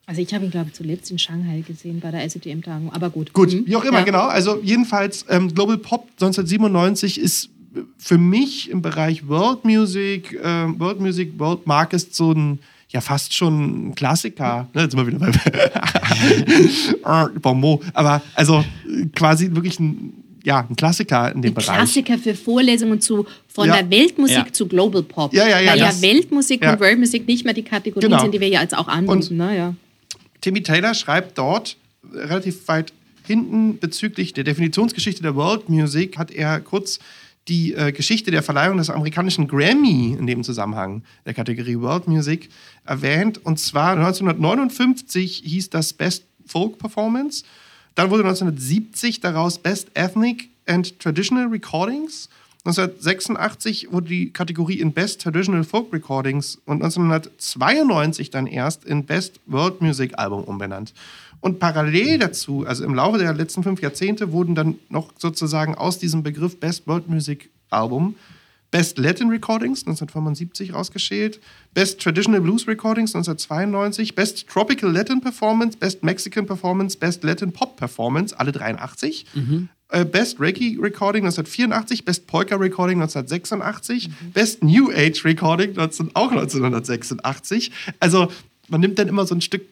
Also 0.08 0.22
ich 0.22 0.34
habe 0.34 0.46
ihn, 0.46 0.52
glaube 0.52 0.67
ich, 0.70 0.74
zuletzt 0.74 1.12
in 1.12 1.20
Shanghai 1.20 1.62
gesehen 1.65 2.00
bei 2.00 2.10
der 2.12 2.26
ICTM-Tagung. 2.26 2.91
Aber 2.94 3.10
gut. 3.10 3.32
Gut, 3.34 3.54
Mhm. 3.54 3.63
wie 3.67 3.76
auch 3.76 3.84
immer, 3.84 4.00
Ja. 4.00 4.06
genau. 4.06 4.26
Also 4.28 4.60
jedenfalls, 4.63 5.26
ähm, 5.30 5.54
Global 5.54 5.78
Pop 5.78 6.08
1997 6.20 7.20
ist 7.20 7.50
für 7.98 8.17
mich 8.17 8.70
im 8.70 8.82
Bereich 8.82 9.28
World 9.28 9.63
Music, 9.63 10.38
ähm, 10.44 10.80
World 10.80 11.00
Music, 11.00 11.38
World 11.38 11.65
Markets 11.67 12.17
so 12.17 12.32
ein, 12.32 12.60
ja 12.91 13.01
fast 13.01 13.34
schon 13.34 13.89
ein 13.89 13.95
Klassiker. 13.95 14.67
Ne, 14.73 14.82
jetzt 14.84 14.91
sind 14.91 14.99
wir 14.99 15.08
wieder 15.08 15.19
bei 17.04 17.30
bon 17.41 17.60
mot. 17.60 17.82
Aber 17.93 18.21
also 18.36 18.63
quasi 19.15 19.49
wirklich 19.51 19.80
ein, 19.80 20.13
ja, 20.43 20.65
ein 20.69 20.75
Klassiker 20.75 21.34
in 21.34 21.41
dem 21.41 21.51
Ein 21.51 21.56
Bereich. 21.56 21.75
Klassiker 21.77 22.17
für 22.17 22.36
Vorlesungen 22.36 22.99
zu, 23.01 23.25
von 23.47 23.67
Ja. 23.67 23.82
der 23.82 23.89
Weltmusik 23.89 24.38
Ja. 24.38 24.54
zu 24.54 24.67
Global 24.67 25.04
Pop. 25.04 25.34
Ja, 25.34 25.47
ja, 25.47 25.60
ja, 25.60 25.71
Weil 25.71 25.80
ja 25.80 26.01
Weltmusik 26.01 26.63
ja. 26.63 26.73
und 26.73 26.80
Worldmusik 26.80 27.27
nicht 27.27 27.45
mehr 27.45 27.54
die 27.54 27.63
Kategorien 27.63 28.10
Genau. 28.10 28.21
sind, 28.21 28.34
die 28.34 28.39
wir 28.39 28.47
ja 28.49 28.62
jetzt 28.62 28.77
auch 28.77 28.88
anbieten. 28.88 29.38
Ne? 29.38 29.58
Ja. 29.58 29.73
Timmy 30.41 30.63
Taylor 30.63 30.93
schreibt 30.93 31.38
dort 31.38 31.77
relativ 32.13 32.67
weit 32.67 32.93
hinten 33.25 33.77
bezüglich 33.77 34.34
der 34.34 34.43
Definitionsgeschichte 34.43 35.21
der 35.21 35.36
World 35.36 35.69
Music 35.69 36.17
hat 36.17 36.32
er 36.32 36.60
kurz 36.60 36.99
die 37.47 37.73
äh, 37.73 37.91
Geschichte 37.91 38.32
der 38.32 38.43
Verleihung 38.43 38.77
des 38.77 38.89
amerikanischen 38.89 39.47
Grammy 39.47 40.15
in 40.17 40.27
dem 40.27 40.43
Zusammenhang 40.43 41.04
der 41.25 41.34
Kategorie 41.34 41.80
World 41.80 42.08
Music 42.08 42.49
erwähnt. 42.86 43.43
Und 43.43 43.60
zwar 43.60 43.93
1959 43.93 45.43
hieß 45.45 45.69
das 45.69 45.93
Best 45.93 46.25
Folk 46.45 46.77
Performance. 46.77 47.43
Dann 47.95 48.10
wurde 48.10 48.23
1970 48.23 49.19
daraus 49.19 49.58
Best 49.58 49.89
Ethnic 49.95 50.49
and 50.67 50.99
Traditional 50.99 51.47
Recordings. 51.47 52.30
1986 52.63 53.91
wurde 53.91 54.08
die 54.08 54.32
Kategorie 54.32 54.80
in 54.80 54.93
Best 54.93 55.21
Traditional 55.21 55.63
Folk 55.63 55.91
Recordings 55.91 56.60
und 56.65 56.84
1992 56.84 58.30
dann 58.30 58.45
erst 58.45 58.86
in 58.86 59.06
Best 59.06 59.39
World 59.47 59.82
Music 59.82 60.13
Album 60.19 60.43
umbenannt. 60.43 60.93
Und 61.41 61.60
parallel 61.60 62.19
dazu, 62.19 62.65
also 62.65 62.84
im 62.84 62.93
Laufe 62.93 63.17
der 63.17 63.34
letzten 63.34 63.63
fünf 63.63 63.82
Jahrzehnte, 63.82 64.32
wurden 64.32 64.56
dann 64.56 64.75
noch 64.89 65.12
sozusagen 65.17 65.75
aus 65.75 65.99
diesem 65.99 66.23
Begriff 66.23 66.60
Best 66.60 66.88
World 66.88 67.10
Music 67.10 67.49
Album 67.69 68.15
Best 68.71 68.97
Latin 68.97 69.27
Recordings 69.30 69.82
1975 69.82 70.73
rausgeschält, 70.73 71.41
Best 71.73 71.99
Traditional 71.99 72.39
Blues 72.39 72.67
Recordings 72.67 73.13
1992, 73.13 74.15
Best 74.15 74.47
Tropical 74.47 74.89
Latin 74.89 75.19
Performance, 75.19 75.77
Best 75.77 76.04
Mexican 76.04 76.45
Performance, 76.45 76.97
Best 76.97 77.23
Latin 77.23 77.51
Pop 77.51 77.75
Performance, 77.75 78.34
alle 78.38 78.54
83. 78.54 79.25
Äh, 79.89 80.06
Best 80.06 80.39
Reggae 80.39 80.77
Recording 80.82 81.25
1984, 81.25 82.06
Best 82.06 82.27
Polka 82.27 82.56
Recording 82.56 83.01
1986, 83.01 84.10
Best 84.34 84.63
New 84.63 84.89
Age 84.89 85.25
Recording 85.25 85.73
19, 85.73 86.12
auch 86.13 86.32
1986. 86.32 87.71
Also 87.99 88.32
man 88.69 88.80
nimmt 88.80 88.97
dann 88.97 89.10
immer 89.10 89.25
so 89.25 89.36
ein 89.36 89.41
Stück 89.41 89.63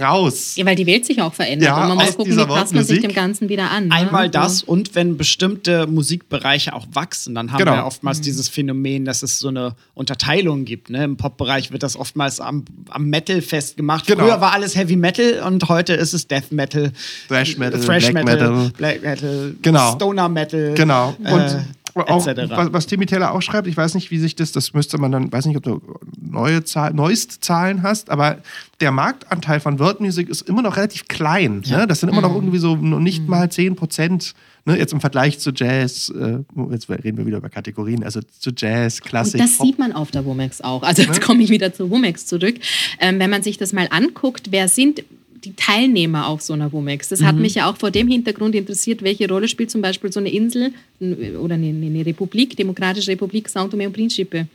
raus. 0.00 0.54
ja, 0.56 0.64
weil 0.64 0.76
die 0.76 0.86
Welt 0.86 1.04
sich 1.04 1.20
auch 1.20 1.34
verändert. 1.34 1.68
Ja, 1.68 1.82
und 1.82 1.88
man 1.88 1.98
muss 1.98 2.08
aus 2.08 2.16
gucken, 2.16 2.30
dieser 2.32 2.48
wie 2.48 2.52
passt 2.52 2.74
man 2.74 2.84
sich 2.84 3.00
dem 3.00 3.12
Ganzen 3.12 3.48
wieder 3.50 3.70
an. 3.70 3.88
ne? 3.88 3.94
Einmal 3.94 4.24
Ja. 4.24 4.30
das 4.30 4.62
und 4.62 4.94
wenn 4.94 5.16
bestimmte 5.18 5.86
Musikbereiche 5.86 6.72
auch 6.74 6.86
wachsen, 6.92 7.34
dann 7.34 7.52
haben 7.52 7.58
Genau. 7.58 7.72
wir 7.74 7.84
oftmals 7.86 8.20
dieses 8.22 8.48
Phänomen, 8.48 9.04
dass 9.04 9.22
es 9.22 9.38
so 9.38 9.48
eine 9.48 9.74
Unterteilung 9.92 10.64
gibt. 10.64 10.88
Ne? 10.88 11.04
Im 11.04 11.16
Pop-Bereich 11.18 11.70
wird 11.70 11.82
das 11.82 11.96
oftmals 11.96 12.40
am, 12.40 12.64
am 12.88 13.10
Metal 13.10 13.42
festgemacht. 13.42 14.06
Genau. 14.06 14.24
Früher 14.24 14.40
war 14.40 14.52
alles 14.52 14.74
Heavy 14.74 14.96
Metal 14.96 15.42
und 15.46 15.68
heute 15.68 15.92
ist 15.92 16.14
es 16.14 16.26
Death 16.28 16.50
Metal, 16.50 16.90
Thrash 17.28 17.58
Metal, 17.58 17.78
Thrash 17.80 18.08
Black 18.10 18.24
Metal, 18.24 18.50
Metal. 18.50 18.70
Black 18.78 19.02
Metal, 19.02 19.54
Genau. 19.60 19.92
Stoner 19.96 20.28
Metal. 20.30 20.72
Genau. 20.74 21.14
Und 21.18 21.40
äh, 21.40 21.58
auch, 21.94 22.26
was, 22.26 22.72
was 22.72 22.86
Timmy 22.86 23.06
Taylor 23.06 23.32
auch 23.32 23.42
schreibt, 23.42 23.66
ich 23.68 23.76
weiß 23.76 23.94
nicht, 23.94 24.10
wie 24.10 24.18
sich 24.18 24.34
das, 24.36 24.52
das 24.52 24.72
müsste 24.74 24.98
man 24.98 25.12
dann, 25.12 25.32
weiß 25.32 25.46
nicht, 25.46 25.56
ob 25.56 25.62
du 25.62 25.80
neue 26.20 26.64
Zahl, 26.64 26.92
neueste 26.92 27.40
Zahlen 27.40 27.82
hast, 27.82 28.10
aber 28.10 28.38
der 28.80 28.90
Marktanteil 28.90 29.60
von 29.60 29.78
World 29.78 30.00
Music 30.00 30.28
ist 30.28 30.42
immer 30.48 30.62
noch 30.62 30.76
relativ 30.76 31.06
klein. 31.08 31.62
Ne? 31.66 31.86
Das 31.86 32.00
sind 32.00 32.08
immer 32.08 32.20
Mhm. 32.20 32.26
noch 32.28 32.34
irgendwie 32.34 32.58
so 32.58 32.74
nicht 32.76 33.28
mal 33.28 33.50
10 33.50 33.76
Prozent. 33.76 34.34
Ne? 34.64 34.76
Jetzt 34.76 34.92
im 34.92 35.00
Vergleich 35.00 35.38
zu 35.38 35.52
Jazz, 35.54 36.08
äh, 36.10 36.38
jetzt 36.70 36.88
reden 36.90 37.18
wir 37.18 37.26
wieder 37.26 37.38
über 37.38 37.50
Kategorien, 37.50 38.02
also 38.02 38.20
zu 38.40 38.50
Jazz, 38.56 39.00
Klassik. 39.00 39.40
Und 39.40 39.46
das 39.48 39.56
Pop. 39.58 39.66
sieht 39.66 39.78
man 39.78 39.92
auf 39.92 40.10
der 40.10 40.24
Womex 40.24 40.60
auch. 40.62 40.82
Also 40.82 41.02
jetzt 41.02 41.20
komme 41.20 41.42
ich 41.42 41.50
wieder 41.50 41.72
zu 41.72 41.90
Womex 41.90 42.26
zurück. 42.26 42.56
Ähm, 42.98 43.18
wenn 43.20 43.30
man 43.30 43.42
sich 43.42 43.58
das 43.58 43.72
mal 43.72 43.86
anguckt, 43.90 44.50
wer 44.50 44.68
sind 44.68 45.04
die 45.44 45.54
Teilnehmer 45.54 46.26
auf 46.28 46.40
so 46.42 46.52
einer 46.52 46.72
Womex? 46.72 47.08
Das 47.08 47.22
hat 47.22 47.36
mich 47.36 47.54
ja 47.56 47.70
auch 47.70 47.76
vor 47.76 47.90
dem 47.90 48.08
Hintergrund 48.08 48.54
interessiert, 48.54 49.02
welche 49.02 49.28
Rolle 49.28 49.48
spielt 49.48 49.70
zum 49.70 49.82
Beispiel 49.82 50.12
so 50.12 50.20
eine 50.20 50.30
Insel 50.30 50.72
oder 51.00 51.54
eine, 51.54 51.68
eine 51.68 52.06
Republik, 52.06 52.56
Demokratische 52.56 53.10
Republik 53.10 53.48
São 53.48 53.68
Tomé 53.70 53.86
und 53.86 53.92
Príncipe. 53.92 54.46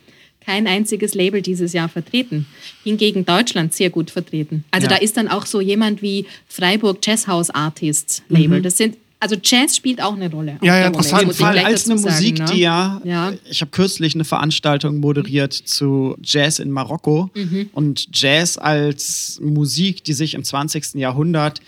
Kein 0.44 0.66
einziges 0.66 1.14
Label 1.14 1.42
dieses 1.42 1.74
Jahr 1.74 1.88
vertreten. 1.88 2.46
Hingegen 2.82 3.26
Deutschland 3.26 3.74
sehr 3.74 3.90
gut 3.90 4.10
vertreten. 4.10 4.64
Also 4.70 4.86
Ja. 4.86 4.94
da 4.94 4.96
ist 4.96 5.16
dann 5.18 5.28
auch 5.28 5.44
so 5.44 5.60
jemand 5.60 6.00
wie 6.00 6.24
Freiburg 6.48 6.98
Jazz 7.02 7.26
House 7.26 7.50
Artists 7.50 8.22
Label. 8.30 8.62
Das 8.62 8.78
sind 8.78 8.96
also 9.20 9.36
Jazz 9.42 9.76
spielt 9.76 10.02
auch 10.02 10.14
eine 10.14 10.30
Rolle. 10.30 10.56
auf 10.56 10.62
Ja, 10.62 10.78
ja, 10.80 10.90
muss 10.90 11.06
ich 11.06 11.36
Fall 11.36 11.58
als 11.58 11.88
eine 11.88 11.98
sagen, 11.98 12.14
Musik, 12.16 12.38
ne? 12.38 12.44
die 12.52 12.60
ja, 12.60 13.00
Ja. 13.04 13.32
ich 13.48 13.60
habe 13.60 13.70
kürzlich 13.70 14.14
eine 14.14 14.24
Veranstaltung 14.24 14.98
moderiert 14.98 15.52
zu 15.52 16.16
Jazz 16.22 16.58
in 16.58 16.70
Marokko 16.70 17.30
Mhm. 17.34 17.68
und 17.72 18.08
Jazz 18.12 18.56
als 18.58 19.38
Musik, 19.42 20.02
die 20.04 20.14
sich 20.14 20.34
im 20.34 20.42
20. 20.42 20.94
Jahrhundert 20.98 21.60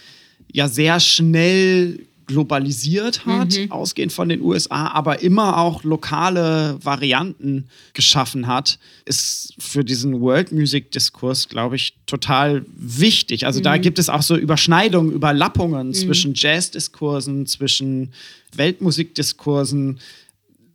ja 0.50 0.68
sehr 0.68 0.98
schnell 1.00 2.00
globalisiert 2.26 3.26
hat, 3.26 3.56
Mhm. 3.58 3.70
ausgehend 3.72 4.12
von 4.12 4.28
den 4.28 4.40
USA, 4.40 4.88
aber 4.88 5.22
immer 5.22 5.58
auch 5.58 5.84
lokale 5.84 6.78
Varianten 6.82 7.66
geschaffen 7.94 8.46
hat, 8.46 8.78
ist 9.04 9.54
für 9.58 9.84
diesen 9.84 10.20
World 10.20 10.52
Music 10.52 10.90
Diskurs, 10.92 11.48
glaube 11.48 11.76
ich, 11.76 11.94
total 12.06 12.64
wichtig. 12.76 13.46
Also 13.46 13.60
Mhm. 13.60 13.64
da 13.64 13.76
gibt 13.76 13.98
es 13.98 14.08
auch 14.08 14.22
so 14.22 14.36
Überschneidungen, 14.36 15.12
Überlappungen 15.12 15.94
zwischen 15.94 16.34
Jazz-Diskursen, 16.34 17.46
zwischen 17.46 18.12
Weltmusikdiskursen. 18.54 19.98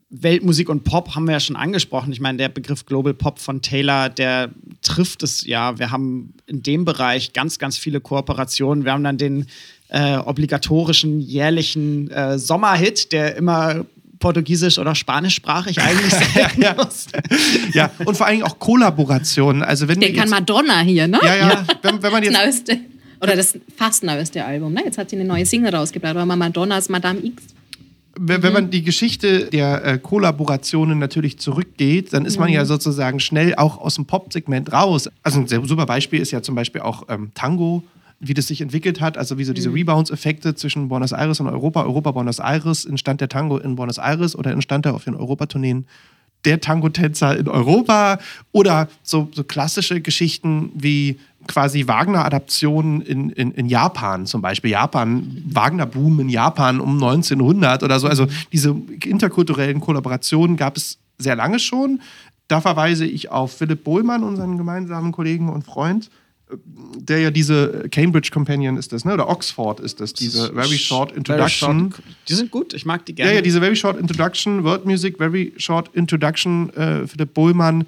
Weltmusik 0.10 0.70
und 0.70 0.86
Pop 0.86 1.16
haben 1.16 1.26
wir 1.26 1.34
ja 1.34 1.40
schon 1.42 1.58
angesprochen. 1.58 2.14
Ich 2.14 2.22
meine, 2.22 2.38
der 2.38 2.48
Begriff 2.48 2.86
Global 2.86 3.14
Pop 3.14 3.40
von 3.40 3.62
Taylor, 3.62 4.08
der 4.08 4.52
trifft 4.82 5.22
es 5.22 5.46
ja. 5.46 5.78
Wir 5.80 5.92
haben 5.92 6.34
in 6.46 6.64
dem 6.64 6.86
Bereich 6.86 7.34
ganz, 7.34 7.60
ganz 7.60 7.76
viele 7.78 8.00
Kooperationen. 8.00 8.86
Wir 8.86 8.94
haben 8.94 9.04
dann 9.04 9.18
den 9.18 9.48
äh, 9.90 10.18
obligatorischen 10.18 11.20
jährlichen 11.20 12.10
äh, 12.12 12.38
Sommerhit, 12.38 13.12
der 13.12 13.36
immer 13.36 13.86
portugiesisch 14.20 14.80
oder 14.80 14.96
spanischsprachig 14.96 15.80
eigentlich 15.82 16.14
sein 16.34 16.76
muss. 16.78 17.08
Ja, 17.74 17.92
und 18.06 18.18
vor 18.18 18.26
allen 18.26 18.38
Dingen 18.38 18.48
auch 18.48 18.60
Kollaborationen. 18.60 19.64
Also 19.64 19.88
wenn 19.88 20.00
Den 20.00 20.16
kann 20.16 20.26
jetzt, 20.26 20.32
Madonna 20.32 20.80
hier, 20.82 21.08
ne? 21.08 21.20
ja, 21.24 21.36
ja, 21.36 21.66
wenn, 21.82 22.02
wenn 22.02 22.12
man 22.12 22.24
Das 22.24 22.34
jetzt 22.34 22.68
neueste, 22.68 22.80
oder 23.22 23.36
das 23.36 23.58
fast 23.76 24.04
neueste 24.04 24.44
Album. 24.44 24.74
Ne? 24.74 24.82
Jetzt 24.86 24.98
hat 24.98 25.10
sie 25.10 25.16
eine 25.16 25.26
neue 25.26 25.46
Single 25.46 25.74
rausgebracht, 25.74 26.16
aber 26.16 26.36
Madonnas 26.36 26.90
Madame 26.90 27.20
X. 27.24 27.44
wenn, 28.20 28.44
wenn 28.44 28.54
man 28.54 28.70
die 28.70 28.84
Geschichte 28.84 29.46
der 29.46 29.86
äh, 29.86 29.98
Kollaborationen 30.00 31.00
natürlich 31.00 31.40
zurückgeht, 31.40 32.14
dann 32.14 32.26
ist 32.26 32.40
man 32.40 32.50
ja 32.50 32.66
sozusagen 32.66 33.20
schnell 33.20 33.56
auch 33.56 33.78
aus 33.78 33.96
dem 33.96 34.06
Pop-Segment 34.06 34.72
raus. 34.72 35.10
Also 35.24 35.40
ein 35.40 35.48
super 35.48 35.86
Beispiel 35.86 36.22
ist 36.22 36.32
ja 36.32 36.42
zum 36.42 36.56
Beispiel 36.56 36.82
auch 36.82 37.04
ähm, 37.10 37.32
Tango, 37.34 37.84
wie 38.20 38.34
das 38.34 38.48
sich 38.48 38.62
entwickelt 38.62 39.00
hat, 39.00 39.18
also 39.18 39.38
wie 39.38 39.44
so 39.44 39.54
diese 39.54 39.72
Rebounds-Effekte 39.74 40.56
zwischen 40.56 40.88
Buenos 40.88 41.12
Aires 41.12 41.40
und 41.40 41.48
Europa, 41.48 41.84
Europa, 41.84 42.12
Buenos 42.12 42.40
Aires, 42.40 42.86
entstand 42.86 43.22
der 43.22 43.30
Tango 43.30 43.58
in 43.58 43.76
Buenos 43.76 44.00
Aires 44.00 44.36
oder 44.36 44.52
entstand 44.52 44.86
er 44.86 44.96
auf 44.96 45.04
den 45.04 45.16
Europatourneen 45.16 45.86
der 46.46 46.62
Tango-Tänzer 46.62 47.38
in 47.38 47.48
Europa 47.48 48.20
oder 48.52 48.88
so, 49.04 49.30
so 49.34 49.44
klassische 49.44 50.02
Geschichten 50.02 50.72
wie 50.74 51.20
quasi 51.48 51.88
Wagner-Adaptionen 51.88 53.02
in, 53.02 53.30
in, 53.32 53.52
in 53.52 53.68
Japan 53.68 54.26
zum 54.26 54.42
Beispiel. 54.42 54.72
Japan, 54.72 55.44
Wagner-Boom 55.46 56.20
in 56.22 56.30
Japan 56.30 56.80
um 56.80 56.96
1900 56.96 57.84
oder 57.84 58.00
so. 58.00 58.08
Also 58.08 58.28
diese 58.52 58.76
interkulturellen 59.04 59.80
Kollaborationen 59.80 60.58
gab 60.58 60.78
es 60.78 61.00
sehr 61.18 61.36
lange 61.36 61.60
schon. 61.60 62.02
Da 62.48 62.62
verweise 62.62 63.06
ich 63.06 63.30
auf 63.30 63.58
Philipp 63.58 63.84
Bohlmann, 63.84 64.24
unseren 64.24 64.58
gemeinsamen 64.58 65.12
Kollegen 65.12 65.50
und 65.50 65.66
Freund, 65.66 66.10
der 66.50 67.20
ja 67.20 67.32
diese 67.32 67.88
Cambridge 67.92 68.30
Companion 68.32 68.78
ist 68.78 68.94
das, 68.94 69.04
ne? 69.04 69.14
Oder 69.14 69.30
Oxford 69.30 69.80
ist 69.80 70.00
das, 70.00 70.14
diese 70.14 70.54
Very 70.54 70.78
Short 70.78 71.12
Introduction. 71.12 71.94
Die 72.28 72.34
sind 72.34 72.52
gut, 72.52 72.74
ich 72.74 72.86
mag 72.86 73.06
die 73.06 73.16
gerne. 73.16 73.32
Ja, 73.32 73.36
ja, 73.38 73.42
diese 73.42 73.60
Very 73.60 73.76
Short 73.76 74.00
Introduction, 74.00 74.64
World 74.64 74.86
Music, 74.86 75.18
Very 75.18 75.54
Short 75.58 75.90
Introduction, 75.94 76.70
äh, 76.76 77.06
Philipp 77.06 77.34
Bohlmann, 77.34 77.86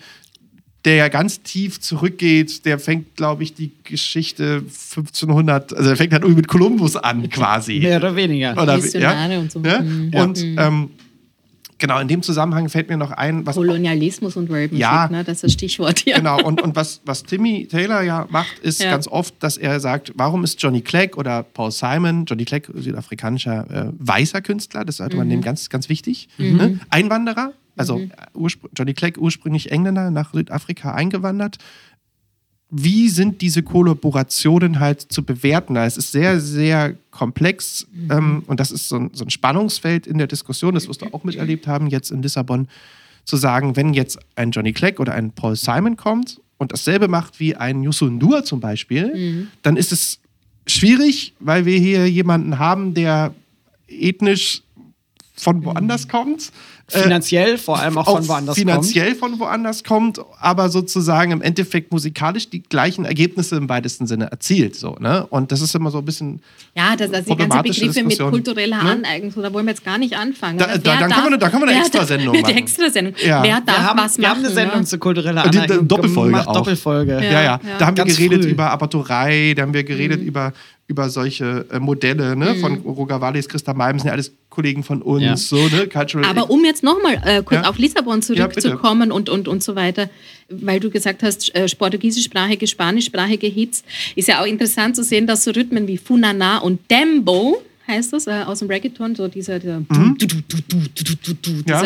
der 0.85 0.95
ja 0.95 1.07
ganz 1.07 1.41
tief 1.41 1.79
zurückgeht, 1.79 2.65
der 2.65 2.79
fängt, 2.79 3.15
glaube 3.15 3.43
ich, 3.43 3.53
die 3.53 3.71
Geschichte 3.83 4.63
1500, 4.65 5.73
also 5.73 5.89
er 5.89 5.95
fängt 5.95 6.13
halt 6.13 6.23
irgendwie 6.23 6.41
mit 6.41 6.47
Kolumbus 6.47 6.95
an, 6.95 7.29
quasi. 7.29 7.79
Mehr 7.79 7.97
oder 7.97 8.15
weniger. 8.15 8.61
Oder, 8.61 8.77
Missionare 8.77 9.39
und 9.39 9.51
so. 9.51 9.61
Ja? 9.61 9.81
Mhm. 9.81 10.13
Und 10.13 10.43
ähm, 10.43 10.89
genau, 11.79 11.99
in 11.99 12.07
dem 12.07 12.21
Zusammenhang 12.21 12.69
fällt 12.69 12.89
mir 12.89 12.97
noch 12.97 13.11
ein, 13.11 13.45
was 13.45 13.55
Kolonialismus 13.55 14.35
und 14.37 14.49
Worldmusik, 14.49 14.79
Ja. 14.81 15.07
ne? 15.09 15.23
das 15.23 15.37
ist 15.37 15.43
das 15.45 15.53
Stichwort 15.53 15.99
hier. 15.99 16.15
Genau, 16.15 16.39
und, 16.43 16.61
und 16.61 16.75
was, 16.75 17.01
was 17.05 17.23
Timmy 17.23 17.67
Taylor 17.69 18.01
ja 18.03 18.27
macht, 18.29 18.59
ist 18.59 18.81
Ja. 18.83 18.91
ganz 18.91 19.07
oft, 19.07 19.33
dass 19.41 19.57
er 19.57 19.79
sagt, 19.79 20.11
warum 20.15 20.43
ist 20.43 20.61
Johnny 20.61 20.81
Clegg 20.81 21.17
oder 21.17 21.41
Paul 21.43 21.71
Simon, 21.71 22.25
Johnny 22.25 22.45
Clegg, 22.45 22.69
südafrikanischer 22.75 23.87
äh, 23.89 23.91
weißer 23.97 24.41
Künstler, 24.41 24.85
das 24.85 24.97
sollte 24.97 25.17
man 25.17 25.25
Mhm. 25.27 25.31
nehmen, 25.31 25.41
ganz, 25.43 25.69
ganz 25.69 25.89
wichtig, 25.89 26.29
ne? 26.37 26.79
Einwanderer, 26.89 27.53
also 27.77 28.01
urspr- 28.35 28.69
Johnny 28.77 28.93
Clegg 28.93 29.17
ursprünglich 29.19 29.71
Engländer, 29.71 30.11
nach 30.11 30.33
Südafrika 30.33 30.93
eingewandert. 30.93 31.57
Wie 32.71 33.09
sind 33.09 33.41
diese 33.41 33.63
Kollaborationen 33.63 34.79
halt 34.79 35.01
zu 35.01 35.23
bewerten? 35.23 35.75
Es 35.75 35.97
ist 35.97 36.11
sehr, 36.11 36.39
sehr 36.39 36.95
komplex 37.09 37.87
ähm, 38.09 38.43
und 38.45 38.59
das 38.59 38.71
ist 38.71 38.89
so 38.89 38.97
ein, 38.97 39.09
so 39.13 39.25
ein 39.25 39.29
Spannungsfeld 39.29 40.05
in 40.05 40.17
der 40.17 40.27
Diskussion, 40.27 40.75
das 40.75 40.87
wirst 40.87 41.01
du 41.01 41.07
auch 41.13 41.23
miterlebt 41.23 41.67
haben 41.67 41.87
jetzt 41.87 42.11
in 42.11 42.21
Lissabon, 42.21 42.67
zu 43.25 43.37
sagen, 43.37 43.75
wenn 43.75 43.93
jetzt 43.93 44.19
ein 44.35 44.51
Johnny 44.51 44.73
Clegg 44.73 44.99
oder 44.99 45.13
ein 45.13 45.31
Paul 45.31 45.55
Simon 45.55 45.97
kommt 45.97 46.41
und 46.57 46.71
dasselbe 46.71 47.07
macht 47.07 47.39
wie 47.39 47.55
ein 47.55 47.83
Yusun 47.83 48.17
Nur 48.17 48.43
zum 48.43 48.59
Beispiel, 48.59 49.47
dann 49.61 49.77
ist 49.77 49.91
es 49.91 50.19
schwierig, 50.65 51.33
weil 51.39 51.65
wir 51.65 51.77
hier 51.77 52.09
jemanden 52.09 52.59
haben, 52.59 52.93
der 52.93 53.33
ethnisch 53.87 54.63
von 55.35 55.63
woanders 55.63 56.07
kommt. 56.07 56.51
Äh, 56.91 56.99
Finanziell 57.03 57.57
vor 57.57 57.79
allem 57.79 57.97
auch 57.97 58.05
von 58.05 58.27
woanders 58.27 58.55
finanziell 58.55 59.15
von 59.15 59.39
woanders 59.39 59.83
kommt, 59.83 60.19
aber 60.39 60.69
sozusagen 60.69 61.31
im 61.31 61.41
Endeffekt 61.41 61.91
musikalisch 61.91 62.49
die 62.49 62.61
gleichen 62.63 63.05
Ergebnisse 63.05 63.55
im 63.57 63.69
weitesten 63.69 64.07
Sinne 64.07 64.31
erzielt. 64.31 64.75
So, 64.75 64.95
ne? 64.99 65.25
Und 65.29 65.51
das 65.51 65.61
ist 65.61 65.73
immer 65.75 65.91
so 65.91 65.99
ein 65.99 66.05
bisschen. 66.05 66.41
Ja, 66.75 66.95
das, 66.95 67.11
also 67.13 67.35
die 67.35 67.37
ganzen 67.47 67.61
Begriffe 67.63 68.03
mit 68.03 68.19
kultureller 68.19 68.83
Ne? 68.83 68.89
Aneignung, 68.91 69.31
so, 69.31 69.41
da 69.41 69.51
wollen 69.53 69.65
wir 69.65 69.71
jetzt 69.71 69.83
gar 69.85 69.97
nicht 69.97 70.15
anfangen. 70.15 70.57
Da- 70.57 70.65
oder? 70.65 70.77
da- 70.77 70.97
dann 70.99 71.09
darf- 71.09 71.09
können 71.09 71.23
wir 71.23 71.27
eine- 71.27 71.37
da 71.39 71.49
können 71.49 71.63
wir 71.63 71.69
eine 71.69 71.79
Extrasendung 71.79 72.35
machen. 72.35 72.45
Eine 72.45 72.57
Extrasendung. 72.59 73.13
Ja. 73.25 73.43
Wer 73.43 73.55
Wir 73.55 73.61
darf 73.65 73.77
haben, 73.77 73.99
was 73.99 74.17
wir 74.17 74.21
machen? 74.23 74.37
haben 74.37 74.45
eine 74.45 74.53
Sendung 74.53 74.79
ne? 74.79 74.85
zu 74.85 74.97
kultureller 74.99 75.45
Und 75.45 75.53
die- 75.53 75.57
Aneignung 75.59 75.87
Doppelfolge 75.87 76.31
gemacht, 76.31 76.47
auch. 76.47 76.53
Doppelfolge. 76.53 77.13
Ja, 77.15 77.21
ja. 77.21 77.41
ja. 77.43 77.59
Da 77.77 77.85
haben 77.87 77.97
wir 77.97 78.03
Ganz 78.05 78.15
geredet 78.17 78.43
früh. 78.43 78.49
über 78.51 78.71
Abaturei, 78.71 79.53
da 79.55 79.63
haben 79.63 79.73
wir 79.73 79.83
Mhm. 79.83 79.87
geredet 79.87 80.21
über, 80.21 80.53
über 80.89 81.09
solche 81.09 81.67
äh, 81.71 81.79
Modelle 81.79 82.35
ne? 82.35 82.55
Mhm. 82.55 82.59
von 82.59 82.75
Roger 82.79 83.21
Wallis, 83.21 83.47
Christa 83.47 83.75
Malm, 83.75 83.99
sind 83.99 84.07
ja 84.07 84.13
alles 84.13 84.33
Kollegen 84.49 84.83
von 84.83 85.03
uns. 85.03 85.23
Ja. 85.23 85.37
So, 85.37 85.67
ne? 85.67 85.87
Cultural 85.87 86.25
Aber 86.25 86.49
um 86.49 86.65
jetzt 86.65 86.81
nochmal 86.83 87.21
äh, 87.23 87.43
kurz 87.43 87.61
ja? 87.61 87.69
auf 87.69 87.77
Lissabon 87.77 88.23
zurückzukommen 88.23 89.11
ja, 89.11 89.15
und, 89.15 89.29
und, 89.29 89.47
und 89.47 89.63
so 89.63 89.75
weiter, 89.75 90.09
weil 90.49 90.79
du 90.79 90.89
gesagt 90.89 91.21
hast, 91.21 91.53
äh, 91.55 91.67
portugiesischsprachige, 91.67 92.65
spanischsprachige 92.65 93.45
Hits, 93.47 93.83
ist 94.15 94.27
ja 94.27 94.41
auch 94.41 94.47
interessant 94.47 94.95
zu 94.95 95.03
sehen, 95.03 95.27
dass 95.27 95.43
so 95.43 95.51
Rhythmen 95.51 95.87
wie 95.87 95.97
Funana 95.97 96.57
und 96.57 96.79
Dembo, 96.89 97.61
heißt 97.87 98.13
das, 98.13 98.25
äh, 98.25 98.43
aus 98.45 98.59
dem 98.59 98.67
Reggaeton, 98.67 99.15
so 99.15 99.27
dieser, 99.27 99.59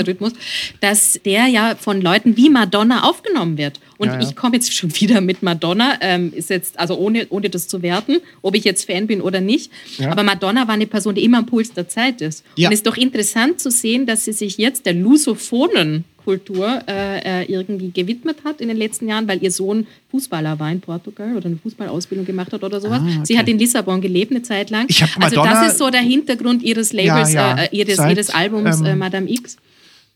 Rhythmus, 0.07 0.33
dass 0.79 1.19
der 1.25 1.47
ja 1.47 1.75
von 1.75 2.01
Leuten 2.01 2.37
wie 2.37 2.49
Madonna 2.49 3.03
aufgenommen 3.03 3.57
wird. 3.57 3.79
Und 3.97 4.07
Ja, 4.07 4.15
ja. 4.15 4.21
ich 4.21 4.35
komme 4.35 4.55
jetzt 4.55 4.73
schon 4.73 4.93
wieder 4.99 5.21
mit 5.21 5.43
Madonna, 5.43 5.97
ähm, 6.01 6.33
ist 6.33 6.49
jetzt, 6.49 6.79
also 6.79 6.97
ohne, 6.97 7.27
ohne 7.29 7.49
das 7.49 7.67
zu 7.67 7.81
werten, 7.81 8.17
ob 8.41 8.55
ich 8.55 8.63
jetzt 8.63 8.85
Fan 8.85 9.07
bin 9.07 9.21
oder 9.21 9.41
nicht. 9.41 9.71
Ja. 9.97 10.11
Aber 10.11 10.23
Madonna 10.23 10.67
war 10.67 10.73
eine 10.73 10.87
Person, 10.87 11.15
die 11.15 11.23
immer 11.23 11.39
am 11.39 11.45
Puls 11.45 11.71
der 11.73 11.87
Zeit 11.87 12.21
ist. 12.21 12.43
Und 12.57 12.65
es 12.65 12.71
ist 12.79 12.87
doch 12.87 12.97
interessant 12.97 13.59
zu 13.59 13.71
sehen, 13.71 14.05
dass 14.05 14.25
sie 14.25 14.33
sich 14.33 14.57
jetzt 14.57 14.85
der 14.85 14.93
lusophonen 14.93 16.05
Kultur 16.23 16.81
äh, 16.87 17.41
äh, 17.43 17.51
irgendwie 17.51 17.91
gewidmet 17.91 18.37
hat 18.45 18.61
in 18.61 18.69
den 18.69 18.77
letzten 18.77 19.07
Jahren, 19.07 19.27
weil 19.27 19.43
ihr 19.43 19.51
Sohn 19.51 19.85
Fußballer 20.11 20.59
war 20.59 20.71
in 20.71 20.79
Portugal 20.79 21.35
oder 21.35 21.47
eine 21.47 21.57
Fußballausbildung 21.57 22.25
gemacht 22.25 22.53
hat 22.53 22.63
oder 22.63 22.79
sowas. 22.79 23.01
Ah, 23.03 23.07
okay. 23.07 23.19
Sie 23.25 23.37
hat 23.37 23.47
in 23.49 23.59
Lissabon 23.59 23.99
gelebt 24.01 24.31
eine 24.31 24.41
Zeit 24.41 24.69
lang. 24.69 24.85
Ich 24.87 25.03
also 25.19 25.43
das 25.43 25.71
ist 25.71 25.77
so 25.77 25.89
der 25.89 26.01
Hintergrund 26.01 26.63
ihres 26.63 26.93
Labels, 26.93 27.33
Ja, 27.33 27.57
ja. 27.57 27.63
Äh, 27.63 27.75
ihres, 27.75 27.97
Seit, 27.97 28.11
ihres 28.11 28.29
Albums 28.29 28.79
ähm, 28.79 28.85
äh, 28.85 28.95
Madame 28.95 29.29
X. 29.29 29.57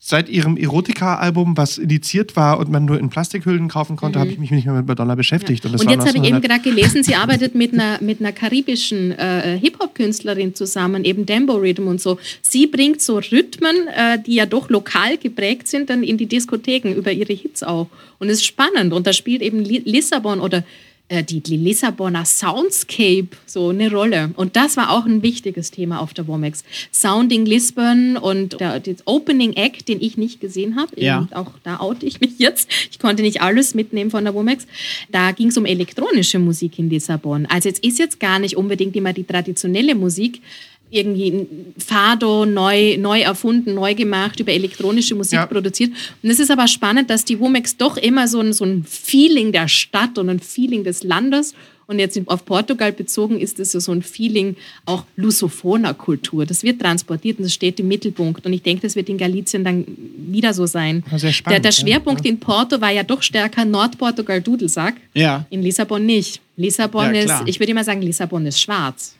Seit 0.10 0.30
ihrem 0.30 0.56
Erotika-Album, 0.56 1.58
was 1.58 1.78
indiziert 1.78 2.38
war 2.38 2.60
und 2.60 2.72
man 2.72 2.86
nur 2.86 2.98
in 2.98 3.10
Plastikhüllen 3.10 3.68
kaufen 3.68 3.98
konnte, 3.98 4.20
habe 4.20 4.30
ich 4.30 4.40
mich 4.40 4.52
nicht 4.52 4.64
mehr 4.64 4.74
mit 4.74 4.88
Madonna 4.88 5.16
beschäftigt. 5.16 5.66
Und, 5.66 5.74
das 5.74 5.82
Und 5.82 5.88
war 5.88 5.96
jetzt 5.96 6.08
habe 6.08 6.18
ich 6.18 6.24
eben 6.24 6.36
1900 6.38 6.64
gerade 6.64 6.76
gelesen, 6.76 7.04
sie 7.04 7.16
arbeitet 7.16 7.56
mit 7.56 7.74
einer, 7.74 8.02
mit 8.02 8.22
einer 8.22 8.32
karibischen 8.32 9.12
äh, 9.12 9.60
Hip-Hop-Künstlerin 9.60 10.56
zusammen, 10.56 11.04
eben 11.04 11.26
Dembo 11.26 11.56
Rhythm 11.56 11.88
und 11.88 12.00
so. 12.00 12.20
Sie 12.42 12.68
bringt 12.68 13.02
so 13.02 13.18
Rhythmen, 13.18 13.90
äh, 13.90 14.18
die 14.26 14.36
ja 14.36 14.46
doch 14.46 14.70
lokal 14.70 15.18
geprägt 15.18 15.68
sind, 15.68 15.90
dann 15.90 16.04
in 16.04 16.18
die 16.18 16.28
Diskotheken 16.28 16.94
über 16.94 17.12
ihre 17.12 17.34
Hits 17.34 17.62
auch. 17.64 17.88
Und 18.18 18.30
es 18.30 18.36
ist 18.36 18.46
spannend. 18.46 18.94
Und 18.94 19.08
da 19.08 19.12
spielt 19.12 19.42
eben 19.42 19.60
Li 19.60 19.82
Lissabon 19.84 20.40
oder 20.40 20.64
die, 21.10 21.40
die 21.40 21.58
Lissabonner 21.58 22.26
Soundscape 22.26 23.30
so 23.46 23.70
eine 23.70 23.90
Rolle. 23.90 24.32
Und 24.36 24.56
das 24.56 24.76
war 24.76 24.92
auch 24.92 25.06
ein 25.06 25.24
wichtiges 25.24 25.72
Thema 25.72 26.00
auf 26.00 26.14
der 26.14 26.28
Womex. 26.28 26.64
Sounding 26.92 27.46
Lisbon 27.46 28.18
und 28.18 28.60
der, 28.60 28.80
das 28.80 29.06
Opening 29.06 29.54
Act, 29.54 29.88
den 29.88 30.02
ich 30.02 30.18
nicht 30.18 30.42
gesehen 30.42 30.76
habe. 30.76 31.02
Ja. 31.02 31.28
Auch 31.32 31.54
da 31.64 31.80
oute 31.80 32.06
ich 32.06 32.20
mich 32.20 32.40
jetzt. 32.40 32.70
Ich 32.92 33.00
konnte 33.00 33.24
nicht 33.24 33.42
alles 33.42 33.74
mitnehmen 33.74 34.12
von 34.12 34.26
der 34.26 34.34
Womex. 34.34 34.68
Da 35.10 35.32
ging 35.32 35.48
es 35.48 35.58
um 35.58 35.66
elektronische 35.66 36.40
Musik 36.40 36.78
in 36.78 36.90
Lissabon. 36.90 37.46
Also 37.46 37.70
jetzt 37.70 37.84
ist 37.84 38.00
jetzt 38.00 38.20
gar 38.20 38.40
nicht 38.40 38.58
unbedingt 38.58 38.96
immer 38.96 39.14
die 39.14 39.24
traditionelle 39.24 39.96
Musik 39.96 40.42
irgendwie 40.90 41.32
ein 41.32 41.48
Fado 41.78 42.46
neu, 42.46 42.98
neu 42.98 43.22
erfunden, 43.22 43.74
neu 43.74 43.94
gemacht, 43.96 44.40
über 44.40 44.52
elektronische 44.54 45.16
Musik 45.16 45.40
Ja. 45.40 45.46
produziert. 45.46 45.92
Und 46.24 46.30
es 46.30 46.40
ist 46.40 46.52
aber 46.52 46.68
spannend, 46.68 47.10
dass 47.10 47.26
die 47.26 47.40
Womex 47.40 47.78
doch 47.78 47.98
immer 47.98 48.28
so 48.28 48.40
ein, 48.40 48.54
so 48.54 48.66
ein 48.66 48.84
Feeling 48.84 49.52
der 49.52 49.68
Stadt 49.68 50.18
und 50.18 50.30
ein 50.30 50.40
Feeling 50.40 50.84
des 50.84 51.04
Landes 51.04 51.54
und 51.88 52.00
jetzt 52.00 52.20
auf 52.26 52.46
Portugal 52.46 52.92
bezogen 52.92 53.40
ist 53.40 53.60
es 53.62 53.72
ja 53.72 53.80
so 53.80 53.94
ein 53.94 54.02
Feeling 54.02 54.58
auch 54.86 55.06
lusophoner 55.16 55.94
Kultur. 55.94 56.46
Das 56.46 56.64
wird 56.64 56.82
transportiert 56.82 57.38
und 57.40 57.46
das 57.46 57.54
steht 57.54 57.80
im 57.80 57.88
Mittelpunkt. 57.88 58.46
Und 58.46 58.52
ich 58.52 58.62
denke, 58.62 58.82
das 58.82 58.98
wird 58.98 59.08
in 59.08 59.18
Galizien 59.18 59.64
dann 59.64 59.86
wieder 60.18 60.54
so 60.54 60.66
sein. 60.66 61.04
Ja, 61.10 61.18
sehr 61.18 61.30
der, 61.30 61.34
spannend, 61.34 61.66
der 61.66 61.72
ja. 61.72 61.78
Schwerpunkt 61.78 62.26
in 62.26 62.40
Porto 62.40 62.82
war 62.82 62.92
ja 62.92 63.04
doch 63.04 63.24
stärker 63.24 63.64
Nordportugal 63.64 64.42
Dudelsack. 64.42 64.96
Ja. 65.14 65.46
In 65.50 65.64
Lissabon 65.64 66.06
nicht. 66.06 66.42
Lissabon 66.58 67.16
Ja, 67.16 67.22
ist, 67.22 67.34
ich 67.46 67.58
würde 67.60 67.72
immer 67.72 67.86
sagen, 67.86 68.02
Lissabon 68.02 68.46
ist 68.46 68.60
schwarz. 68.60 69.16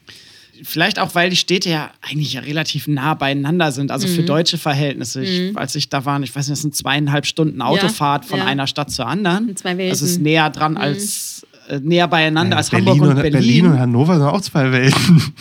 Vielleicht 0.64 1.00
auch, 1.00 1.16
weil 1.16 1.30
die 1.30 1.36
Städte 1.36 1.70
ja 1.70 1.92
eigentlich 2.02 2.34
ja 2.34 2.42
relativ 2.42 2.88
nah 2.88 3.14
beieinander 3.14 3.72
sind, 3.72 3.92
also 3.92 4.08
Mhm. 4.08 4.12
für 4.16 4.24
deutsche 4.24 4.58
Verhältnisse. 4.58 5.24
Ich, 5.24 5.58
als 5.58 5.76
ich 5.76 5.90
da 5.90 6.06
war, 6.06 6.22
ich 6.22 6.36
weiß 6.36 6.48
nicht, 6.48 6.54
das 6.54 6.62
sind 6.62 6.76
zweieinhalb 6.76 7.26
Stunden 7.26 7.62
Autofahrt 7.62 8.26
von 8.26 8.40
ja. 8.40 8.46
einer 8.46 8.68
Stadt 8.68 8.92
zur 8.92 9.08
anderen. 9.08 9.56
Zwei 9.56 9.78
Welten. 9.78 9.90
Das 9.92 10.02
ist 10.02 10.22
näher 10.22 10.50
dran 10.50 10.78
als 10.78 11.46
äh, 11.70 11.80
näher 11.80 12.08
beieinander 12.08 12.58
als 12.58 12.70
Berlin 12.70 12.90
Hamburg 12.90 13.10
und 13.10 13.16
und, 13.18 13.22
Berlin. 13.22 13.40
Berlin 13.42 13.66
und 13.66 13.80
Hannover 13.80 14.14
sind 14.16 14.24
auch 14.24 14.42
zwei 14.42 14.72
Welten. 14.72 15.22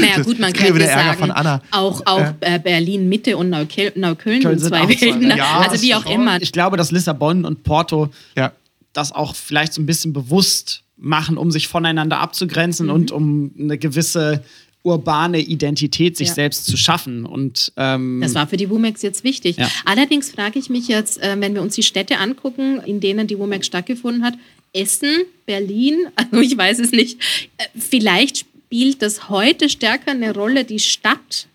Naja, 0.00 0.22
gut, 0.22 0.38
man 0.38 0.52
wieder 0.52 0.86
Ärger 0.86 1.04
sagen, 1.04 1.18
von 1.18 1.30
Anna. 1.30 1.60
auch, 1.70 2.02
auch 2.06 2.32
äh, 2.40 2.58
Berlin 2.58 3.08
Mitte 3.08 3.36
und 3.36 3.50
Neukölln, 3.50 3.92
Neukölln 3.96 4.42
sind 4.42 4.68
zwei 4.68 4.88
Welten. 4.88 5.20
Welten. 5.20 5.36
Ja, 5.36 5.60
also 5.60 5.80
wie 5.82 5.94
auch 5.94 6.02
schon. 6.02 6.12
immer. 6.12 6.40
Ich 6.42 6.52
glaube, 6.52 6.76
dass 6.76 6.90
Lissabon 6.90 7.44
und 7.44 7.62
Porto 7.62 8.10
ja. 8.36 8.52
das 8.92 9.12
auch 9.12 9.34
vielleicht 9.34 9.72
so 9.72 9.82
ein 9.82 9.86
bisschen 9.86 10.12
bewusst 10.12 10.83
machen, 11.04 11.36
um 11.36 11.50
sich 11.50 11.68
voneinander 11.68 12.18
abzugrenzen 12.18 12.90
und 12.90 13.12
um 13.12 13.52
eine 13.58 13.78
gewisse 13.78 14.42
urbane 14.82 15.40
Identität 15.40 16.16
sich 16.16 16.28
Ja. 16.28 16.34
selbst 16.34 16.66
zu 16.66 16.76
schaffen. 16.76 17.24
Und 17.24 17.72
ähm, 17.76 18.20
Das 18.20 18.34
war 18.34 18.46
für 18.46 18.56
die 18.58 18.68
WUMEX 18.68 19.00
jetzt 19.02 19.24
wichtig. 19.24 19.56
Ja. 19.56 19.70
Allerdings 19.86 20.30
frage 20.30 20.58
ich 20.58 20.68
mich 20.68 20.88
jetzt, 20.88 21.22
äh, 21.22 21.36
wenn 21.38 21.54
wir 21.54 21.62
uns 21.62 21.74
die 21.74 21.82
Städte 21.82 22.18
angucken, 22.18 22.80
in 22.84 23.00
denen 23.00 23.26
die 23.26 23.38
WUMEX 23.38 23.66
stattgefunden 23.66 24.22
hat, 24.24 24.34
Essen, 24.74 25.08
Berlin, 25.46 26.06
also 26.16 26.38
ich 26.40 26.56
weiß 26.56 26.80
es 26.80 26.90
nicht, 26.90 27.18
äh, 27.56 27.64
vielleicht 27.78 28.38
spielt 28.66 29.00
das 29.02 29.28
heute 29.30 29.68
stärker 29.70 30.10
eine 30.10 30.34
Rolle, 30.34 30.64
die 30.64 30.80
Stadt, 30.80 31.46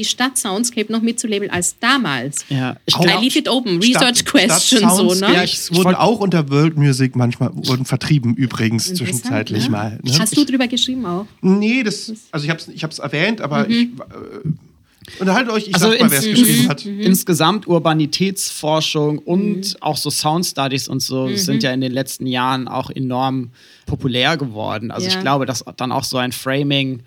die 0.00 0.04
Stadt 0.06 0.38
Soundscape 0.38 0.90
noch 0.90 1.02
mitzulabeln 1.02 1.50
als 1.50 1.78
damals. 1.78 2.46
ja, 2.48 2.76
ich 2.86 2.94
Auch- 2.94 3.04
I 3.04 3.22
leave 3.22 3.38
it 3.38 3.48
open, 3.48 3.82
Stadt- 3.82 4.02
Research 4.02 4.24
question, 4.24 4.80
so, 4.90 5.02
ne? 5.08 5.16
Stadtsoundscapes 5.16 5.74
wurden 5.74 5.94
auch 5.94 6.20
unter 6.20 6.48
World 6.48 6.76
Music 6.78 7.16
manchmal 7.16 7.50
wurden 7.54 7.84
vertrieben 7.84 8.34
übrigens 8.34 8.94
zwischenzeitlich 8.94 9.64
ne? 9.64 9.70
mal. 9.70 9.98
Ne? 10.02 10.18
Hast 10.18 10.34
du 10.36 10.44
drüber 10.44 10.66
geschrieben 10.68 11.04
auch? 11.04 11.26
Nee, 11.42 11.82
das, 11.82 12.12
also 12.32 12.44
ich 12.44 12.50
habe 12.50 12.60
es 12.60 12.68
ich 12.68 12.82
hab's 12.82 12.98
erwähnt, 12.98 13.40
aber 13.42 13.68
ich 13.68 13.88
äh, 13.88 15.18
unterhaltet 15.18 15.52
euch, 15.52 15.68
ich 15.68 15.74
also 15.74 15.90
sag 15.90 16.00
mal, 16.00 16.10
wer 16.10 16.18
es 16.18 16.24
geschrieben 16.24 16.68
hat. 16.68 16.86
insgesamt 16.86 17.66
Urbanitätsforschung 17.66 19.18
und 19.18 19.76
auch 19.80 19.96
so 19.96 20.08
Sound 20.10 20.46
Studies 20.46 20.88
und 20.88 21.00
so 21.02 21.28
sind 21.36 21.62
ja 21.62 21.72
in 21.72 21.80
den 21.80 21.92
letzten 21.92 22.26
Jahren 22.26 22.68
auch 22.68 22.90
enorm 22.90 23.50
populär 23.86 24.36
geworden. 24.36 24.90
Also 24.90 25.08
Ja. 25.08 25.14
ich 25.14 25.20
glaube, 25.20 25.46
dass 25.46 25.64
dann 25.76 25.92
auch 25.92 26.04
so 26.04 26.16
ein 26.16 26.32
Framing 26.32 27.00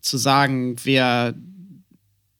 zu 0.00 0.16
sagen, 0.16 0.76
wir 0.82 1.34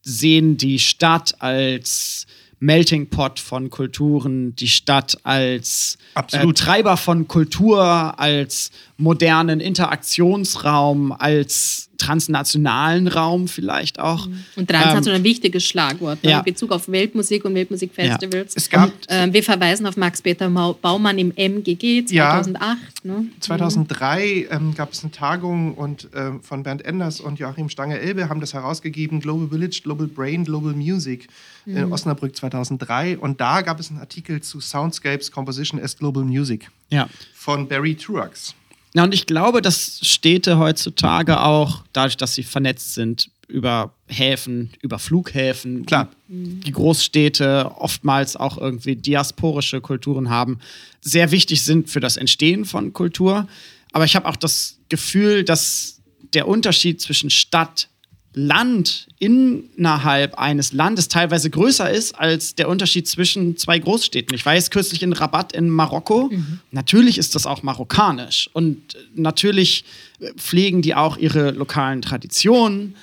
sehen 0.02 0.56
die 0.56 0.78
Stadt 0.78 1.40
als 1.40 2.26
Melting 2.62 3.08
Pot 3.08 3.40
von 3.40 3.70
Kulturen, 3.70 4.54
die 4.54 4.68
Stadt 4.68 5.18
als 5.24 5.98
äh, 6.14 6.18
Absolut. 6.18 6.58
Treiber 6.58 6.96
von 6.96 7.26
Kultur, 7.26 7.84
als 7.84 8.70
modernen 8.98 9.58
Interaktionsraum, 9.58 11.10
als 11.10 11.90
transnationalen 12.02 13.08
Raum 13.08 13.48
vielleicht 13.48 13.98
auch. 13.98 14.28
Und 14.56 14.68
Trans 14.68 14.86
Ähm, 14.86 14.96
hat 14.96 15.04
so 15.04 15.10
ein 15.10 15.24
wichtiges 15.24 15.64
Schlagwort 15.64 16.22
ne, 16.24 16.30
ja. 16.30 16.38
in 16.38 16.44
Bezug 16.44 16.72
auf 16.72 16.88
Weltmusik 16.88 17.44
und 17.44 17.54
Weltmusikfestivals. 17.54 18.54
Es 18.56 18.68
gab 18.68 18.90
Ähm, 19.08 19.32
wir 19.32 19.42
verweisen 19.42 19.86
auf 19.86 19.96
Max-Peter 19.96 20.48
Baumann 20.50 21.18
im 21.18 21.32
MGG 21.36 22.04
Ja. 22.10 22.42
2008. 22.42 23.04
Ne? 23.04 23.26
2003 23.40 24.48
ähm, 24.50 24.74
gab 24.74 24.92
es 24.92 25.02
eine 25.02 25.12
Tagung 25.12 25.74
und 25.74 26.08
ähm, 26.14 26.40
von 26.42 26.62
Bernd 26.62 26.84
Enders 26.84 27.20
und 27.20 27.38
Joachim 27.38 27.68
Stange-Elbe 27.68 28.28
haben 28.28 28.40
das 28.40 28.54
herausgegeben, 28.54 29.20
Global 29.20 29.48
Village, 29.48 29.80
Global 29.82 30.06
Brain, 30.06 30.44
Global 30.44 30.72
Music 30.74 31.28
in 31.66 31.92
Osnabrück 31.92 32.34
2003. 32.34 33.18
Und 33.18 33.40
da 33.40 33.60
gab 33.62 33.78
es 33.78 33.90
einen 33.90 34.00
Artikel 34.00 34.40
zu 34.42 34.60
Soundscapes 34.60 35.30
Composition 35.30 35.80
as 35.80 35.96
Global 35.96 36.24
Music 36.24 36.68
Ja. 36.90 37.08
von 37.34 37.68
Barry 37.68 37.94
Truax. 37.94 38.54
Ja, 38.94 39.04
und 39.04 39.14
ich 39.14 39.26
glaube, 39.26 39.62
dass 39.62 40.00
Städte 40.02 40.58
heutzutage 40.58 41.40
auch, 41.40 41.84
dadurch, 41.92 42.16
dass 42.16 42.34
sie 42.34 42.42
vernetzt 42.42 42.94
sind, 42.94 43.30
über 43.48 43.92
Häfen, 44.06 44.70
über 44.80 44.98
Flughäfen, 44.98 45.84
Klar. 45.84 46.08
die 46.28 46.72
Großstädte 46.72 47.70
oftmals 47.76 48.36
auch 48.36 48.56
irgendwie 48.56 48.96
diasporische 48.96 49.80
Kulturen 49.80 50.30
haben, 50.30 50.58
sehr 51.00 51.30
wichtig 51.30 51.62
sind 51.62 51.90
für 51.90 52.00
das 52.00 52.16
Entstehen 52.16 52.64
von 52.64 52.92
Kultur. 52.92 53.46
Aber 53.92 54.04
ich 54.04 54.16
habe 54.16 54.26
auch 54.26 54.36
das 54.36 54.78
Gefühl, 54.88 55.44
dass 55.44 56.00
der 56.32 56.48
Unterschied 56.48 57.00
zwischen 57.00 57.28
Stadt, 57.28 57.88
Land 58.34 59.08
innerhalb 59.18 60.38
eines 60.38 60.72
Landes 60.72 61.08
teilweise 61.08 61.50
größer 61.50 61.90
ist 61.90 62.18
als 62.18 62.54
der 62.54 62.68
Unterschied 62.68 63.06
zwischen 63.06 63.56
zwei 63.56 63.78
Großstädten. 63.78 64.34
Ich 64.34 64.46
war 64.46 64.54
jetzt 64.54 64.70
kürzlich 64.70 65.02
in 65.02 65.12
Rabat 65.12 65.52
in 65.52 65.68
Marokko. 65.68 66.30
Natürlich 66.70 67.18
ist 67.18 67.34
das 67.34 67.46
auch 67.46 67.62
marokkanisch 67.62 68.48
und 68.52 68.96
natürlich 69.14 69.84
pflegen 70.36 70.82
die 70.82 70.94
auch 70.94 71.16
ihre 71.16 71.50
lokalen 71.50 72.02
Traditionen. 72.02 72.94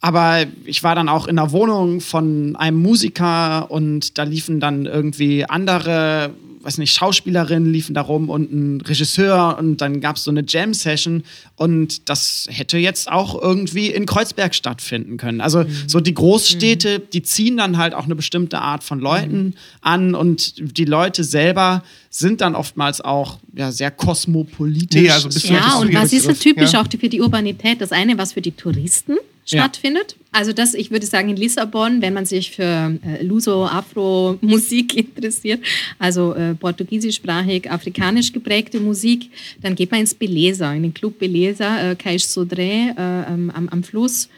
Aber 0.00 0.46
ich 0.64 0.84
war 0.84 0.94
dann 0.94 1.08
auch 1.08 1.26
in 1.26 1.36
der 1.36 1.50
Wohnung 1.50 2.00
von 2.00 2.54
einem 2.56 2.78
Musiker 2.78 3.70
und 3.70 4.16
da 4.16 4.22
liefen 4.22 4.60
dann 4.60 4.86
irgendwie 4.86 5.44
andere, 5.44 6.30
weiß 6.60 6.78
nicht, 6.78 6.92
Schauspielerinnen 6.92 7.72
liefen 7.72 7.94
da 7.94 8.00
rum 8.00 8.30
und 8.30 8.52
ein 8.52 8.80
Regisseur 8.80 9.56
und 9.58 9.80
dann 9.80 10.00
gab 10.00 10.16
es 10.16 10.24
so 10.24 10.30
eine 10.30 10.44
Jam-Session 10.46 11.24
und 11.56 12.08
das 12.08 12.46
hätte 12.50 12.78
jetzt 12.78 13.10
auch 13.10 13.40
irgendwie 13.40 13.88
in 13.88 14.06
Kreuzberg 14.06 14.54
stattfinden 14.54 15.16
können. 15.16 15.40
Also 15.40 15.64
so 15.86 16.00
die 16.00 16.14
Großstädte, 16.14 17.00
die 17.00 17.22
ziehen 17.22 17.56
dann 17.56 17.78
halt 17.78 17.94
auch 17.94 18.04
eine 18.04 18.14
bestimmte 18.14 18.58
Art 18.58 18.84
von 18.84 19.00
Leuten 19.00 19.54
an 19.80 20.14
und 20.14 20.54
die 20.78 20.84
Leute 20.84 21.24
selber 21.24 21.82
sind 22.10 22.40
dann 22.40 22.54
oftmals 22.54 23.00
auch 23.00 23.38
ja, 23.54 23.70
sehr 23.72 23.90
kosmopolitisch. 23.90 25.02
Nee, 25.02 25.10
also 25.10 25.28
Ja, 25.28 25.56
das 25.56 25.74
ist 25.74 25.80
und 25.80 25.94
was 25.94 26.12
ist 26.12 26.24
so 26.24 26.32
typisch 26.32 26.72
ja. 26.72 26.82
auch 26.82 26.86
für 26.88 27.08
die 27.08 27.20
Urbanität? 27.20 27.80
Das 27.80 27.92
eine, 27.92 28.18
was 28.18 28.32
für 28.32 28.40
die 28.40 28.52
Touristen 28.52 29.16
Ja. 29.50 29.62
stattfindet. 29.62 30.16
Also 30.32 30.52
das, 30.52 30.74
ich 30.74 30.90
würde 30.90 31.06
sagen, 31.06 31.30
in 31.30 31.36
Lissabon, 31.36 32.02
wenn 32.02 32.12
man 32.12 32.26
sich 32.26 32.50
für 32.52 32.62
äh, 33.02 33.22
Luso-Afro-Musik 33.22 34.94
interessiert, 35.16 35.60
also 35.98 36.34
äh, 36.34 36.54
portugiesischsprachig, 36.54 37.70
afrikanisch 37.70 38.32
geprägte 38.32 38.80
Musik, 38.80 39.30
dann 39.62 39.74
geht 39.74 39.90
man 39.90 40.00
ins 40.00 40.14
Beleza, 40.14 40.72
in 40.74 40.82
den 40.82 40.94
Club 40.94 41.18
Beleza, 41.18 41.90
äh, 41.92 41.96
Caix 41.96 42.36
Sodré 42.36 42.90
äh, 42.96 43.26
am, 43.26 43.50
am 43.70 43.82
Fluss. 43.82 44.28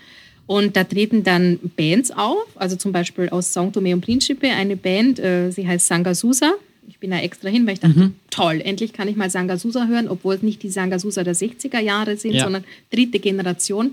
Und 0.47 0.77
da 0.77 0.83
treten 0.85 1.23
dann 1.23 1.59
Bands 1.77 2.11
auf, 2.11 2.47
also 2.57 2.75
zum 2.77 2.91
Beispiel 2.93 3.29
aus 3.29 3.57
São 3.57 3.73
Tomé 3.73 3.95
und 3.95 4.01
Príncipe 4.01 4.49
eine 4.49 4.77
Band, 4.77 5.21
äh, 5.21 5.51
sie 5.51 5.67
heißt 5.67 5.87
Sangasusa. 5.87 6.55
Ich 6.89 6.99
bin 6.99 7.11
da 7.13 7.19
extra 7.21 7.49
hin, 7.49 7.67
weil 7.67 7.75
ich 7.75 7.81
dachte, 7.81 8.11
toll, 8.31 8.61
endlich 8.65 8.93
kann 8.93 9.07
ich 9.07 9.15
mal 9.15 9.31
Sangasusa 9.31 9.87
hören, 9.87 10.09
obwohl 10.09 10.35
es 10.35 10.43
nicht 10.43 10.61
die 10.65 10.69
Sangasusa 10.71 11.23
der 11.23 11.37
60er 11.37 11.79
Jahre 11.79 12.17
sind, 12.17 12.33
Ja. 12.35 12.43
sondern 12.45 12.65
dritte 12.93 13.21
Generation. 13.21 13.93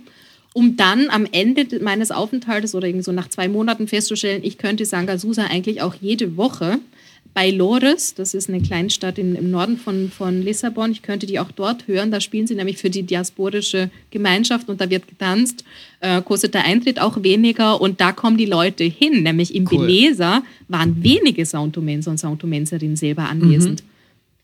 Um 0.57 0.75
dann 0.75 1.11
am 1.11 1.27
Ende 1.31 1.67
meines 1.83 2.09
Aufenthaltes 2.09 2.73
oder 2.73 2.87
irgendwie 2.87 3.03
so 3.03 3.11
nach 3.11 3.29
zwei 3.29 3.47
Monaten 3.47 3.87
festzustellen, 3.87 4.41
ich 4.43 4.57
könnte 4.57 4.85
Sangasusa 4.85 5.43
eigentlich 5.43 5.83
auch 5.83 5.93
jede 6.01 6.35
Woche 6.35 6.79
bei 7.35 7.51
Lores, 7.51 8.15
das 8.15 8.33
ist 8.33 8.49
eine 8.49 8.59
Kleinstadt 8.61 9.19
in, 9.19 9.35
im 9.35 9.51
Norden 9.51 9.77
von, 9.77 10.09
von 10.09 10.41
Lissabon, 10.41 10.91
ich 10.91 11.03
könnte 11.03 11.27
die 11.27 11.39
auch 11.39 11.51
dort 11.51 11.87
hören. 11.87 12.09
Da 12.09 12.19
spielen 12.21 12.47
sie 12.47 12.55
nämlich 12.55 12.79
für 12.79 12.89
die 12.89 13.03
diasporische 13.03 13.91
Gemeinschaft 14.09 14.67
und 14.67 14.81
da 14.81 14.89
wird 14.89 15.07
getanzt, 15.07 15.63
äh, 15.99 16.23
kostet 16.23 16.55
der 16.55 16.65
Eintritt 16.65 16.99
auch 16.99 17.21
weniger 17.21 17.79
und 17.79 18.01
da 18.01 18.11
kommen 18.11 18.37
die 18.37 18.47
Leute 18.47 18.83
hin. 18.83 19.21
Nämlich 19.21 19.53
im 19.53 19.67
Cool. 19.71 19.85
Beleza 19.85 20.41
waren 20.69 21.03
wenige 21.03 21.45
Soundtomenser 21.45 22.09
und 22.09 22.17
Soundtomenserinnen 22.17 22.95
selber 22.95 23.29
anwesend. 23.29 23.83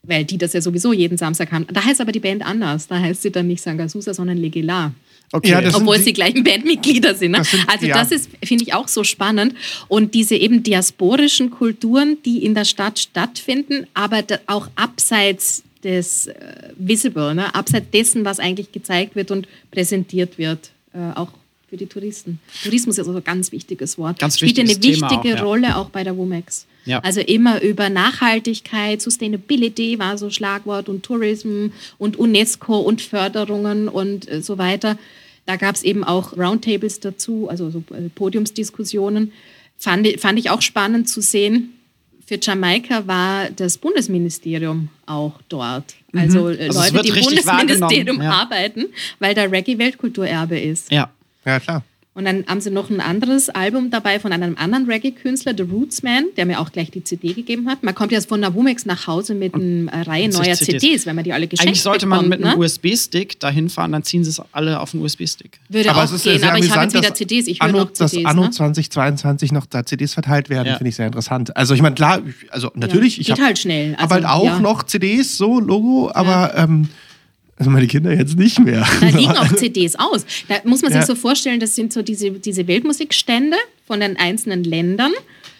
Weil 0.03 0.25
die 0.25 0.37
das 0.37 0.53
ja 0.53 0.61
sowieso 0.61 0.93
jeden 0.93 1.17
Samstag 1.17 1.51
haben. 1.51 1.65
Da 1.73 1.83
heißt 1.83 2.01
aber 2.01 2.11
die 2.11 2.19
Band 2.19 2.45
anders. 2.45 2.87
Da 2.87 2.99
heißt 2.99 3.23
sie 3.23 3.31
dann 3.31 3.47
nicht 3.47 3.63
Sangasusa, 3.63 4.13
sondern 4.13 4.37
Legela. 4.37 4.91
Okay. 5.33 5.49
Ja, 5.49 5.59
Obwohl 5.75 5.95
die- 5.95 5.99
es 6.01 6.05
die 6.05 6.13
gleichen 6.13 6.43
Bandmitglieder 6.43 7.15
sind. 7.15 7.31
Ne? 7.31 7.39
Das 7.39 7.51
sind- 7.51 7.67
also 7.67 7.85
ja. 7.87 7.95
das 7.97 8.11
ist, 8.11 8.29
finde 8.43 8.63
ich, 8.63 8.73
auch 8.73 8.87
so 8.87 9.03
spannend. 9.03 9.55
Und 9.87 10.13
diese 10.13 10.35
eben 10.35 10.61
diasporischen 10.63 11.49
Kulturen, 11.49 12.17
die 12.23 12.45
in 12.45 12.53
der 12.53 12.65
Stadt 12.65 12.99
stattfinden, 12.99 13.87
aber 13.95 14.23
auch 14.45 14.69
abseits 14.75 15.63
des 15.83 16.27
äh, 16.27 16.33
Visible, 16.77 17.33
ne? 17.35 17.53
abseits 17.55 17.87
dessen, 17.91 18.23
was 18.25 18.39
eigentlich 18.39 18.71
gezeigt 18.71 19.15
wird 19.15 19.31
und 19.31 19.47
präsentiert 19.71 20.37
wird, 20.37 20.69
äh, 20.93 20.99
auch 21.15 21.29
für 21.69 21.77
die 21.77 21.87
Touristen. 21.87 22.39
Tourismus 22.63 22.99
ist 22.99 23.07
also 23.07 23.17
ein 23.17 23.23
ganz 23.23 23.51
wichtiges 23.51 23.97
Wort. 23.97 24.19
Ganz 24.19 24.37
Spielt 24.37 24.59
eine 24.59 24.69
wichtiges 24.69 24.99
Thema 24.99 25.09
wichtige 25.11 25.33
auch, 25.35 25.39
ja. 25.39 25.43
Rolle 25.43 25.75
auch 25.77 25.89
bei 25.89 26.03
der 26.03 26.15
WOMEX. 26.15 26.67
Ja. 26.85 26.99
Also 26.99 27.21
immer 27.21 27.61
über 27.61 27.89
Nachhaltigkeit, 27.89 29.01
Sustainability 29.01 29.97
war 29.99 30.17
so 30.17 30.29
Schlagwort 30.29 30.89
und 30.89 31.03
Tourism 31.03 31.67
und 31.97 32.17
UNESCO 32.19 32.77
und 32.79 33.01
Förderungen 33.01 33.87
und 33.87 34.29
äh, 34.29 34.41
so 34.41 34.57
weiter. 34.57 34.97
Da 35.45 35.55
gab 35.57 35.75
es 35.75 35.83
eben 35.83 36.03
auch 36.03 36.37
Roundtables 36.37 36.99
dazu, 37.01 37.49
also 37.49 37.69
so 37.69 37.83
äh, 37.93 38.09
Podiumsdiskussionen. 38.15 39.31
Fand, 39.77 40.07
ich- 40.07 40.19
fand 40.21 40.39
ich 40.39 40.49
auch 40.49 40.61
spannend 40.61 41.09
zu 41.09 41.21
sehen. 41.21 41.73
Für 42.25 42.37
Jamaika 42.41 43.05
war 43.07 43.49
das 43.49 43.77
Bundesministerium 43.77 44.87
auch 45.05 45.33
dort. 45.49 45.95
Also, 46.15 46.49
äh, 46.49 46.67
Also 46.67 46.79
es 46.79 46.91
Leute, 46.91 46.93
wird 46.93 47.05
die 47.05 47.09
im 47.19 47.25
Bundesministerium 47.25 48.21
ja. 48.21 48.31
arbeiten, 48.31 48.85
weil 49.19 49.33
da 49.35 49.43
Reggae 49.43 49.77
Weltkulturerbe 49.77 50.59
ist. 50.59 50.91
ja. 50.91 51.09
Ja, 51.45 51.59
klar. 51.59 51.83
Und 52.15 52.25
dann 52.25 52.45
haben 52.47 52.61
sie 52.61 52.69
noch 52.69 52.91
ein 52.91 53.01
anderes 53.01 53.49
Album 53.49 53.89
dabei 53.89 54.19
von 54.19 54.31
einem 54.31 54.55
anderen 54.55 54.85
Reggae-Künstler, 54.85 55.53
The 55.57 55.63
Rootsman, 55.63 56.25
der 56.37 56.45
mir 56.45 56.59
auch 56.59 56.71
gleich 56.71 56.91
die 56.91 57.03
CD 57.03 57.33
gegeben 57.33 57.67
hat. 57.67 57.81
Man 57.81 57.95
kommt 57.95 58.11
jetzt 58.11 58.29
von 58.29 58.39
der 58.39 58.53
Womex 58.53 58.85
nach 58.85 59.07
Hause 59.07 59.33
mit 59.33 59.55
einer 59.55 60.05
Reihe 60.05 60.31
sich 60.31 60.39
neuer 60.45 60.53
CDs. 60.55 60.81
CDs, 60.81 61.05
wenn 61.07 61.15
man 61.15 61.23
die 61.23 61.33
alle 61.33 61.47
geschenkt 61.47 61.67
Eigentlich 61.67 61.81
sollte 61.81 62.05
man 62.05 62.19
bekommt, 62.29 62.41
mit 62.41 62.47
einem 62.47 62.59
ne? 62.59 62.63
USB-Stick 62.65 63.39
dahin 63.39 63.67
fahren, 63.67 63.91
dann 63.93 64.03
ziehen 64.03 64.23
sie 64.23 64.29
es 64.29 64.39
alle 64.51 64.79
auf 64.79 64.91
den 64.91 65.01
USB-Stick. 65.01 65.59
Würde 65.69 65.89
Aber 65.89 66.01
auch 66.01 66.03
es 66.03 66.11
ist 66.11 66.23
gehen, 66.23 66.37
sehr 66.39 66.49
aber 66.49 66.59
ich 66.59 66.69
habe 66.69 66.83
jetzt 66.83 66.93
wieder 66.95 67.15
CDs, 67.15 67.47
ich 67.47 67.59
Anno, 67.63 67.79
noch 67.79 67.91
dass 67.91 68.11
CDs. 68.11 68.25
Anno 68.27 68.43
ne? 68.43 68.51
2022 68.51 69.51
noch 69.51 69.65
da 69.65 69.83
CDs 69.83 70.13
verteilt 70.13 70.51
werden, 70.51 70.67
Ja. 70.67 70.77
finde 70.77 70.89
ich 70.89 70.95
sehr 70.95 71.07
interessant. 71.07 71.57
Also 71.57 71.73
ich 71.73 71.81
meine, 71.81 71.95
klar, 71.95 72.21
ich- 72.23 72.53
also 72.53 72.71
natürlich, 72.75 73.19
ich 73.19 73.25
geht 73.25 73.37
habe 73.37 73.45
halt 73.47 73.57
schnell. 73.57 73.95
hab 73.97 74.11
halt 74.11 74.23
Also, 74.25 74.35
auch 74.37 74.45
ja. 74.45 74.59
noch 74.59 74.83
CDs, 74.83 75.35
so 75.37 75.59
Logo, 75.59 76.11
aber 76.13 76.53
ähm, 76.55 76.89
also 77.57 77.69
meine 77.71 77.87
Kinder 77.87 78.13
jetzt 78.13 78.37
nicht 78.37 78.59
mehr. 78.59 78.85
Da 79.01 79.07
liegen 79.07 79.31
auch 79.37 79.53
CDs 79.55 79.95
aus. 79.95 80.25
Da 80.47 80.55
muss 80.63 80.81
man 80.81 80.91
sich 80.91 81.01
Ja. 81.01 81.05
so 81.05 81.15
vorstellen, 81.15 81.59
das 81.59 81.75
sind 81.75 81.93
so 81.93 82.01
diese, 82.01 82.31
diese 82.31 82.67
Weltmusikstände 82.67 83.57
von 83.85 83.99
den 83.99 84.17
einzelnen 84.17 84.63
Ländern, 84.63 85.11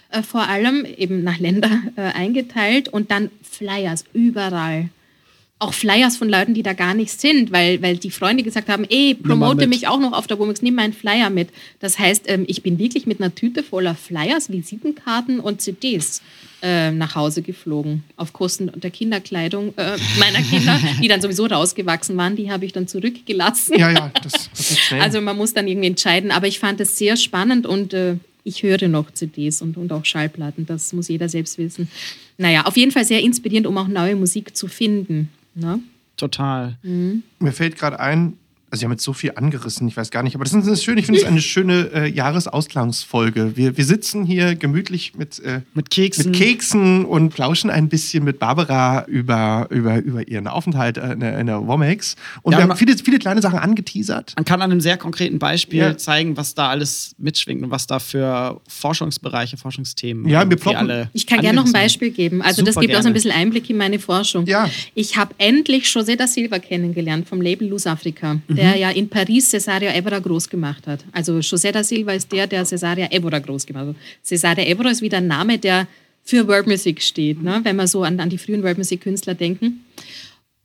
äh, 0.10 0.22
vor 0.24 0.48
allem 0.48 0.86
eben 0.86 1.24
nach 1.24 1.40
Länder 1.40 1.70
äh, 1.96 2.02
eingeteilt 2.02 2.90
und 2.90 3.12
dann 3.12 3.30
Flyers 3.44 4.06
überall. 4.14 4.90
Auch 5.64 5.74
Flyers 5.74 6.18
von 6.18 6.28
Leuten, 6.28 6.54
die 6.54 6.62
da 6.62 6.74
gar 6.74 6.94
nicht 6.94 7.18
sind, 7.20 7.54
weil, 7.54 7.82
weil 7.82 7.96
die 7.96 8.12
Freunde 8.12 8.44
gesagt 8.44 8.68
haben, 8.68 8.86
ey, 8.90 9.16
promote 9.16 9.66
mich 9.66 9.88
auch 9.88 10.00
noch 10.00 10.12
auf 10.12 10.28
der 10.28 10.38
Womix, 10.38 10.62
nimm 10.62 10.76
meinen 10.76 10.92
Flyer 10.92 11.30
mit. 11.30 11.50
Das 11.80 11.98
heißt, 11.98 12.26
ähm, 12.28 12.44
ich 12.48 12.64
bin 12.64 12.80
wirklich 12.80 13.06
mit 13.06 13.22
einer 13.22 13.34
Tüte 13.34 13.64
voller 13.64 13.96
Flyers, 13.96 14.52
Visitenkarten 14.52 15.40
und 15.40 15.62
CDs 15.62 16.22
äh, 16.62 16.92
nach 16.92 17.16
Hause 17.16 17.44
geflogen, 17.44 18.04
auf 18.18 18.34
Kosten 18.34 18.72
der 18.76 18.92
Kinderkleidung 18.92 19.74
äh, 19.78 19.98
meiner 20.20 20.42
Kinder, 20.42 20.78
die 21.02 21.08
dann 21.08 21.22
sowieso 21.22 21.46
rausgewachsen 21.46 22.18
waren, 22.18 22.36
die 22.36 22.52
habe 22.52 22.66
ich 22.66 22.74
dann 22.74 22.88
zurückgelassen. 22.88 23.80
ja, 23.80 23.90
ja, 23.90 24.12
das 24.22 24.50
schnell. 24.80 25.00
Also 25.00 25.22
man 25.22 25.38
muss 25.38 25.54
dann 25.54 25.70
irgendwie 25.70 25.88
entscheiden. 25.88 26.32
Aber 26.32 26.48
ich 26.48 26.60
fand 26.60 26.82
es 26.82 26.98
sehr 26.98 27.16
spannend 27.16 27.66
und 27.66 27.94
äh, 27.94 28.18
ich 28.44 28.64
höre 28.64 28.90
noch 28.90 29.12
CDs 29.12 29.62
und, 29.62 29.78
und 29.78 29.92
auch 29.94 30.04
Schallplatten. 30.04 30.66
Das 30.66 30.92
muss 30.94 31.08
jeder 31.08 31.30
selbst 31.30 31.58
wissen. 31.58 31.90
Naja, 32.38 32.66
auf 32.66 32.76
jeden 32.76 32.92
Fall 32.92 33.06
sehr 33.06 33.22
inspirierend, 33.22 33.68
um 33.68 33.78
auch 33.78 33.88
neue 33.88 34.16
Musik 34.16 34.56
zu 34.58 34.68
finden. 34.68 35.30
Ne? 35.56 35.80
Total. 36.18 36.78
Mir 36.84 37.52
fällt 37.52 37.78
gerade 37.78 38.00
ein, 38.00 38.38
also 38.74 38.80
Sie 38.80 38.86
haben 38.86 38.92
jetzt 38.94 39.04
so 39.04 39.14
viel 39.14 39.34
angerissen, 39.36 39.88
ich 39.88 39.96
weiß 39.96 40.10
gar 40.10 40.24
nicht, 40.24 40.34
aber 40.34 40.46
das 40.46 40.54
ist, 40.54 40.66
das 40.66 40.80
ist 40.80 40.84
schön, 40.84 40.98
ich 40.98 41.06
finde 41.06 41.22
es 41.22 41.28
eine 41.28 41.42
schöne 41.42 41.92
äh, 41.94 42.08
Jahresausklangsfolge. 42.10 43.56
Wir, 43.56 43.78
wir 43.78 43.86
sitzen 43.86 44.26
hier 44.26 44.56
gemütlich 44.56 45.14
mit, 45.16 45.40
äh, 45.42 45.62
Mit 45.76 45.92
Keksen. 45.92 46.32
mit 46.32 46.40
Keksen 46.40 47.06
und 47.06 47.30
plauschen 47.30 47.70
ein 47.70 47.88
bisschen 47.88 48.24
mit 48.24 48.40
Barbara 48.40 49.06
über, 49.06 49.68
über, 49.70 49.98
über 50.02 50.28
ihren 50.28 50.48
Aufenthalt 50.48 50.98
äh, 50.98 51.14
in 51.14 51.20
der, 51.20 51.38
in 51.40 51.46
der 51.46 51.68
Womex. 51.68 52.16
Und 52.42 52.54
Ja, 52.54 52.58
wir 52.60 52.64
haben 52.68 52.76
viele, 52.78 52.98
viele 52.98 53.20
kleine 53.20 53.44
Sachen 53.44 53.60
angeteasert. 53.60 54.34
Man 54.36 54.46
kann 54.46 54.60
an 54.64 54.72
einem 54.72 54.82
sehr 54.82 54.98
konkreten 54.98 55.38
Beispiel 55.38 55.80
Ja. 55.80 55.98
zeigen, 55.98 56.36
was 56.36 56.56
da 56.56 56.70
alles 56.70 57.14
mitschwingt 57.20 57.62
und 57.62 57.70
was 57.70 57.86
da 57.86 58.00
für 58.00 58.60
Forschungsbereiche, 58.68 59.56
Forschungsthemen 59.58 60.28
Ja, 60.28 60.50
wir 60.50 60.58
ploppen- 60.58 60.78
alle 60.78 61.10
Ich 61.14 61.28
kann 61.28 61.42
gerne 61.42 61.58
noch 61.58 61.66
ein 61.68 61.74
Beispiel 61.74 62.10
geben. 62.10 62.42
Also 62.42 62.64
das 62.64 62.74
Super 62.74 62.88
gibt 62.88 62.96
auch 62.96 63.04
so 63.04 63.08
ein 63.08 63.14
gerne. 63.14 63.14
bisschen 63.14 63.32
Einblick 63.40 63.70
in 63.70 63.78
meine 63.78 64.00
Forschung. 64.00 64.48
Ja. 64.48 64.68
Ich 64.96 65.16
habe 65.16 65.36
endlich 65.38 65.86
José 65.86 66.16
da 66.16 66.26
Silva 66.26 66.58
kennengelernt 66.58 67.28
vom 67.30 67.40
Label 67.40 67.68
Luz 67.70 67.86
Africa. 67.86 68.38
Der 68.50 68.63
der 68.64 68.76
ja 68.78 68.90
in 68.90 69.10
Paris 69.10 69.50
Cesario 69.50 69.90
Evora 69.90 70.20
groß 70.20 70.50
gemacht 70.50 70.88
hat. 70.88 71.04
Also 71.12 71.38
José 71.40 71.72
da 71.72 71.84
Silva 71.84 72.14
ist 72.14 72.32
der, 72.32 72.48
der 72.48 72.66
Cesario 72.66 73.08
Evora 73.10 73.40
groß 73.40 73.66
gemacht 73.66 73.88
hat. 73.88 73.96
Cesario 74.24 74.66
Evora 74.66 74.90
ist 74.92 75.02
wieder 75.02 75.18
ein 75.18 75.28
Name, 75.28 75.58
der 75.58 75.88
für 76.24 76.48
World 76.48 76.68
Music 76.68 77.02
steht, 77.02 77.42
ne? 77.44 77.60
wenn 77.64 77.76
wir 77.76 77.88
so 77.88 78.04
an, 78.04 78.20
an 78.20 78.30
die 78.30 78.38
frühen 78.38 78.64
World 78.64 78.78
Music 78.78 79.02
Künstler 79.02 79.36
denken. 79.36 79.86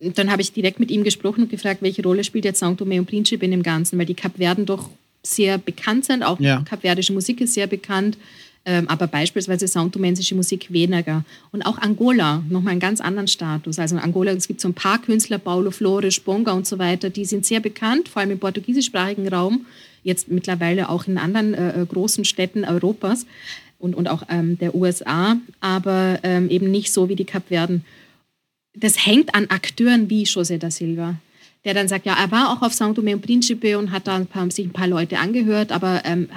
Dann 0.00 0.30
habe 0.30 0.42
ich 0.42 0.52
direkt 0.52 0.78
mit 0.78 0.90
ihm 0.90 1.02
gesprochen 1.02 1.42
und 1.42 1.50
gefragt, 1.50 1.82
welche 1.82 2.02
Rolle 2.02 2.22
spielt 2.22 2.44
jetzt 2.44 2.62
São 2.62 2.76
Tomé 2.78 3.00
und 3.00 3.06
Príncipe 3.06 3.44
in 3.44 3.50
dem 3.50 3.64
Ganzen, 3.64 3.98
weil 3.98 4.06
die 4.06 4.14
Kapverden 4.14 4.64
doch 4.64 4.90
sehr 5.24 5.58
bekannt 5.58 6.04
sind, 6.04 6.22
auch 6.22 6.38
ja. 6.38 6.62
kapverdische 6.68 7.12
Musik 7.12 7.40
ist 7.40 7.54
sehr 7.54 7.66
bekannt, 7.66 8.16
aber 8.86 9.06
beispielsweise 9.06 9.66
soundtomensische 9.66 10.34
Musik 10.34 10.72
weniger. 10.72 11.24
Und 11.52 11.62
auch 11.62 11.78
Angola, 11.78 12.42
nochmal 12.48 12.72
einen 12.72 12.80
ganz 12.80 13.00
anderen 13.00 13.28
Status. 13.28 13.78
Also 13.78 13.96
in 13.96 14.02
Angola, 14.02 14.32
es 14.32 14.46
gibt 14.46 14.60
so 14.60 14.68
ein 14.68 14.74
paar 14.74 15.00
Künstler, 15.00 15.38
Paulo 15.38 15.70
Flores, 15.70 16.20
Bonga 16.20 16.52
und 16.52 16.66
so 16.66 16.78
weiter, 16.78 17.10
die 17.10 17.24
sind 17.24 17.46
sehr 17.46 17.60
bekannt, 17.60 18.08
vor 18.08 18.20
allem 18.20 18.32
im 18.32 18.38
portugiesischsprachigen 18.38 19.28
Raum, 19.28 19.66
jetzt 20.02 20.28
mittlerweile 20.28 20.88
auch 20.88 21.06
in 21.06 21.18
anderen 21.18 21.54
äh, 21.54 21.82
äh 21.82 21.86
großen 21.86 22.24
Städten 22.24 22.64
Europas 22.64 23.26
und, 23.78 23.94
und 23.94 24.08
auch 24.08 24.22
ähm, 24.28 24.58
der 24.58 24.74
USA, 24.74 25.36
aber 25.60 26.18
ähm, 26.22 26.50
eben 26.50 26.70
nicht 26.70 26.92
so 26.92 27.08
wie 27.08 27.16
die 27.16 27.24
Kapverden. 27.24 27.84
Das 28.74 29.06
hängt 29.06 29.34
an 29.34 29.46
Akteuren 29.48 30.10
wie 30.10 30.24
José 30.24 30.58
da 30.58 30.70
Silva, 30.70 31.16
der 31.64 31.74
dann 31.74 31.88
sagt, 31.88 32.06
ja, 32.06 32.16
er 32.18 32.30
war 32.30 32.52
auch 32.52 32.62
auf 32.62 32.72
São 32.72 32.94
Tomé 32.94 33.14
und 33.14 33.22
Príncipe 33.22 33.78
und 33.78 33.92
hat 33.92 34.06
da 34.06 34.16
ein 34.16 34.26
paar, 34.26 34.50
sich 34.50 34.66
ein 34.66 34.72
paar 34.72 34.86
Leute 34.86 35.18
angehört, 35.18 35.72
aber 35.72 36.02
ähm, 36.04 36.28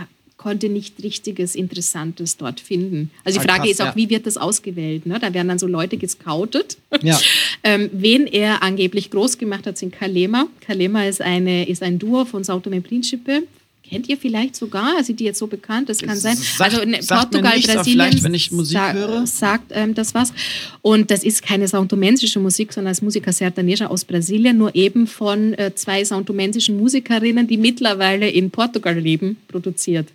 konnte 0.42 0.70
nicht 0.70 1.04
richtiges 1.04 1.56
Interessantes 1.56 2.38
dort 2.38 2.60
finden. 2.60 3.12
Also 3.24 3.40
die 3.40 3.48
Frage 3.48 3.62
krass, 3.62 3.72
ist 3.72 3.82
auch, 3.82 3.86
ja. 3.88 3.96
wie 3.96 4.10
wird 4.10 4.26
das 4.26 4.38
ausgewählt? 4.38 5.06
Ne? 5.06 5.20
Da 5.20 5.34
werden 5.34 5.50
dann 5.50 5.60
so 5.60 5.68
Leute 5.68 5.98
gescoutet. 5.98 6.78
Ja. 7.04 7.20
ähm, 7.64 7.92
wen 7.94 8.26
er 8.26 8.64
angeblich 8.64 9.12
groß 9.12 9.38
gemacht 9.38 9.68
hat, 9.68 9.78
sind 9.78 9.94
Kalema. 9.94 10.48
Kalema 10.60 11.06
ist, 11.06 11.22
eine, 11.22 11.68
ist 11.68 11.84
ein 11.84 12.00
Duo 12.00 12.26
von 12.26 12.44
Sao 12.44 12.60
Tome 12.60 12.82
Príncipe, 12.82 13.44
kennt 13.88 14.10
ihr 14.10 14.18
vielleicht 14.18 14.56
sogar, 14.56 14.98
also 14.98 15.14
die 15.14 15.26
jetzt 15.26 15.38
so 15.38 15.46
bekannt, 15.46 15.90
das 15.90 16.00
kann 16.00 16.16
sein. 16.16 16.36
Sagt, 16.38 16.74
also 16.74 16.82
in 16.82 16.94
Portugal, 17.06 17.56
nichts, 17.56 17.74
Brasilien, 17.74 18.24
wenn 18.24 18.34
ich 18.34 18.52
Musik 18.52 18.78
sa 18.78 18.94
höre. 18.94 19.28
sagt 19.28 19.72
ähm, 19.72 19.94
das 19.94 20.16
was. 20.16 20.34
Und 20.82 21.12
das 21.12 21.24
ist 21.24 21.44
keine 21.44 21.68
sauntomensische 21.68 22.40
Musik, 22.40 22.74
sondern 22.74 22.90
als 22.90 23.04
Musiker 23.04 23.32
sertaneja 23.32 23.88
aus 23.88 24.06
Brasilien, 24.06 24.58
nur 24.58 24.74
eben 24.74 25.06
von 25.06 25.54
äh, 25.54 25.76
zwei 25.76 26.04
sauntomensischen 26.04 26.78
Musikerinnen, 26.80 27.46
die 27.46 27.58
mittlerweile 27.58 28.28
in 28.28 28.50
Portugal 28.50 28.98
leben, 28.98 29.38
produziert 29.48 30.08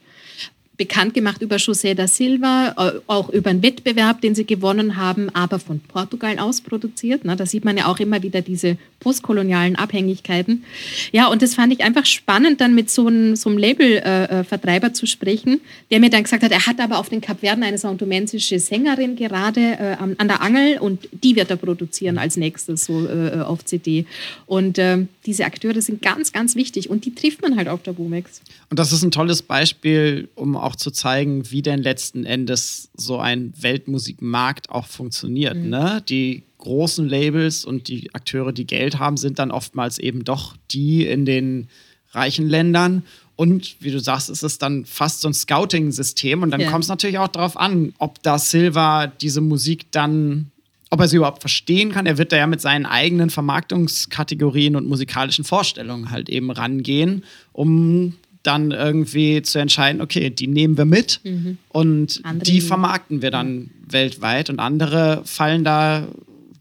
bekannt 0.77 1.15
gemacht 1.15 1.43
über 1.43 1.57
José 1.57 1.95
da 1.95 2.07
Silva, 2.07 2.75
äh, 2.77 3.01
auch 3.07 3.31
über 3.31 3.51
einen 3.51 3.63
Wettbewerb, 3.63 4.21
den 4.21 4.35
sie 4.35 4.45
gewonnen 4.45 4.97
haben, 4.97 5.31
aber 5.35 5.59
von 5.59 5.81
Portugal 5.81 6.39
aus 6.39 6.61
produziert. 6.61 7.23
Da 7.25 7.47
sieht 7.47 7.65
man 7.65 7.77
ja 7.77 7.87
auch 7.87 7.99
immer 7.99 8.23
wieder 8.23 8.43
diese 8.43 8.77
postkolonialen 9.01 9.77
Abhängigkeiten. 9.77 10.65
Ja, 11.13 11.29
und 11.29 11.43
das 11.43 11.55
fand 11.55 11.73
ich 11.73 11.83
einfach 11.83 12.07
spannend, 12.07 12.61
dann 12.61 12.75
mit 12.75 12.91
so 12.91 13.07
einem, 13.07 13.37
so 13.37 13.51
einem 13.51 13.59
Labelvertreiber 13.59 14.89
äh, 14.89 14.93
zu 14.93 15.07
sprechen, 15.07 15.61
der 15.91 16.01
mir 16.01 16.11
dann 16.11 16.23
gesagt 16.23 16.43
hat, 16.43 16.53
er 16.53 16.67
hat 16.67 16.81
aber 16.81 16.99
auf 16.99 17.09
den 17.09 17.21
Kapverden 17.21 17.63
eine 17.63 17.79
sauntomensische 17.79 18.59
Sängerin 18.59 19.17
gerade 19.17 19.61
äh, 19.61 19.97
an 19.99 20.29
der 20.29 20.43
Angel 20.43 20.79
und 20.79 21.09
die 21.13 21.37
wird 21.37 21.51
er 21.51 21.57
produzieren 21.57 22.19
als 22.19 22.37
nächstes 22.37 22.85
so 22.85 23.07
äh, 23.07 23.41
auf 23.41 23.65
CD. 23.65 24.07
Und 24.47 24.79
äh, 24.79 25.07
diese 25.27 25.45
Akteure 25.45 25.83
sind 25.83 26.01
ganz, 26.03 26.33
ganz 26.33 26.55
wichtig 26.55 26.89
und 26.89 27.05
die 27.05 27.15
trifft 27.15 27.43
man 27.43 27.57
halt 27.57 27.69
auf 27.69 27.83
der 27.83 27.99
Womex. 27.99 28.41
Und 28.71 28.79
das 28.79 28.93
ist 28.93 29.03
ein 29.03 29.11
tolles 29.11 29.43
Beispiel, 29.43 30.29
um 30.37 30.57
auch 30.57 30.77
zu 30.77 30.91
zeigen, 30.91 31.51
wie 31.51 31.63
denn 31.63 31.83
letzten 31.83 32.25
Endes 32.25 32.89
so 32.95 33.19
ein 33.19 33.53
Weltmusikmarkt 33.61 34.71
auch 34.71 34.87
funktioniert. 34.87 35.57
Mhm. 35.57 35.69
Ne? 35.69 36.03
Die 36.09 36.45
großen 36.59 37.09
Labels 37.09 37.65
und 37.65 37.89
die 37.89 38.15
Akteure, 38.15 38.53
die 38.53 38.67
Geld 38.67 38.99
haben, 38.99 39.17
sind 39.17 39.39
dann 39.39 39.51
oftmals 39.51 39.99
eben 39.99 40.25
doch 40.25 40.57
die 40.71 41.07
in 41.07 41.25
den 41.25 41.69
reichen 42.13 42.49
Ländern. 42.49 43.03
Und 43.35 43.77
wie 43.81 43.91
du 43.91 44.01
sagst, 44.01 44.31
ist 44.31 44.43
es 44.43 44.59
dann 44.59 44.87
fast 44.87 45.21
so 45.21 45.29
ein 45.29 45.35
Scouting-System. 45.35 46.43
Und 46.43 46.53
dann 46.53 46.61
ja. 46.61 46.71
kommt 46.71 46.85
es 46.85 46.89
natürlich 46.89 47.19
auch 47.19 47.29
darauf 47.29 47.57
an, 47.57 47.93
ob 47.99 48.23
da 48.23 48.39
Silva 48.39 49.09
diese 49.09 49.41
Musik 49.41 49.91
dann 49.91 50.51
ob 50.97 51.01
er 51.03 51.09
sie 51.09 51.17
überhaupt 51.17 51.41
verstehen 51.41 51.93
kann. 51.93 52.07
Er 52.07 52.17
wird 52.17 52.33
da 52.33 52.37
ja 52.37 52.47
mit 52.47 52.63
seinen 52.63 52.87
eigenen 52.87 53.29
Vermarktungskategorien 53.29 54.77
und 54.77 54.89
musikalischen 54.89 55.45
Vorstellungen 55.45 56.11
halt 56.11 56.31
eben 56.31 56.51
rangehen, 56.51 57.23
um 57.53 58.15
dann 58.43 58.71
irgendwie 58.71 59.43
zu 59.43 59.59
entscheiden, 59.59 60.01
okay, 60.01 60.31
die 60.31 60.47
nehmen 60.47 60.79
wir 60.79 60.87
mit 60.87 61.21
mhm. 61.25 61.59
und 61.69 62.21
andere 62.23 62.51
die 62.51 62.61
vermarkten 62.61 63.21
wir 63.21 63.31
dann 63.31 63.71
weltweit 63.87 64.49
und 64.49 64.59
andere 64.59 65.21
fallen 65.25 65.65
da 65.65 66.07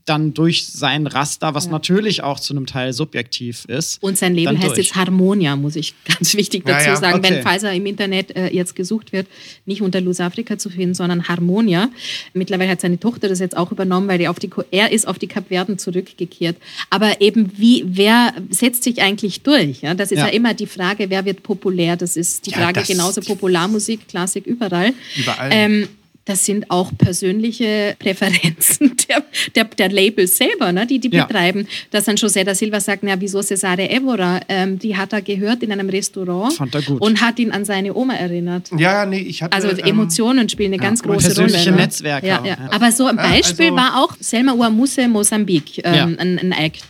dann 0.06 0.34
durch 0.34 0.68
sein 0.68 1.08
Raster, 1.08 1.56
was 1.56 1.66
ja. 1.66 1.72
natürlich 1.72 2.22
auch 2.22 2.40
zu 2.40 2.54
einem 2.54 2.68
Teil 2.68 2.94
subjektiv 2.94 3.66
ist. 3.66 4.02
Und 4.04 4.18
sein 4.18 4.36
Leben 4.36 4.62
heißt 4.62 4.78
jetzt 4.78 4.96
Harmonia, 4.96 5.56
muss 5.56 5.76
ich 5.76 5.96
ganz 6.06 6.36
wichtig 6.36 6.64
dazu 6.66 6.86
ja, 6.86 6.94
ja. 6.94 7.00
sagen. 7.00 7.20
Okay. 7.20 7.30
Wenn 7.32 7.44
Pfizer 7.44 7.74
im 7.74 7.86
Internet 7.86 8.36
äh, 8.36 8.54
jetzt 8.54 8.76
gesucht 8.76 9.12
wird, 9.12 9.28
nicht 9.66 9.82
unter 9.82 10.02
Lusafrika 10.02 10.58
zu 10.58 10.70
finden, 10.70 10.94
sondern 10.94 11.28
Harmonia. 11.28 11.90
Mittlerweile 12.34 12.72
hat 12.72 12.82
seine 12.82 13.00
Tochter 13.00 13.28
das 13.28 13.40
jetzt 13.40 13.58
auch 13.58 13.72
übernommen, 13.72 14.08
weil 14.08 14.26
auf 14.28 14.38
die, 14.38 14.50
er 14.70 14.92
ist 14.92 15.08
auf 15.08 15.18
die 15.18 15.28
Kapverden 15.28 15.80
zurückgekehrt. 15.80 16.58
Aber 16.90 17.20
eben, 17.20 17.52
wie, 17.58 17.84
wer 17.88 18.34
setzt 18.50 18.84
sich 18.84 19.02
eigentlich 19.02 19.42
durch? 19.42 19.82
Ja? 19.82 19.96
Das 19.96 20.12
ist 20.12 20.20
ja. 20.20 20.28
immer 20.28 20.54
die 20.54 20.68
Frage, 20.68 21.10
wer 21.10 21.26
wird 21.26 21.42
populär? 21.42 21.98
Das 21.98 22.16
ist 22.16 22.46
die 22.46 22.52
Frage 22.52 22.84
genauso 22.84 23.22
Popularmusik, 23.22 24.08
Klassik, 24.08 24.46
überall. 24.46 24.94
Überall. 25.18 25.50
Ähm, 25.52 25.88
das 26.26 26.44
sind 26.44 26.70
auch 26.72 26.92
persönliche 26.98 27.96
Präferenzen 28.00 28.96
der, 29.08 29.24
der, 29.56 29.64
der 29.66 29.90
Labels 29.90 30.38
selber, 30.38 30.72
ne, 30.72 30.86
die 30.86 31.00
die 31.00 31.10
ja. 31.10 31.26
betreiben. 31.26 31.68
Dass 31.92 32.06
dann 32.06 32.16
José 32.16 32.44
da 32.44 32.56
Silva 32.56 32.80
sagt, 32.80 33.04
na, 33.04 33.20
wieso 33.20 33.42
Cesare 33.42 33.90
Evora? 33.90 34.40
Ähm, 34.50 34.80
die 34.80 34.98
hat 34.98 35.14
er 35.14 35.22
gehört 35.22 35.64
in 35.64 35.72
einem 35.72 35.90
Restaurant 35.90 36.54
Fand 36.54 36.74
er 36.76 36.82
gut. 36.82 37.00
und 37.00 37.22
hat 37.22 37.40
ihn 37.40 37.52
an 37.52 37.64
seine 37.64 37.94
Oma 37.94 38.16
erinnert. 38.16 38.70
Ja, 38.78 39.06
nee, 39.06 39.20
ich 39.20 39.44
hatte... 39.44 39.56
Also 39.56 39.70
ähm, 39.70 39.80
Emotionen 39.80 40.50
spielen 40.50 40.74
eine 40.74 40.82
ja, 40.82 40.90
ganz 40.90 41.04
große 41.04 41.28
persönliche 41.28 41.42
Rolle. 41.42 41.52
Persönliche 41.52 41.72
ne? 41.72 41.78
Netzwerke. 41.78 42.28
Ja, 42.28 42.44
ja. 42.46 42.58
Aber 42.72 42.92
so 42.92 43.06
ein 43.06 43.18
Beispiel 43.18 43.66
also, 43.66 43.78
war 43.78 44.04
auch 44.04 44.16
Selma 44.20 44.54
Uamuse 44.54 45.08
Mosambik, 45.08 45.82
ähm, 45.84 46.18
ein, 46.20 46.40
ein 46.40 46.52
Act. 46.52 46.84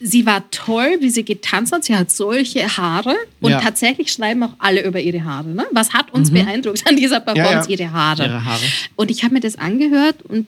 Sie 0.00 0.26
war 0.26 0.48
toll, 0.50 0.96
wie 1.00 1.10
sie 1.10 1.24
getanzt 1.24 1.72
hat. 1.72 1.84
Sie 1.84 1.94
hat 1.94 2.10
solche 2.10 2.76
Haare 2.76 3.14
und 3.40 3.50
ja. 3.50 3.60
tatsächlich 3.60 4.12
schreiben 4.12 4.42
auch 4.42 4.54
alle 4.58 4.86
über 4.86 5.00
ihre 5.00 5.24
Haare. 5.24 5.48
Ne? 5.48 5.66
Was 5.72 5.92
hat 5.92 6.12
uns 6.12 6.30
mhm. 6.30 6.34
beeindruckt 6.34 6.86
an 6.86 6.96
dieser 6.96 7.20
Performance? 7.20 7.70
Ja, 7.70 7.76
ja. 7.76 7.84
Ihre, 7.84 7.92
Haare. 7.92 8.24
ihre 8.24 8.44
Haare. 8.44 8.64
Und 8.96 9.10
ich 9.10 9.24
habe 9.24 9.34
mir 9.34 9.40
das 9.40 9.56
angehört 9.56 10.22
und 10.22 10.46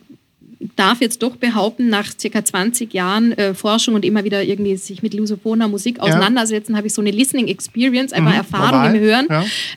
darf 0.76 1.00
jetzt 1.00 1.22
doch 1.22 1.36
behaupten, 1.36 1.88
nach 1.88 2.12
circa 2.18 2.44
20 2.44 2.92
Jahren 2.92 3.32
äh, 3.32 3.54
Forschung 3.54 3.94
und 3.94 4.04
immer 4.04 4.24
wieder 4.24 4.42
irgendwie 4.44 4.76
sich 4.76 5.02
mit 5.02 5.14
lusophoner 5.14 5.68
Musik 5.68 6.00
auseinandersetzen, 6.00 6.76
habe 6.76 6.86
ich 6.86 6.94
so 6.94 7.00
eine 7.00 7.10
Listening 7.10 7.48
Experience, 7.48 8.12
einfach 8.12 8.32
mhm, 8.32 8.38
Erfahrung 8.38 8.82
normal. 8.82 8.94
im 8.94 9.00
Hören, 9.00 9.28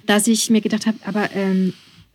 dass 0.05 0.27
ich 0.27 0.49
mir 0.49 0.61
gedacht 0.61 0.85
habe, 0.85 0.97
aber 1.05 1.29
ähm, 1.33 1.73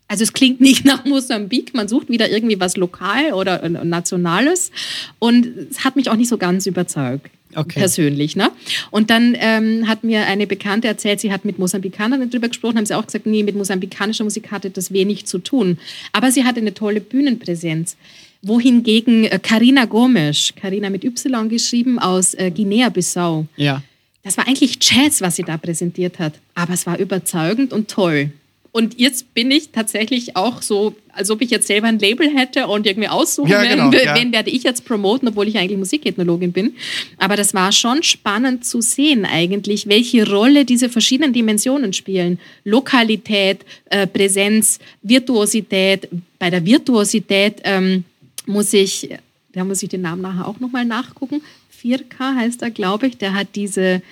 also 0.08 0.24
es 0.24 0.32
klingt 0.32 0.60
nicht 0.60 0.84
nach 0.86 1.04
Mosambik, 1.04 1.74
man 1.74 1.86
sucht 1.86 2.08
wieder 2.08 2.30
irgendwie 2.30 2.58
was 2.58 2.76
lokal 2.76 3.32
oder 3.34 3.62
äh, 3.62 3.68
nationales 3.68 4.70
und 5.18 5.46
es 5.70 5.84
hat 5.84 5.96
mich 5.96 6.10
auch 6.10 6.16
nicht 6.16 6.28
so 6.28 6.38
ganz 6.38 6.66
überzeugt. 6.66 7.30
Okay. 7.54 7.78
Persönlich. 7.78 8.36
Ne? 8.36 8.50
Und 8.90 9.08
dann 9.10 9.34
ähm, 9.38 9.88
hat 9.88 10.04
mir 10.04 10.26
eine 10.26 10.46
Bekannte 10.46 10.86
erzählt, 10.86 11.20
sie 11.20 11.32
hat 11.32 11.46
mit 11.46 11.58
Mosambikanern 11.58 12.28
darüber 12.28 12.48
gesprochen, 12.48 12.76
haben 12.76 12.86
sie 12.86 12.94
auch 12.94 13.06
gesagt, 13.06 13.26
nee, 13.26 13.42
mit 13.42 13.56
mosambikanischer 13.56 14.24
Musik 14.24 14.50
hatte 14.50 14.70
das 14.70 14.92
wenig 14.92 15.24
zu 15.24 15.38
tun. 15.38 15.78
Aber 16.12 16.30
sie 16.30 16.44
hatte 16.44 16.60
eine 16.60 16.74
tolle 16.74 17.00
Bühnenpräsenz. 17.00 17.96
Wohingegen 18.42 19.28
Karina 19.42 19.84
äh, 19.84 19.86
Gomes, 19.86 20.52
Karina 20.60 20.90
mit 20.90 21.04
Y 21.04 21.48
geschrieben, 21.48 21.98
aus 21.98 22.34
äh, 22.34 22.50
Guinea-Bissau. 22.50 23.46
Ja. 23.56 23.82
Das 24.22 24.36
war 24.36 24.46
eigentlich 24.46 24.78
Jazz, 24.80 25.22
was 25.22 25.36
sie 25.36 25.42
da 25.42 25.56
präsentiert 25.56 26.18
hat. 26.18 26.34
Aber 26.54 26.74
es 26.74 26.86
war 26.86 26.98
überzeugend 26.98 27.72
und 27.72 27.88
toll. 27.88 28.30
Und 28.78 28.96
jetzt 28.96 29.34
bin 29.34 29.50
ich 29.50 29.70
tatsächlich 29.70 30.36
auch 30.36 30.62
so, 30.62 30.94
als 31.12 31.32
ob 31.32 31.42
ich 31.42 31.50
jetzt 31.50 31.66
selber 31.66 31.88
ein 31.88 31.98
Label 31.98 32.32
hätte 32.32 32.68
und 32.68 32.86
irgendwie 32.86 33.08
aussuchen, 33.08 33.50
ja, 33.50 33.64
genau, 33.64 33.90
wen, 33.90 34.04
ja. 34.04 34.14
wen 34.14 34.30
werde 34.30 34.50
ich 34.50 34.62
jetzt 34.62 34.84
promoten, 34.84 35.26
obwohl 35.26 35.48
ich 35.48 35.58
eigentlich 35.58 35.76
Musikethnologin 35.76 36.52
bin. 36.52 36.76
Aber 37.16 37.34
das 37.34 37.54
war 37.54 37.72
schon 37.72 38.04
spannend 38.04 38.64
zu 38.64 38.80
sehen 38.80 39.24
eigentlich, 39.24 39.88
welche 39.88 40.30
Rolle 40.30 40.64
diese 40.64 40.88
verschiedenen 40.88 41.32
Dimensionen 41.32 41.92
spielen. 41.92 42.38
Lokalität, 42.62 43.64
äh, 43.86 44.06
Präsenz, 44.06 44.78
Virtuosität. 45.02 46.08
Bei 46.38 46.48
der 46.48 46.64
Virtuosität 46.64 47.56
ähm, 47.64 48.04
muss 48.46 48.72
ich, 48.72 49.08
da 49.54 49.64
muss 49.64 49.82
ich 49.82 49.88
den 49.88 50.02
Namen 50.02 50.22
nachher 50.22 50.46
auch 50.46 50.60
nochmal 50.60 50.84
nachgucken. 50.84 51.42
4K 51.82 52.36
heißt 52.36 52.62
er, 52.62 52.70
glaube 52.70 53.08
ich. 53.08 53.18
Der 53.18 53.34
hat 53.34 53.48
diese 53.56 54.02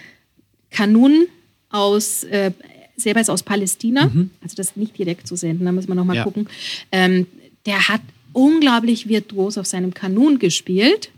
Kanun 0.73 1.29
aus 1.71 2.25
äh, 2.25 2.51
selber 2.97 3.20
ist 3.20 3.30
aus 3.30 3.42
Palästina, 3.42 4.07
mhm. 4.07 4.30
also 4.42 4.57
das 4.57 4.76
nicht 4.76 4.97
direkt 4.99 5.26
zu 5.26 5.36
senden, 5.36 5.64
da 5.64 5.72
müssen 5.72 5.88
wir 5.88 5.94
nochmal 5.94 6.16
ja. 6.16 6.24
gucken. 6.24 6.49
Ähm, 6.92 7.26
der 7.66 7.88
hat 7.88 8.01
unglaublich 8.32 9.09
virtuos 9.09 9.59
auf 9.59 9.66
seinem 9.66 9.94
Kanun 9.94 10.38
gespielt. 10.38 11.11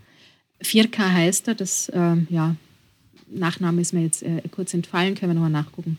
4K 0.63 1.13
heißt 1.13 1.47
er, 1.47 1.55
das, 1.55 1.91
ähm, 1.93 2.27
ja, 2.29 2.55
Nachname 3.29 3.81
ist 3.81 3.93
mir 3.93 4.03
jetzt 4.03 4.23
äh, 4.23 4.41
kurz 4.51 4.73
entfallen, 4.73 5.15
können 5.15 5.31
wir 5.31 5.35
nochmal 5.35 5.51
nachgucken. 5.51 5.97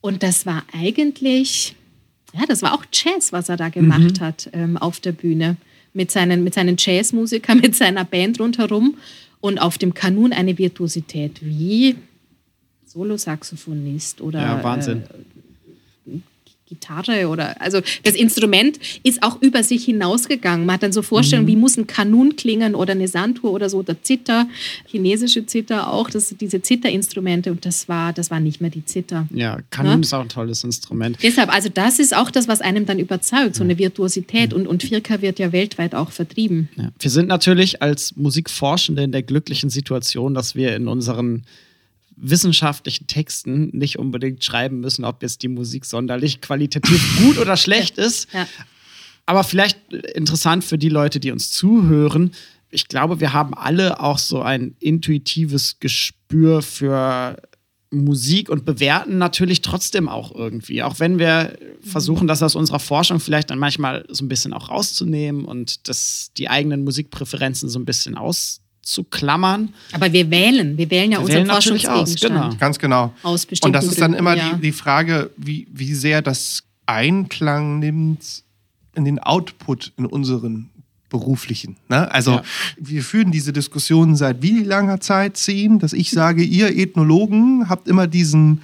Und 0.00 0.22
das 0.22 0.46
war 0.46 0.64
eigentlich, 0.72 1.74
ja, 2.32 2.46
das 2.46 2.62
war 2.62 2.74
auch 2.74 2.84
Jazz, 2.92 3.32
was 3.32 3.48
er 3.48 3.56
da 3.56 3.68
gemacht 3.68 4.20
mhm. 4.20 4.24
hat 4.24 4.50
ähm, 4.52 4.76
auf 4.76 5.00
der 5.00 5.12
Bühne. 5.12 5.56
Mit 5.92 6.12
seinen, 6.12 6.44
mit 6.44 6.54
seinen 6.54 6.76
Jazzmusikern, 6.78 7.58
mit 7.62 7.74
seiner 7.74 8.04
Band 8.04 8.40
rundherum 8.40 8.96
und 9.40 9.58
auf 9.58 9.78
dem 9.78 9.94
Kanun 9.94 10.32
eine 10.32 10.56
Virtuosität 10.56 11.38
wie 11.42 11.96
Solosaxophonist 12.92 14.20
oder 14.20 14.40
Ja, 14.40 14.62
Wahnsinn. 14.64 14.98
Äh, 15.02 15.04
Gitarre 16.68 17.26
oder 17.28 17.60
also 17.60 17.80
das 18.04 18.14
Instrument 18.14 18.78
ist 19.02 19.24
auch 19.24 19.42
über 19.42 19.64
sich 19.64 19.84
hinausgegangen. 19.86 20.66
Man 20.66 20.74
hat 20.74 20.84
dann 20.84 20.92
so 20.92 21.02
Vorstellungen, 21.02 21.46
Mhm. 21.48 21.50
wie 21.52 21.56
muss 21.56 21.76
ein 21.76 21.88
Kanun 21.88 22.36
klingen 22.36 22.76
oder 22.76 22.92
eine 22.92 23.08
Sanduhr 23.08 23.50
oder 23.50 23.68
so 23.68 23.78
oder 23.78 24.00
Zither, 24.04 24.46
chinesische 24.86 25.44
Zither 25.46 25.92
auch, 25.92 26.08
das 26.10 26.28
sind 26.28 26.40
diese 26.40 26.62
Zitterinstrumente 26.62 27.50
und 27.50 27.66
das 27.66 27.88
war 27.88 28.12
das 28.12 28.30
war 28.30 28.38
nicht 28.38 28.60
mehr 28.60 28.70
die 28.70 28.84
Zither. 28.84 29.26
Ja, 29.34 29.58
Kanun 29.70 29.94
Ne? 29.96 30.00
ist 30.02 30.14
auch 30.14 30.20
ein 30.20 30.28
tolles 30.28 30.62
Instrument. 30.62 31.18
Deshalb, 31.24 31.52
also 31.52 31.68
das 31.74 31.98
ist 31.98 32.14
auch 32.14 32.30
das, 32.30 32.46
was 32.46 32.60
einem 32.60 32.86
dann 32.86 33.00
überzeugt, 33.00 33.56
so 33.56 33.64
eine 33.64 33.76
Virtuosität 33.76 34.54
und, 34.54 34.68
und 34.68 34.84
Firka 34.84 35.20
wird 35.22 35.40
ja 35.40 35.50
weltweit 35.50 35.96
auch 35.96 36.12
vertrieben. 36.12 36.68
Ja. 36.76 36.92
Wir 37.00 37.10
sind 37.10 37.26
natürlich 37.26 37.82
als 37.82 38.14
Musikforschende 38.14 39.02
in 39.02 39.10
der 39.10 39.24
glücklichen 39.24 39.70
Situation, 39.70 40.34
dass 40.34 40.54
wir 40.54 40.76
in 40.76 40.86
unseren 40.86 41.42
wissenschaftlichen 42.20 43.06
Texten 43.06 43.70
nicht 43.72 43.98
unbedingt 43.98 44.44
schreiben 44.44 44.80
müssen, 44.80 45.04
ob 45.04 45.22
jetzt 45.22 45.42
die 45.42 45.48
Musik 45.48 45.84
sonderlich 45.84 46.40
qualitativ 46.40 47.18
gut 47.22 47.38
oder 47.38 47.56
schlecht 47.56 47.98
ist. 47.98 48.32
Ja. 48.32 48.46
Aber 49.26 49.44
vielleicht 49.44 49.92
interessant 49.92 50.64
für 50.64 50.78
die 50.78 50.88
Leute, 50.88 51.20
die 51.20 51.30
uns 51.30 51.50
zuhören. 51.50 52.32
Ich 52.70 52.88
glaube, 52.88 53.20
wir 53.20 53.32
haben 53.32 53.54
alle 53.54 54.00
auch 54.00 54.18
so 54.18 54.42
ein 54.42 54.74
intuitives 54.80 55.78
Gespür 55.80 56.62
für 56.62 57.40
Musik 57.92 58.48
und 58.48 58.64
bewerten 58.64 59.18
natürlich 59.18 59.62
trotzdem 59.62 60.08
auch 60.08 60.34
irgendwie. 60.34 60.82
Auch 60.82 61.00
wenn 61.00 61.18
wir 61.18 61.58
versuchen, 61.80 62.28
das 62.28 62.42
aus 62.42 62.54
unserer 62.54 62.78
Forschung 62.78 63.18
vielleicht 63.18 63.50
dann 63.50 63.58
manchmal 63.58 64.04
so 64.08 64.24
ein 64.24 64.28
bisschen 64.28 64.52
auch 64.52 64.68
rauszunehmen 64.68 65.44
und 65.44 65.88
das, 65.88 66.30
die 66.36 66.48
eigenen 66.48 66.84
Musikpräferenzen 66.84 67.68
so 67.68 67.78
ein 67.78 67.84
bisschen 67.84 68.16
auszuklammern. 68.82 69.74
Aber 69.92 70.12
wir 70.12 70.30
wählen, 70.30 70.76
wir 70.76 70.90
wählen 70.90 71.12
ja 71.12 71.18
Wir 71.18 71.22
unseren 71.24 71.36
wählen 71.38 71.46
natürlich 71.48 71.88
aus, 71.88 71.98
Forschungsgegenstand. 72.10 72.44
genau. 72.50 72.56
Ganz 72.58 72.78
genau. 72.78 73.12
Aus 73.22 73.46
Und 73.62 73.72
das 73.72 73.86
ist 73.86 74.00
dann 74.00 74.12
Gründen, 74.12 74.18
immer 74.18 74.36
ja. 74.36 74.54
die, 74.54 74.60
die 74.62 74.72
Frage, 74.72 75.30
wie, 75.36 75.66
wie 75.72 75.94
sehr 75.94 76.22
das 76.22 76.64
Einklang 76.86 77.78
nimmt 77.78 78.42
in 78.94 79.04
den 79.04 79.18
Output 79.20 79.92
in 79.96 80.06
unseren 80.06 80.70
beruflichen. 81.08 81.76
Ne? 81.88 82.10
Also 82.10 82.32
Ja. 82.34 82.42
wir 82.78 83.02
führen 83.02 83.32
diese 83.32 83.52
Diskussion 83.52 84.16
seit 84.16 84.42
wie 84.42 84.60
langer 84.60 85.00
Zeit 85.00 85.36
ziehen, 85.36 85.78
dass 85.78 85.92
ich 85.92 86.10
sage, 86.10 86.42
ihr 86.42 86.76
Ethnologen 86.76 87.68
habt 87.68 87.88
immer 87.88 88.06
diesen 88.06 88.60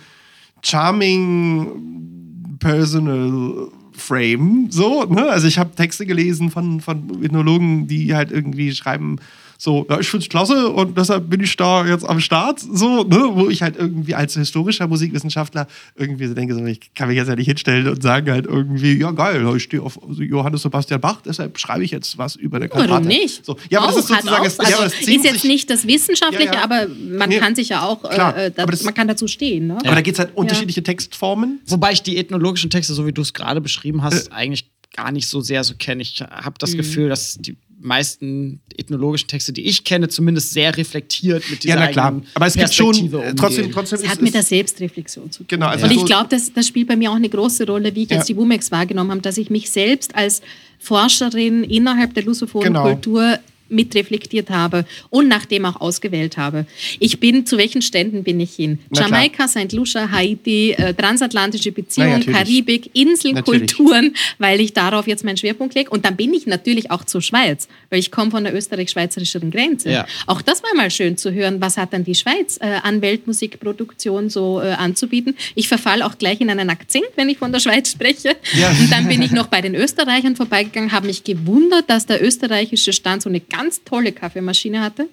charming 0.62 2.56
personal 2.58 3.68
Frame, 3.92 4.66
so, 4.70 5.04
ne? 5.04 5.26
Also 5.26 5.46
ich 5.48 5.58
habe 5.58 5.74
Texte 5.74 6.04
gelesen 6.04 6.50
von, 6.50 6.80
von 6.82 7.24
Ethnologen, 7.24 7.86
die 7.86 8.14
halt 8.14 8.30
irgendwie 8.30 8.72
schreiben, 8.74 9.16
so, 9.58 9.86
ja, 9.88 9.98
ich 10.00 10.08
find's 10.08 10.28
klasse 10.28 10.68
und 10.68 10.96
deshalb 10.96 11.28
bin 11.30 11.40
ich 11.40 11.56
da 11.56 11.86
jetzt 11.86 12.08
am 12.08 12.20
Start, 12.20 12.60
so, 12.60 13.04
ne? 13.04 13.28
Wo 13.32 13.48
ich 13.48 13.62
halt 13.62 13.76
irgendwie 13.76 14.14
als 14.14 14.34
historischer 14.34 14.86
Musikwissenschaftler 14.86 15.66
irgendwie 15.94 16.26
so 16.26 16.34
denke, 16.34 16.54
so, 16.54 16.64
ich 16.66 16.92
kann 16.94 17.08
mich 17.08 17.16
jetzt 17.16 17.28
ja 17.28 17.36
nicht 17.36 17.46
hinstellen 17.46 17.88
und 17.88 18.02
sagen 18.02 18.30
halt 18.30 18.46
irgendwie, 18.46 18.98
ja 18.98 19.10
geil, 19.12 19.46
ich 19.56 19.62
stehe 19.62 19.82
auf 19.82 19.98
Johannes 20.18 20.62
Sebastian 20.62 21.00
Bach, 21.00 21.20
deshalb 21.24 21.58
schreibe 21.58 21.84
ich 21.84 21.90
jetzt 21.90 22.18
was 22.18 22.36
über 22.36 22.58
der 22.58 22.68
Kantate. 22.68 22.90
Warum 22.90 23.06
nicht? 23.06 23.44
So, 23.44 23.56
ja, 23.70 23.80
aber 23.80 23.88
das 23.88 23.96
ist 24.04 24.10
Auch, 24.10 24.16
sozusagen, 24.16 24.40
auch, 24.42 24.46
es, 24.46 24.58
also 24.60 24.70
ja, 24.70 24.76
aber 24.78 24.86
es 24.86 24.92
zieht 24.98 25.08
ist 25.08 25.24
jetzt 25.24 25.40
sich, 25.42 25.44
nicht 25.50 25.70
das 25.70 25.86
Wissenschaftliche, 25.86 26.44
Ja, 26.46 26.52
ja. 26.54 26.64
aber 26.64 26.86
man 26.88 27.28
Nee, 27.28 27.38
kann 27.38 27.54
sich 27.54 27.68
ja 27.70 27.82
auch, 27.82 28.02
klar, 28.02 28.36
äh, 28.36 28.46
äh, 28.48 28.52
aber 28.56 28.70
das, 28.72 28.80
das- 28.80 28.84
man 28.84 28.94
kann 28.94 29.08
dazu 29.08 29.26
stehen. 29.26 29.66
Ne? 29.68 29.78
aber 29.78 29.94
da 29.94 30.00
gibt 30.00 30.18
es 30.18 30.24
halt 30.24 30.36
unterschiedliche 30.36 30.82
Textformen. 30.82 31.60
Wobei 31.66 31.92
ich 31.92 32.02
die 32.02 32.16
ethnologischen 32.16 32.70
Texte, 32.70 32.94
so 32.94 33.06
wie 33.06 33.12
du 33.12 33.22
es 33.22 33.32
gerade 33.32 33.60
beschrieben 33.60 34.02
hast, 34.02 34.32
eigentlich 34.32 34.70
gar 34.94 35.12
nicht 35.12 35.28
so 35.28 35.40
sehr 35.40 35.62
so 35.64 35.74
kenne. 35.78 36.02
Ich 36.02 36.20
habe 36.22 36.54
das 36.58 36.74
Gefühl, 36.76 37.08
dass 37.08 37.36
die 37.38 37.56
meisten 37.80 38.60
ethnologischen 38.76 39.28
Texte, 39.28 39.52
die 39.52 39.62
ich 39.62 39.84
kenne, 39.84 40.08
zumindest 40.08 40.52
sehr 40.52 40.76
reflektiert 40.76 41.48
mit 41.50 41.62
dieser 41.64 41.74
Ja, 41.74 41.80
na 41.80 41.86
klar. 41.88 42.22
Aber 42.34 42.46
es 42.46 42.54
gibt 42.54 42.72
schon, 42.72 42.94
äh, 42.94 43.34
trotzdem, 43.34 43.70
trotzdem 43.70 43.98
Es 43.98 44.04
ist 44.04 44.08
hat 44.10 44.22
mit 44.22 44.34
der 44.34 44.42
Selbstreflexion 44.42 45.30
zu 45.30 45.38
tun. 45.40 45.46
Genau, 45.48 45.66
also 45.66 45.84
und 45.86 45.92
ich 45.92 46.04
glaube, 46.04 46.26
das, 46.30 46.52
das 46.52 46.66
spielt 46.66 46.88
bei 46.88 46.96
mir 46.96 47.10
auch 47.10 47.16
eine 47.16 47.28
große 47.28 47.66
Rolle, 47.66 47.94
wie 47.94 48.04
ich 48.04 48.10
Ja. 48.10 48.16
jetzt 48.16 48.28
die 48.28 48.36
WUMEX 48.36 48.70
wahrgenommen 48.70 49.10
habe, 49.10 49.20
dass 49.20 49.36
ich 49.38 49.50
mich 49.50 49.70
selbst 49.70 50.14
als 50.14 50.42
Forscherin 50.78 51.64
innerhalb 51.64 52.14
der 52.14 52.24
lusophonen 52.24 52.68
Genau. 52.72 52.82
Kultur 52.82 53.38
mitreflektiert 53.68 54.50
habe 54.50 54.84
und 55.10 55.28
nachdem 55.28 55.64
auch 55.64 55.80
ausgewählt 55.80 56.36
habe. 56.36 56.66
Ich 56.98 57.20
bin, 57.20 57.46
zu 57.46 57.58
welchen 57.58 57.82
Ständen 57.82 58.24
bin 58.24 58.40
ich 58.40 58.54
hin? 58.54 58.78
Na. 58.90 59.02
Jamaika, 59.02 59.48
St. 59.48 59.72
Lucia, 59.72 60.10
Haiti, 60.10 60.72
äh, 60.72 60.94
transatlantische 60.94 61.72
Beziehungen. 61.72 62.24
Karibik, 62.26 62.90
Inseln. 62.94 63.36
Kulturen, 63.44 64.14
weil 64.38 64.60
ich 64.60 64.72
darauf 64.72 65.06
jetzt 65.06 65.24
meinen 65.24 65.36
Schwerpunkt 65.36 65.74
lege. 65.74 65.90
Und 65.90 66.04
dann 66.04 66.16
bin 66.16 66.32
ich 66.34 66.46
natürlich 66.46 66.90
auch 66.90 67.04
zur 67.04 67.22
Schweiz, 67.22 67.68
weil 67.90 67.98
ich 67.98 68.10
komme 68.10 68.30
von 68.30 68.44
der 68.44 68.54
österreich-schweizerischen 68.54 69.50
Grenze. 69.50 69.90
Ja. 69.90 70.06
Auch 70.26 70.42
das 70.42 70.62
war 70.62 70.74
mal 70.74 70.90
schön 70.90 71.16
zu 71.16 71.32
hören, 71.32 71.60
was 71.60 71.76
hat 71.76 71.92
dann 71.92 72.04
die 72.04 72.14
Schweiz 72.14 72.58
äh, 72.60 72.78
an 72.82 73.02
Weltmusikproduktion 73.02 74.30
so 74.30 74.60
äh, 74.60 74.72
anzubieten. 74.72 75.36
Ich 75.54 75.68
verfalle 75.68 76.04
auch 76.04 76.18
gleich 76.18 76.40
in 76.40 76.50
einen 76.50 76.70
Akzent, 76.70 77.06
wenn 77.16 77.28
ich 77.28 77.38
von 77.38 77.52
der 77.52 77.60
Schweiz 77.60 77.90
spreche. 77.90 78.36
Ja. 78.54 78.70
Und 78.70 78.90
dann 78.90 79.08
bin 79.08 79.22
ich 79.22 79.32
noch 79.32 79.46
bei 79.46 79.60
den 79.60 79.74
Österreichern 79.74 80.36
vorbeigegangen, 80.36 80.92
habe 80.92 81.06
mich 81.06 81.24
gewundert, 81.24 81.88
dass 81.88 82.06
der 82.06 82.24
österreichische 82.24 82.92
Stand 82.92 83.22
so 83.22 83.28
eine 83.28 83.40
ganz 83.56 83.82
tolle 83.84 84.12
Kaffeemaschine 84.12 84.80
hatte. 84.80 85.08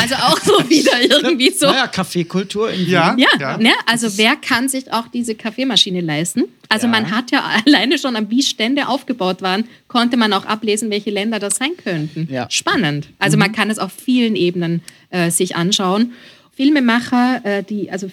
Also 0.00 0.14
auch 0.16 0.38
so 0.40 0.52
wieder 0.70 1.00
irgendwie 1.02 1.50
so. 1.50 1.66
Naja, 1.66 1.86
Kaffeekultur 1.86 2.70
in 2.70 2.80
Wien. 2.80 2.88
Ja. 2.90 3.16
Ja, 3.38 3.56
Ne? 3.58 3.70
also 3.86 4.16
wer 4.18 4.36
kann 4.36 4.68
sich 4.68 4.92
auch 4.92 5.08
diese 5.08 5.34
Kaffeemaschine 5.34 6.00
leisten? 6.00 6.44
Also 6.68 6.86
Ja. 6.86 6.90
man 6.92 7.10
hat 7.10 7.30
ja 7.30 7.42
alleine 7.66 7.98
schon, 7.98 8.16
an 8.16 8.30
wie 8.30 8.42
Stände 8.42 8.88
aufgebaut 8.88 9.42
waren, 9.42 9.64
konnte 9.88 10.16
man 10.16 10.32
auch 10.32 10.46
ablesen, 10.46 10.90
welche 10.90 11.10
Länder 11.10 11.38
das 11.38 11.56
sein 11.56 11.72
könnten. 11.82 12.28
Ja. 12.30 12.46
Spannend. 12.50 13.08
Also 13.18 13.36
man 13.36 13.52
kann 13.52 13.70
es 13.70 13.78
auf 13.78 13.92
vielen 13.92 14.36
Ebenen 14.36 14.82
äh, 15.10 15.30
sich 15.30 15.56
anschauen. 15.56 16.12
Filmemacher, 16.56 17.40
äh, 17.44 17.62
die 17.62 17.90
also 17.90 18.10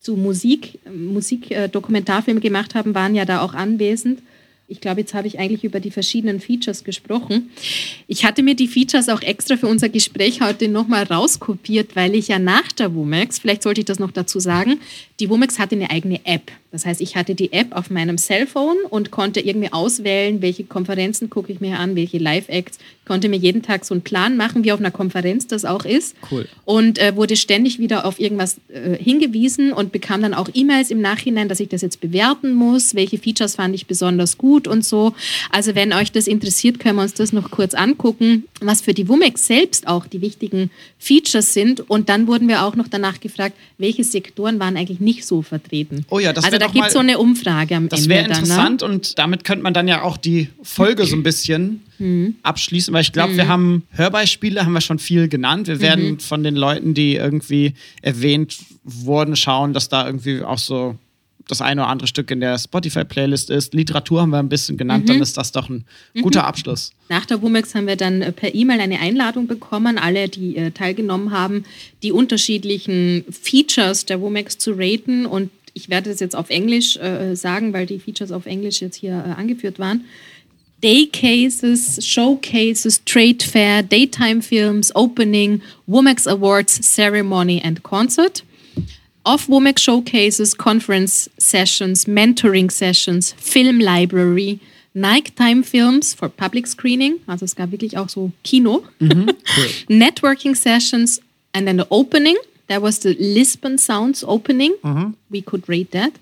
zu 0.00 0.16
Musik, 0.16 0.78
Musik 0.90 1.50
äh, 1.50 1.68
Dokumentarfilme 1.68 2.40
gemacht 2.40 2.74
haben, 2.74 2.94
waren 2.94 3.14
ja 3.14 3.24
da 3.24 3.40
auch 3.42 3.52
anwesend. 3.54 4.20
Ich 4.70 4.82
glaube, 4.82 5.00
jetzt 5.00 5.14
habe 5.14 5.26
ich 5.26 5.38
eigentlich 5.38 5.64
über 5.64 5.80
die 5.80 5.90
verschiedenen 5.90 6.40
Features 6.40 6.84
gesprochen. 6.84 7.48
Ich 8.06 8.26
hatte 8.26 8.42
mir 8.42 8.54
die 8.54 8.68
Features 8.68 9.08
auch 9.08 9.22
extra 9.22 9.56
für 9.56 9.66
unser 9.66 9.88
Gespräch 9.88 10.42
heute 10.42 10.68
nochmal 10.68 11.04
rauskopiert, 11.04 11.96
weil 11.96 12.14
ich 12.14 12.28
ja 12.28 12.38
nach 12.38 12.70
der 12.72 12.94
WOMAX, 12.94 13.38
vielleicht 13.38 13.62
sollte 13.62 13.80
ich 13.80 13.86
das 13.86 13.98
noch 13.98 14.10
dazu 14.10 14.40
sagen, 14.40 14.78
die 15.20 15.30
WOMAX 15.30 15.58
hatte 15.58 15.74
eine 15.74 15.90
eigene 15.90 16.20
App. 16.26 16.52
Das 16.70 16.84
heißt, 16.84 17.00
ich 17.00 17.16
hatte 17.16 17.34
die 17.34 17.52
App 17.52 17.68
auf 17.74 17.88
meinem 17.88 18.18
Cellphone 18.18 18.76
und 18.90 19.10
konnte 19.10 19.40
irgendwie 19.40 19.72
auswählen, 19.72 20.42
welche 20.42 20.64
Konferenzen 20.64 21.30
gucke 21.30 21.50
ich 21.50 21.60
mir 21.60 21.78
an, 21.78 21.96
welche 21.96 22.18
Live-Acts, 22.18 22.78
konnte 23.06 23.30
mir 23.30 23.38
jeden 23.38 23.62
Tag 23.62 23.86
so 23.86 23.94
einen 23.94 24.02
Plan 24.02 24.36
machen, 24.36 24.64
wie 24.64 24.72
auf 24.72 24.78
einer 24.78 24.90
Konferenz 24.90 25.46
das 25.46 25.64
auch 25.64 25.86
ist. 25.86 26.14
Cool. 26.30 26.46
Und 26.66 26.98
äh, 26.98 27.16
wurde 27.16 27.36
ständig 27.36 27.78
wieder 27.78 28.04
auf 28.04 28.20
irgendwas 28.20 28.58
äh, 28.68 29.02
hingewiesen 29.02 29.72
und 29.72 29.92
bekam 29.92 30.20
dann 30.20 30.34
auch 30.34 30.50
E-Mails 30.52 30.90
im 30.90 31.00
Nachhinein, 31.00 31.48
dass 31.48 31.58
ich 31.58 31.68
das 31.68 31.80
jetzt 31.80 32.02
bewerten 32.02 32.52
muss, 32.52 32.94
welche 32.94 33.16
Features 33.16 33.54
fand 33.54 33.74
ich 33.74 33.86
besonders 33.86 34.36
gut 34.36 34.68
und 34.68 34.84
so. 34.84 35.14
Also 35.50 35.74
wenn 35.74 35.94
euch 35.94 36.12
das 36.12 36.26
interessiert, 36.26 36.78
können 36.78 36.96
wir 36.96 37.02
uns 37.02 37.14
das 37.14 37.32
noch 37.32 37.50
kurz 37.50 37.72
angucken, 37.72 38.44
was 38.60 38.82
für 38.82 38.92
die 38.92 39.08
WUMEX 39.08 39.46
selbst 39.46 39.88
auch 39.88 40.06
die 40.06 40.20
wichtigen 40.20 40.70
Features 40.98 41.54
sind. 41.54 41.88
Und 41.88 42.10
dann 42.10 42.26
wurden 42.26 42.46
wir 42.46 42.64
auch 42.64 42.76
noch 42.76 42.88
danach 42.88 43.20
gefragt, 43.20 43.56
welche 43.78 44.04
Sektoren 44.04 44.60
waren 44.60 44.76
eigentlich 44.76 45.00
nicht 45.00 45.24
so 45.24 45.40
vertreten. 45.40 46.04
Oh 46.10 46.18
ja, 46.18 46.34
das 46.34 46.44
also 46.44 46.57
da 46.58 46.66
gibt 46.66 46.86
es 46.86 46.92
so 46.92 46.98
eine 46.98 47.18
Umfrage 47.18 47.76
am 47.76 47.88
Das 47.88 48.00
Ende. 48.00 48.10
wäre 48.14 48.22
dann, 48.28 48.32
ne? 48.32 48.38
interessant 48.38 48.82
und 48.82 49.18
damit 49.18 49.44
könnte 49.44 49.62
man 49.62 49.74
dann 49.74 49.88
ja 49.88 50.02
auch 50.02 50.16
die 50.16 50.48
Folge 50.62 51.04
so 51.06 51.16
ein 51.16 51.22
bisschen 51.22 51.82
Mhm. 51.98 52.36
abschließen, 52.44 52.94
weil 52.94 53.02
ich 53.02 53.12
glaube, 53.12 53.36
wir 53.36 53.48
haben 53.48 53.82
Hörbeispiele, 53.90 54.64
haben 54.64 54.72
wir 54.72 54.80
schon 54.80 55.00
viel 55.00 55.28
genannt. 55.28 55.66
Wir 55.66 55.80
werden 55.80 56.12
Mhm. 56.12 56.20
von 56.20 56.44
den 56.44 56.54
Leuten, 56.54 56.94
die 56.94 57.16
irgendwie 57.16 57.74
erwähnt 58.02 58.56
wurden, 58.84 59.34
schauen, 59.34 59.72
dass 59.72 59.88
da 59.88 60.06
irgendwie 60.06 60.42
auch 60.42 60.58
so 60.58 60.94
das 61.48 61.62
eine 61.62 61.80
oder 61.80 61.88
andere 61.90 62.06
Stück 62.06 62.30
in 62.30 62.40
der 62.40 62.58
Spotify-Playlist 62.58 63.48
ist. 63.48 63.72
Literatur 63.72 64.20
haben 64.20 64.28
wir 64.30 64.38
ein 64.38 64.50
bisschen 64.50 64.76
genannt, 64.76 65.04
Mhm. 65.04 65.08
dann 65.14 65.22
ist 65.22 65.38
das 65.38 65.50
doch 65.50 65.70
ein 65.70 65.86
guter 66.20 66.46
Abschluss. 66.46 66.92
Nach 67.08 67.24
der 67.24 67.40
WUMEX 67.40 67.74
haben 67.74 67.86
wir 67.86 67.96
dann 67.96 68.20
äh, 68.20 68.32
per 68.32 68.54
E-Mail 68.54 68.80
eine 68.80 69.00
Einladung 69.00 69.46
bekommen, 69.46 69.96
alle, 69.98 70.28
die 70.28 70.56
äh, 70.56 70.70
teilgenommen 70.72 71.30
haben, 71.32 71.64
die 72.02 72.12
unterschiedlichen 72.12 73.24
Features 73.30 74.04
der 74.04 74.20
WUMEX 74.20 74.58
zu 74.58 74.72
raten. 74.76 75.24
Und 75.26 75.50
ich 75.78 75.88
werde 75.88 76.10
das 76.10 76.18
jetzt 76.18 76.34
auf 76.34 76.50
Englisch 76.50 76.96
äh, 76.96 77.36
sagen, 77.36 77.72
weil 77.72 77.86
die 77.86 78.00
Features 78.00 78.32
auf 78.32 78.46
Englisch 78.46 78.80
jetzt 78.80 78.96
hier 78.96 79.12
äh, 79.12 79.40
angeführt 79.40 79.78
waren. 79.78 80.04
Daycases, 80.82 82.04
Showcases, 82.04 83.02
Trade 83.04 83.44
Fair, 83.44 83.82
Daytime 83.82 84.42
Films, 84.42 84.94
Opening, 84.94 85.62
WUMEX 85.86 86.26
Awards, 86.26 86.80
Ceremony 86.82 87.60
and 87.64 87.82
Concert. 87.82 88.44
Off 89.24 89.48
WUMEX 89.48 89.82
Showcases, 89.82 90.56
Conference 90.56 91.30
Sessions, 91.38 92.06
Mentoring 92.06 92.70
Sessions, 92.70 93.34
Film 93.38 93.78
Library, 93.80 94.58
Nighttime 94.94 95.62
Films 95.62 96.14
for 96.14 96.28
Public 96.28 96.66
Screening, 96.66 97.20
also 97.26 97.44
es 97.44 97.54
gab 97.54 97.70
wirklich 97.70 97.96
auch 97.96 98.08
so 98.08 98.32
Kino, 98.42 98.84
Networking 99.88 100.56
Sessions, 100.56 101.20
and 101.52 101.66
then 101.66 101.78
the 101.78 101.86
opening. 101.90 102.36
That 102.68 102.82
was 102.82 103.00
the 103.00 103.14
Lisbon 103.18 103.78
Sounds 103.78 104.22
opening. 104.24 104.72
We 105.30 105.42
could 105.42 105.68
rate 105.68 105.90
that. 105.92 106.12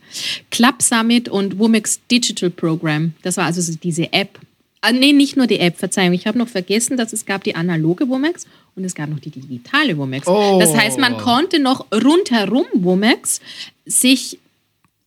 Club 0.50 0.80
Summit 0.80 1.28
und 1.28 1.58
WUMEX 1.58 2.00
Digital 2.10 2.50
Program. 2.50 3.14
Das 3.22 3.36
war 3.36 3.46
also 3.46 3.60
so 3.60 3.74
diese 3.74 4.12
App. 4.12 4.38
Ah, 4.80 4.92
nee, 4.92 5.12
nicht 5.12 5.36
nur 5.36 5.48
die 5.48 5.58
App, 5.58 5.76
Verzeihung. 5.78 6.12
Ich 6.12 6.28
habe 6.28 6.38
noch 6.38 6.46
vergessen, 6.48 6.96
dass 6.96 7.12
es 7.12 7.26
gab 7.26 7.42
die 7.42 7.56
analoge 7.56 8.08
Womax 8.08 8.46
und 8.76 8.84
es 8.84 8.94
gab 8.94 9.08
noch 9.10 9.18
die 9.18 9.30
digitale 9.30 9.98
Womax. 9.98 10.28
Oh. 10.28 10.58
Das 10.60 10.76
heißt, 10.76 10.98
man 10.98 11.16
konnte 11.18 11.58
noch 11.58 11.86
rundherum 11.92 12.66
Womax 12.74 13.40
sich 13.84 14.38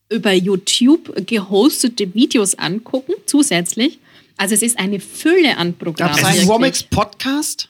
über 0.10 0.34
YouTube 0.34 1.26
gehostete 1.26 2.14
Videos 2.14 2.56
angucken, 2.56 3.14
zusätzlich. 3.26 4.00
Also 4.36 4.56
es 4.56 4.62
ist 4.62 4.78
eine 4.80 5.00
Fülle 5.00 5.56
an 5.56 5.70
Gab 5.70 5.80
Programmen. 5.80 6.14
es 6.16 6.24
einen 6.24 6.34
wirklich. 6.36 6.50
Womex-Podcast? 6.50 7.69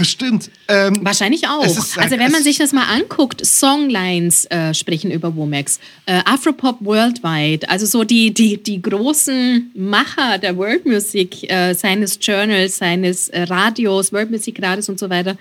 Bestimmt. 0.00 0.50
Ähm, 0.66 0.98
Wahrscheinlich 1.04 1.46
auch. 1.46 1.64
Es 1.64 1.76
ist- 1.78 1.96
also 1.98 2.12
wenn 2.18 2.32
man 2.32 2.40
es- 2.40 2.44
sich 2.44 2.58
das 2.58 2.72
mal 2.72 2.86
anguckt, 2.86 3.44
Songlines 3.46 4.46
äh, 4.46 4.74
sprechen 4.74 5.10
über 5.12 5.36
Womax, 5.36 5.78
äh, 6.06 6.20
Afropop 6.24 6.78
Worldwide, 6.84 7.68
also 7.68 7.86
so 7.86 8.02
die, 8.02 8.34
die, 8.34 8.60
die 8.60 8.82
großen 8.82 9.70
Macher 9.74 10.38
der 10.38 10.56
World 10.56 10.86
Music, 10.86 11.48
äh, 11.50 11.74
seines 11.74 12.18
Journals, 12.20 12.78
seines 12.78 13.28
äh, 13.28 13.42
Radios, 13.42 14.12
World 14.12 14.30
Music 14.32 14.60
Radios 14.60 14.88
und 14.88 14.98
so 14.98 15.08
weiter, 15.08 15.36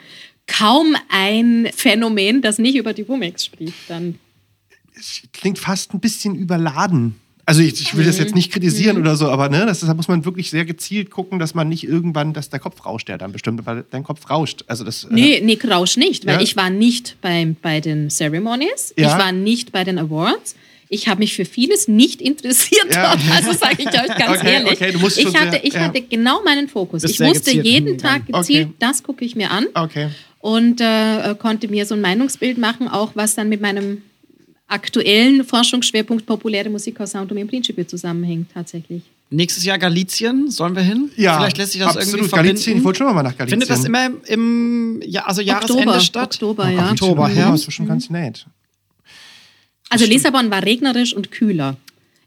kaum 0.45 0.95
ein 1.09 1.69
Phänomen, 1.75 2.41
das 2.41 2.57
nicht 2.59 2.75
über 2.75 2.93
die 2.93 3.07
Womax 3.07 3.45
spricht. 3.45 3.73
Dann 3.87 4.15
klingt 5.33 5.57
fast 5.59 5.93
ein 5.93 5.99
bisschen 5.99 6.35
überladen. 6.35 7.15
Also 7.49 7.63
ich, 7.63 7.81
ich 7.81 7.97
will 7.97 8.05
das 8.05 8.19
jetzt 8.19 8.35
nicht 8.35 8.51
kritisieren 8.51 8.97
oder 8.97 9.15
so, 9.15 9.27
aber 9.29 9.49
ne, 9.49 9.65
das, 9.65 9.79
da 9.79 9.91
muss 9.95 10.07
man 10.07 10.23
wirklich 10.23 10.51
sehr 10.51 10.65
gezielt 10.65 11.09
gucken, 11.09 11.39
dass 11.39 11.55
man 11.55 11.67
nicht 11.67 11.83
irgendwann, 11.83 12.31
dass 12.31 12.49
der 12.51 12.59
Kopf 12.59 12.85
rauscht, 12.85 13.07
der 13.07 13.17
dann 13.17 13.31
bestimmt, 13.31 13.65
weil 13.65 13.83
dein 13.89 14.03
Kopf 14.03 14.29
rauscht. 14.29 14.63
Also 14.67 14.83
das, 14.83 15.05
äh, 15.05 15.07
Nee, 15.09 15.41
nee, 15.43 15.57
Rausch 15.67 15.97
nicht, 15.97 16.27
weil 16.27 16.35
Ja. 16.35 16.41
ich 16.41 16.55
war 16.55 16.69
nicht 16.69 17.17
bei, 17.21 17.55
bei 17.61 17.79
den 17.81 18.09
Ceremonies, 18.11 18.93
Ja. 18.97 19.07
ich 19.17 19.23
war 19.23 19.31
nicht 19.31 19.71
bei 19.71 19.83
den 19.83 19.97
Awards. 19.97 20.55
Ich 20.89 21.07
habe 21.07 21.19
mich 21.19 21.33
für 21.35 21.45
vieles 21.45 21.87
nicht 21.87 22.21
interessiert. 22.21 22.93
Ja. 22.93 23.15
dort. 23.15 23.19
Also 23.35 23.53
sage 23.59 23.77
ich 23.79 23.87
euch 23.87 24.15
ganz 24.17 24.39
Okay, 24.41 24.53
ehrlich. 24.53 24.71
okay, 24.73 24.91
du 24.91 24.99
musst 24.99 25.17
ich 25.17 25.23
schon 25.25 25.33
hatte, 25.39 25.51
sehr- 25.51 25.65
ich 25.65 25.73
ja. 25.73 25.79
hatte 25.81 26.01
genau 26.01 26.43
meinen 26.43 26.67
Fokus. 26.67 27.01
Bist 27.01 27.19
Ich 27.19 27.33
gezielt 27.33 27.65
jeden 27.65 27.97
Tag 27.97 28.17
hingegangen. 28.25 28.41
gezielt, 28.43 28.65
Okay. 28.67 28.75
das 28.79 29.01
gucke 29.01 29.25
ich 29.25 29.35
mir 29.35 29.49
an 29.49 29.65
Okay. 29.73 30.09
und 30.39 30.81
äh, 30.81 31.33
konnte 31.39 31.67
mir 31.67 31.87
so 31.87 31.95
ein 31.95 32.01
Meinungsbild 32.01 32.59
machen, 32.59 32.87
auch 32.87 33.11
was 33.15 33.33
dann 33.33 33.49
mit 33.49 33.59
meinem 33.61 34.03
aktuellen 34.69 35.43
Forschungsschwerpunkt 35.43 36.25
populäre 36.25 36.69
Musik 36.69 36.99
aus 37.01 37.11
Sound 37.11 37.31
und 37.31 37.47
Principe 37.47 37.85
zusammenhängt 37.85 38.47
tatsächlich. 38.53 39.03
Nächstes 39.31 39.63
Jahr 39.63 39.77
Galizien, 39.77 40.49
sollen 40.49 40.75
wir 40.75 40.81
hin? 40.81 41.11
Ja, 41.15 41.37
Vielleicht 41.37 41.57
lässt 41.57 41.73
sich 41.73 41.81
das 41.81 41.97
absolut. 41.97 42.13
irgendwie 42.13 42.29
verbinden. 42.29 42.55
Galizien, 42.55 42.77
ich 42.77 42.83
wollte 42.83 42.97
schon 42.97 43.13
mal 43.13 43.21
nach 43.21 43.37
Galizien. 43.37 43.61
Findet 43.61 43.69
das 43.69 43.85
immer 43.85 44.05
im, 44.05 44.21
im 44.25 45.01
ja, 45.05 45.25
also 45.25 45.41
Jahresende 45.41 45.83
Oktober, 45.83 45.99
statt? 45.99 46.33
Oktober, 46.33 46.69
ja. 46.69 46.91
Oktober, 46.91 47.29
ja. 47.29 47.35
ja. 47.35 47.51
Das 47.51 47.67
ist 47.67 47.73
schon 47.73 47.87
ganz 47.87 48.09
nett. 48.09 48.47
Also 49.89 50.05
Lissabon 50.05 50.49
war 50.49 50.63
regnerisch 50.63 51.13
und 51.13 51.31
kühler. 51.31 51.77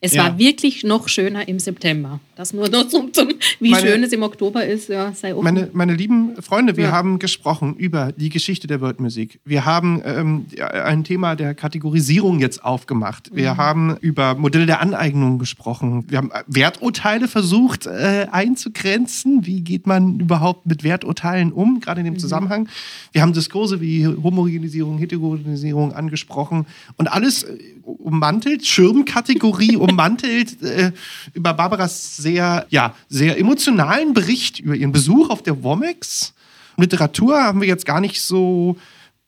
Es 0.04 0.14
Ja. 0.14 0.24
war 0.24 0.38
wirklich 0.38 0.82
noch 0.82 1.06
schöner 1.08 1.46
im 1.46 1.60
September. 1.60 2.18
Das 2.34 2.52
nur 2.52 2.68
noch 2.68 2.88
zum, 2.88 3.12
zum 3.14 3.28
wie 3.60 3.70
Meine- 3.70 3.86
schön 3.86 4.02
es 4.02 4.12
im 4.12 4.24
Oktober 4.24 4.66
ist, 4.66 4.88
ja, 4.88 5.12
sei 5.12 5.32
offen. 5.32 5.44
Meine, 5.44 5.70
meine 5.72 5.94
lieben 5.94 6.34
Freunde, 6.42 6.76
wir 6.76 6.86
Ja. 6.86 6.90
haben 6.92 7.20
gesprochen 7.20 7.76
über 7.76 8.10
die 8.10 8.28
Geschichte 8.28 8.66
der 8.66 8.80
Worldmusik. 8.80 9.38
Wir 9.44 9.64
haben 9.64 10.02
ähm, 10.04 10.46
ein 10.84 11.04
Thema 11.04 11.36
der 11.36 11.54
Kategorisierung 11.54 12.40
jetzt 12.40 12.64
aufgemacht. 12.64 13.30
Wir 13.32 13.56
haben 13.56 13.96
über 14.00 14.34
Modelle 14.34 14.66
der 14.66 14.80
Aneignung 14.80 15.38
gesprochen. 15.38 16.04
Wir 16.08 16.18
haben 16.18 16.32
äh, 16.32 16.42
Werturteile 16.48 17.28
versucht 17.28 17.86
äh, 17.86 18.26
einzugrenzen. 18.32 19.46
Wie 19.46 19.60
geht 19.60 19.86
man 19.86 20.18
überhaupt 20.18 20.66
mit 20.66 20.82
Werturteilen 20.82 21.52
um, 21.52 21.78
gerade 21.78 22.00
in 22.00 22.06
dem 22.06 22.18
Zusammenhang? 22.18 22.68
Wir 23.12 23.22
haben 23.22 23.32
Diskurse 23.34 23.80
wie 23.80 24.04
Homogenisierung, 24.06 24.98
Heterogenisierung 24.98 25.92
angesprochen 25.92 26.66
und 26.96 27.06
alles 27.12 27.44
äh, 27.44 27.56
ummantelt, 27.92 28.66
Schirmkategorie 28.66 29.76
ummantelt 29.76 30.62
äh, 30.62 30.92
über 31.34 31.54
Barbaras 31.54 32.16
sehr, 32.16 32.66
ja, 32.70 32.94
sehr 33.08 33.38
emotionalen 33.38 34.14
Bericht 34.14 34.60
über 34.60 34.74
ihren 34.74 34.92
Besuch 34.92 35.30
auf 35.30 35.42
der 35.42 35.62
Womex. 35.62 36.34
Literatur 36.76 37.42
haben 37.42 37.60
wir 37.60 37.68
jetzt 37.68 37.84
gar 37.86 38.00
nicht 38.00 38.20
so, 38.22 38.76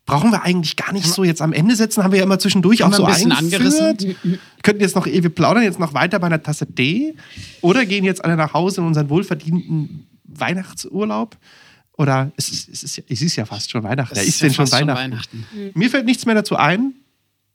brauchen 0.06 0.30
wir 0.32 0.42
eigentlich 0.42 0.76
gar 0.76 0.92
nicht 0.92 1.06
so 1.06 1.24
jetzt 1.24 1.40
am 1.42 1.52
Ende 1.52 1.76
setzen, 1.76 2.02
haben 2.02 2.10
wir 2.12 2.18
ja 2.18 2.24
immer 2.24 2.38
zwischendurch 2.38 2.82
Haben 2.82 2.92
auch 2.94 2.96
so 2.98 3.04
ein 3.04 3.12
bisschen 3.12 3.32
eingeführt. 3.32 3.62
angerissen. 4.02 4.38
Könnten 4.62 4.80
jetzt 4.82 4.96
noch, 4.96 5.06
wir 5.06 5.28
plaudern 5.28 5.62
jetzt 5.62 5.78
noch 5.78 5.94
weiter 5.94 6.18
bei 6.18 6.26
einer 6.26 6.42
Tasse 6.42 6.66
Tee 6.66 7.14
oder 7.60 7.84
gehen 7.86 8.04
jetzt 8.04 8.24
alle 8.24 8.36
nach 8.36 8.54
Hause 8.54 8.80
in 8.80 8.86
unseren 8.86 9.08
wohlverdienten 9.10 10.06
Weihnachtsurlaub. 10.24 11.36
Oder 11.96 12.32
es 12.36 12.48
ist, 12.50 12.68
es 12.70 12.82
ist, 12.82 12.96
ja- 12.96 13.04
es 13.08 13.22
ist 13.22 13.36
ja 13.36 13.44
fast 13.44 13.70
schon 13.70 13.82
Weihnachten. 13.84 14.14
Es 14.14 14.18
Ja, 14.18 14.22
ist 14.22 14.28
ist 14.30 14.40
ja 14.40 14.46
denn 14.48 14.54
schon 14.54 14.66
fast 14.66 14.78
schon 14.80 14.88
Weihnachten? 14.88 15.46
Mir 15.74 15.90
fällt 15.90 16.06
nichts 16.06 16.26
mehr 16.26 16.34
dazu 16.34 16.56
ein. 16.56 16.94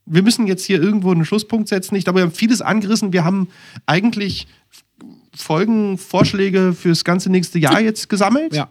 Wir 0.10 0.24
müssen 0.24 0.48
jetzt 0.48 0.66
hier 0.66 0.82
irgendwo 0.82 1.12
einen 1.12 1.24
Schlusspunkt 1.24 1.70
setzen. 1.70 1.96
Ich 1.96 2.04
glaube, 2.04 2.20
wir 2.20 2.24
haben 2.24 2.32
vieles 2.34 2.62
angerissen. 2.62 3.14
Wir 3.14 3.24
haben 3.24 3.48
eigentlich 3.86 4.48
Folgen, 5.36 5.98
Vorschläge 5.98 6.74
fürs 6.74 7.04
ganze 7.04 7.30
nächste 7.30 7.60
Jahr 7.60 7.80
jetzt 7.80 8.10
gesammelt. 8.10 8.54
Ja. 8.54 8.70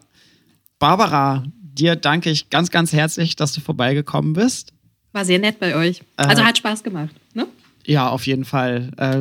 Barbara, 0.79 1.45
dir 1.63 1.97
danke 1.97 2.31
ich 2.31 2.51
ganz, 2.51 2.71
ganz 2.71 2.93
herzlich, 2.93 3.37
dass 3.37 3.53
du 3.53 3.61
vorbeigekommen 3.61 4.33
bist. 4.33 4.73
War 5.13 5.25
sehr 5.25 5.39
nett 5.39 5.59
bei 5.59 5.75
euch. 5.75 6.01
Äh, 6.17 6.25
Also 6.25 6.45
hat 6.45 6.59
Spaß 6.59 6.83
gemacht. 6.83 7.15
Ne? 7.35 7.47
Ja, 7.87 8.09
auf 8.09 8.27
jeden 8.27 8.45
Fall. 8.45 8.91
Äh, 8.97 9.21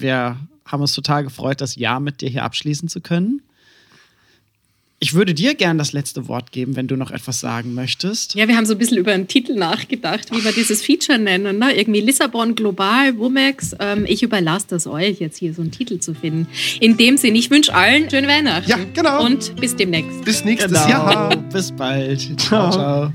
wir 0.00 0.36
haben 0.64 0.80
uns 0.80 0.92
total 0.92 1.24
gefreut, 1.24 1.60
das 1.60 1.76
Jahr 1.76 2.00
mit 2.00 2.20
dir 2.20 2.28
hier 2.28 2.44
abschließen 2.44 2.88
zu 2.88 3.00
können. 3.00 3.42
Ich 5.00 5.14
würde 5.14 5.32
dir 5.32 5.54
gern 5.54 5.78
das 5.78 5.92
letzte 5.92 6.26
Wort 6.26 6.50
geben, 6.50 6.74
wenn 6.74 6.88
du 6.88 6.96
noch 6.96 7.12
etwas 7.12 7.38
sagen 7.38 7.72
möchtest. 7.74 8.34
Ja, 8.34 8.48
wir 8.48 8.56
haben 8.56 8.66
so 8.66 8.72
ein 8.74 8.78
bisschen 8.78 8.96
über 8.98 9.12
einen 9.12 9.28
Titel 9.28 9.54
nachgedacht, 9.54 10.32
wie 10.32 10.42
wir 10.44 10.50
dieses 10.50 10.82
Feature 10.82 11.18
nennen. 11.20 11.58
Ne? 11.60 11.72
Irgendwie 11.76 12.00
Lissabon 12.00 12.56
Global, 12.56 13.16
Womex. 13.16 13.76
Ähm, 13.78 14.04
ich 14.08 14.24
überlasse 14.24 14.66
das 14.70 14.88
euch, 14.88 15.20
jetzt 15.20 15.38
hier 15.38 15.54
so 15.54 15.62
einen 15.62 15.70
Titel 15.70 16.00
zu 16.00 16.14
finden. 16.14 16.48
In 16.80 16.96
dem 16.96 17.16
Sinn, 17.16 17.36
ich 17.36 17.48
wünsche 17.48 17.72
allen 17.74 18.10
schöne 18.10 18.26
Weihnachten. 18.26 18.68
Ja, 18.68 18.78
genau. 18.92 19.24
Und 19.24 19.54
bis 19.60 19.76
demnächst. 19.76 20.24
Bis 20.24 20.44
nächstes 20.44 20.72
Genau. 20.72 20.88
Jahr. 20.88 21.36
Bis 21.36 21.70
bald. 21.70 22.40
Ciao, 22.40 22.70
ciao. 22.72 23.12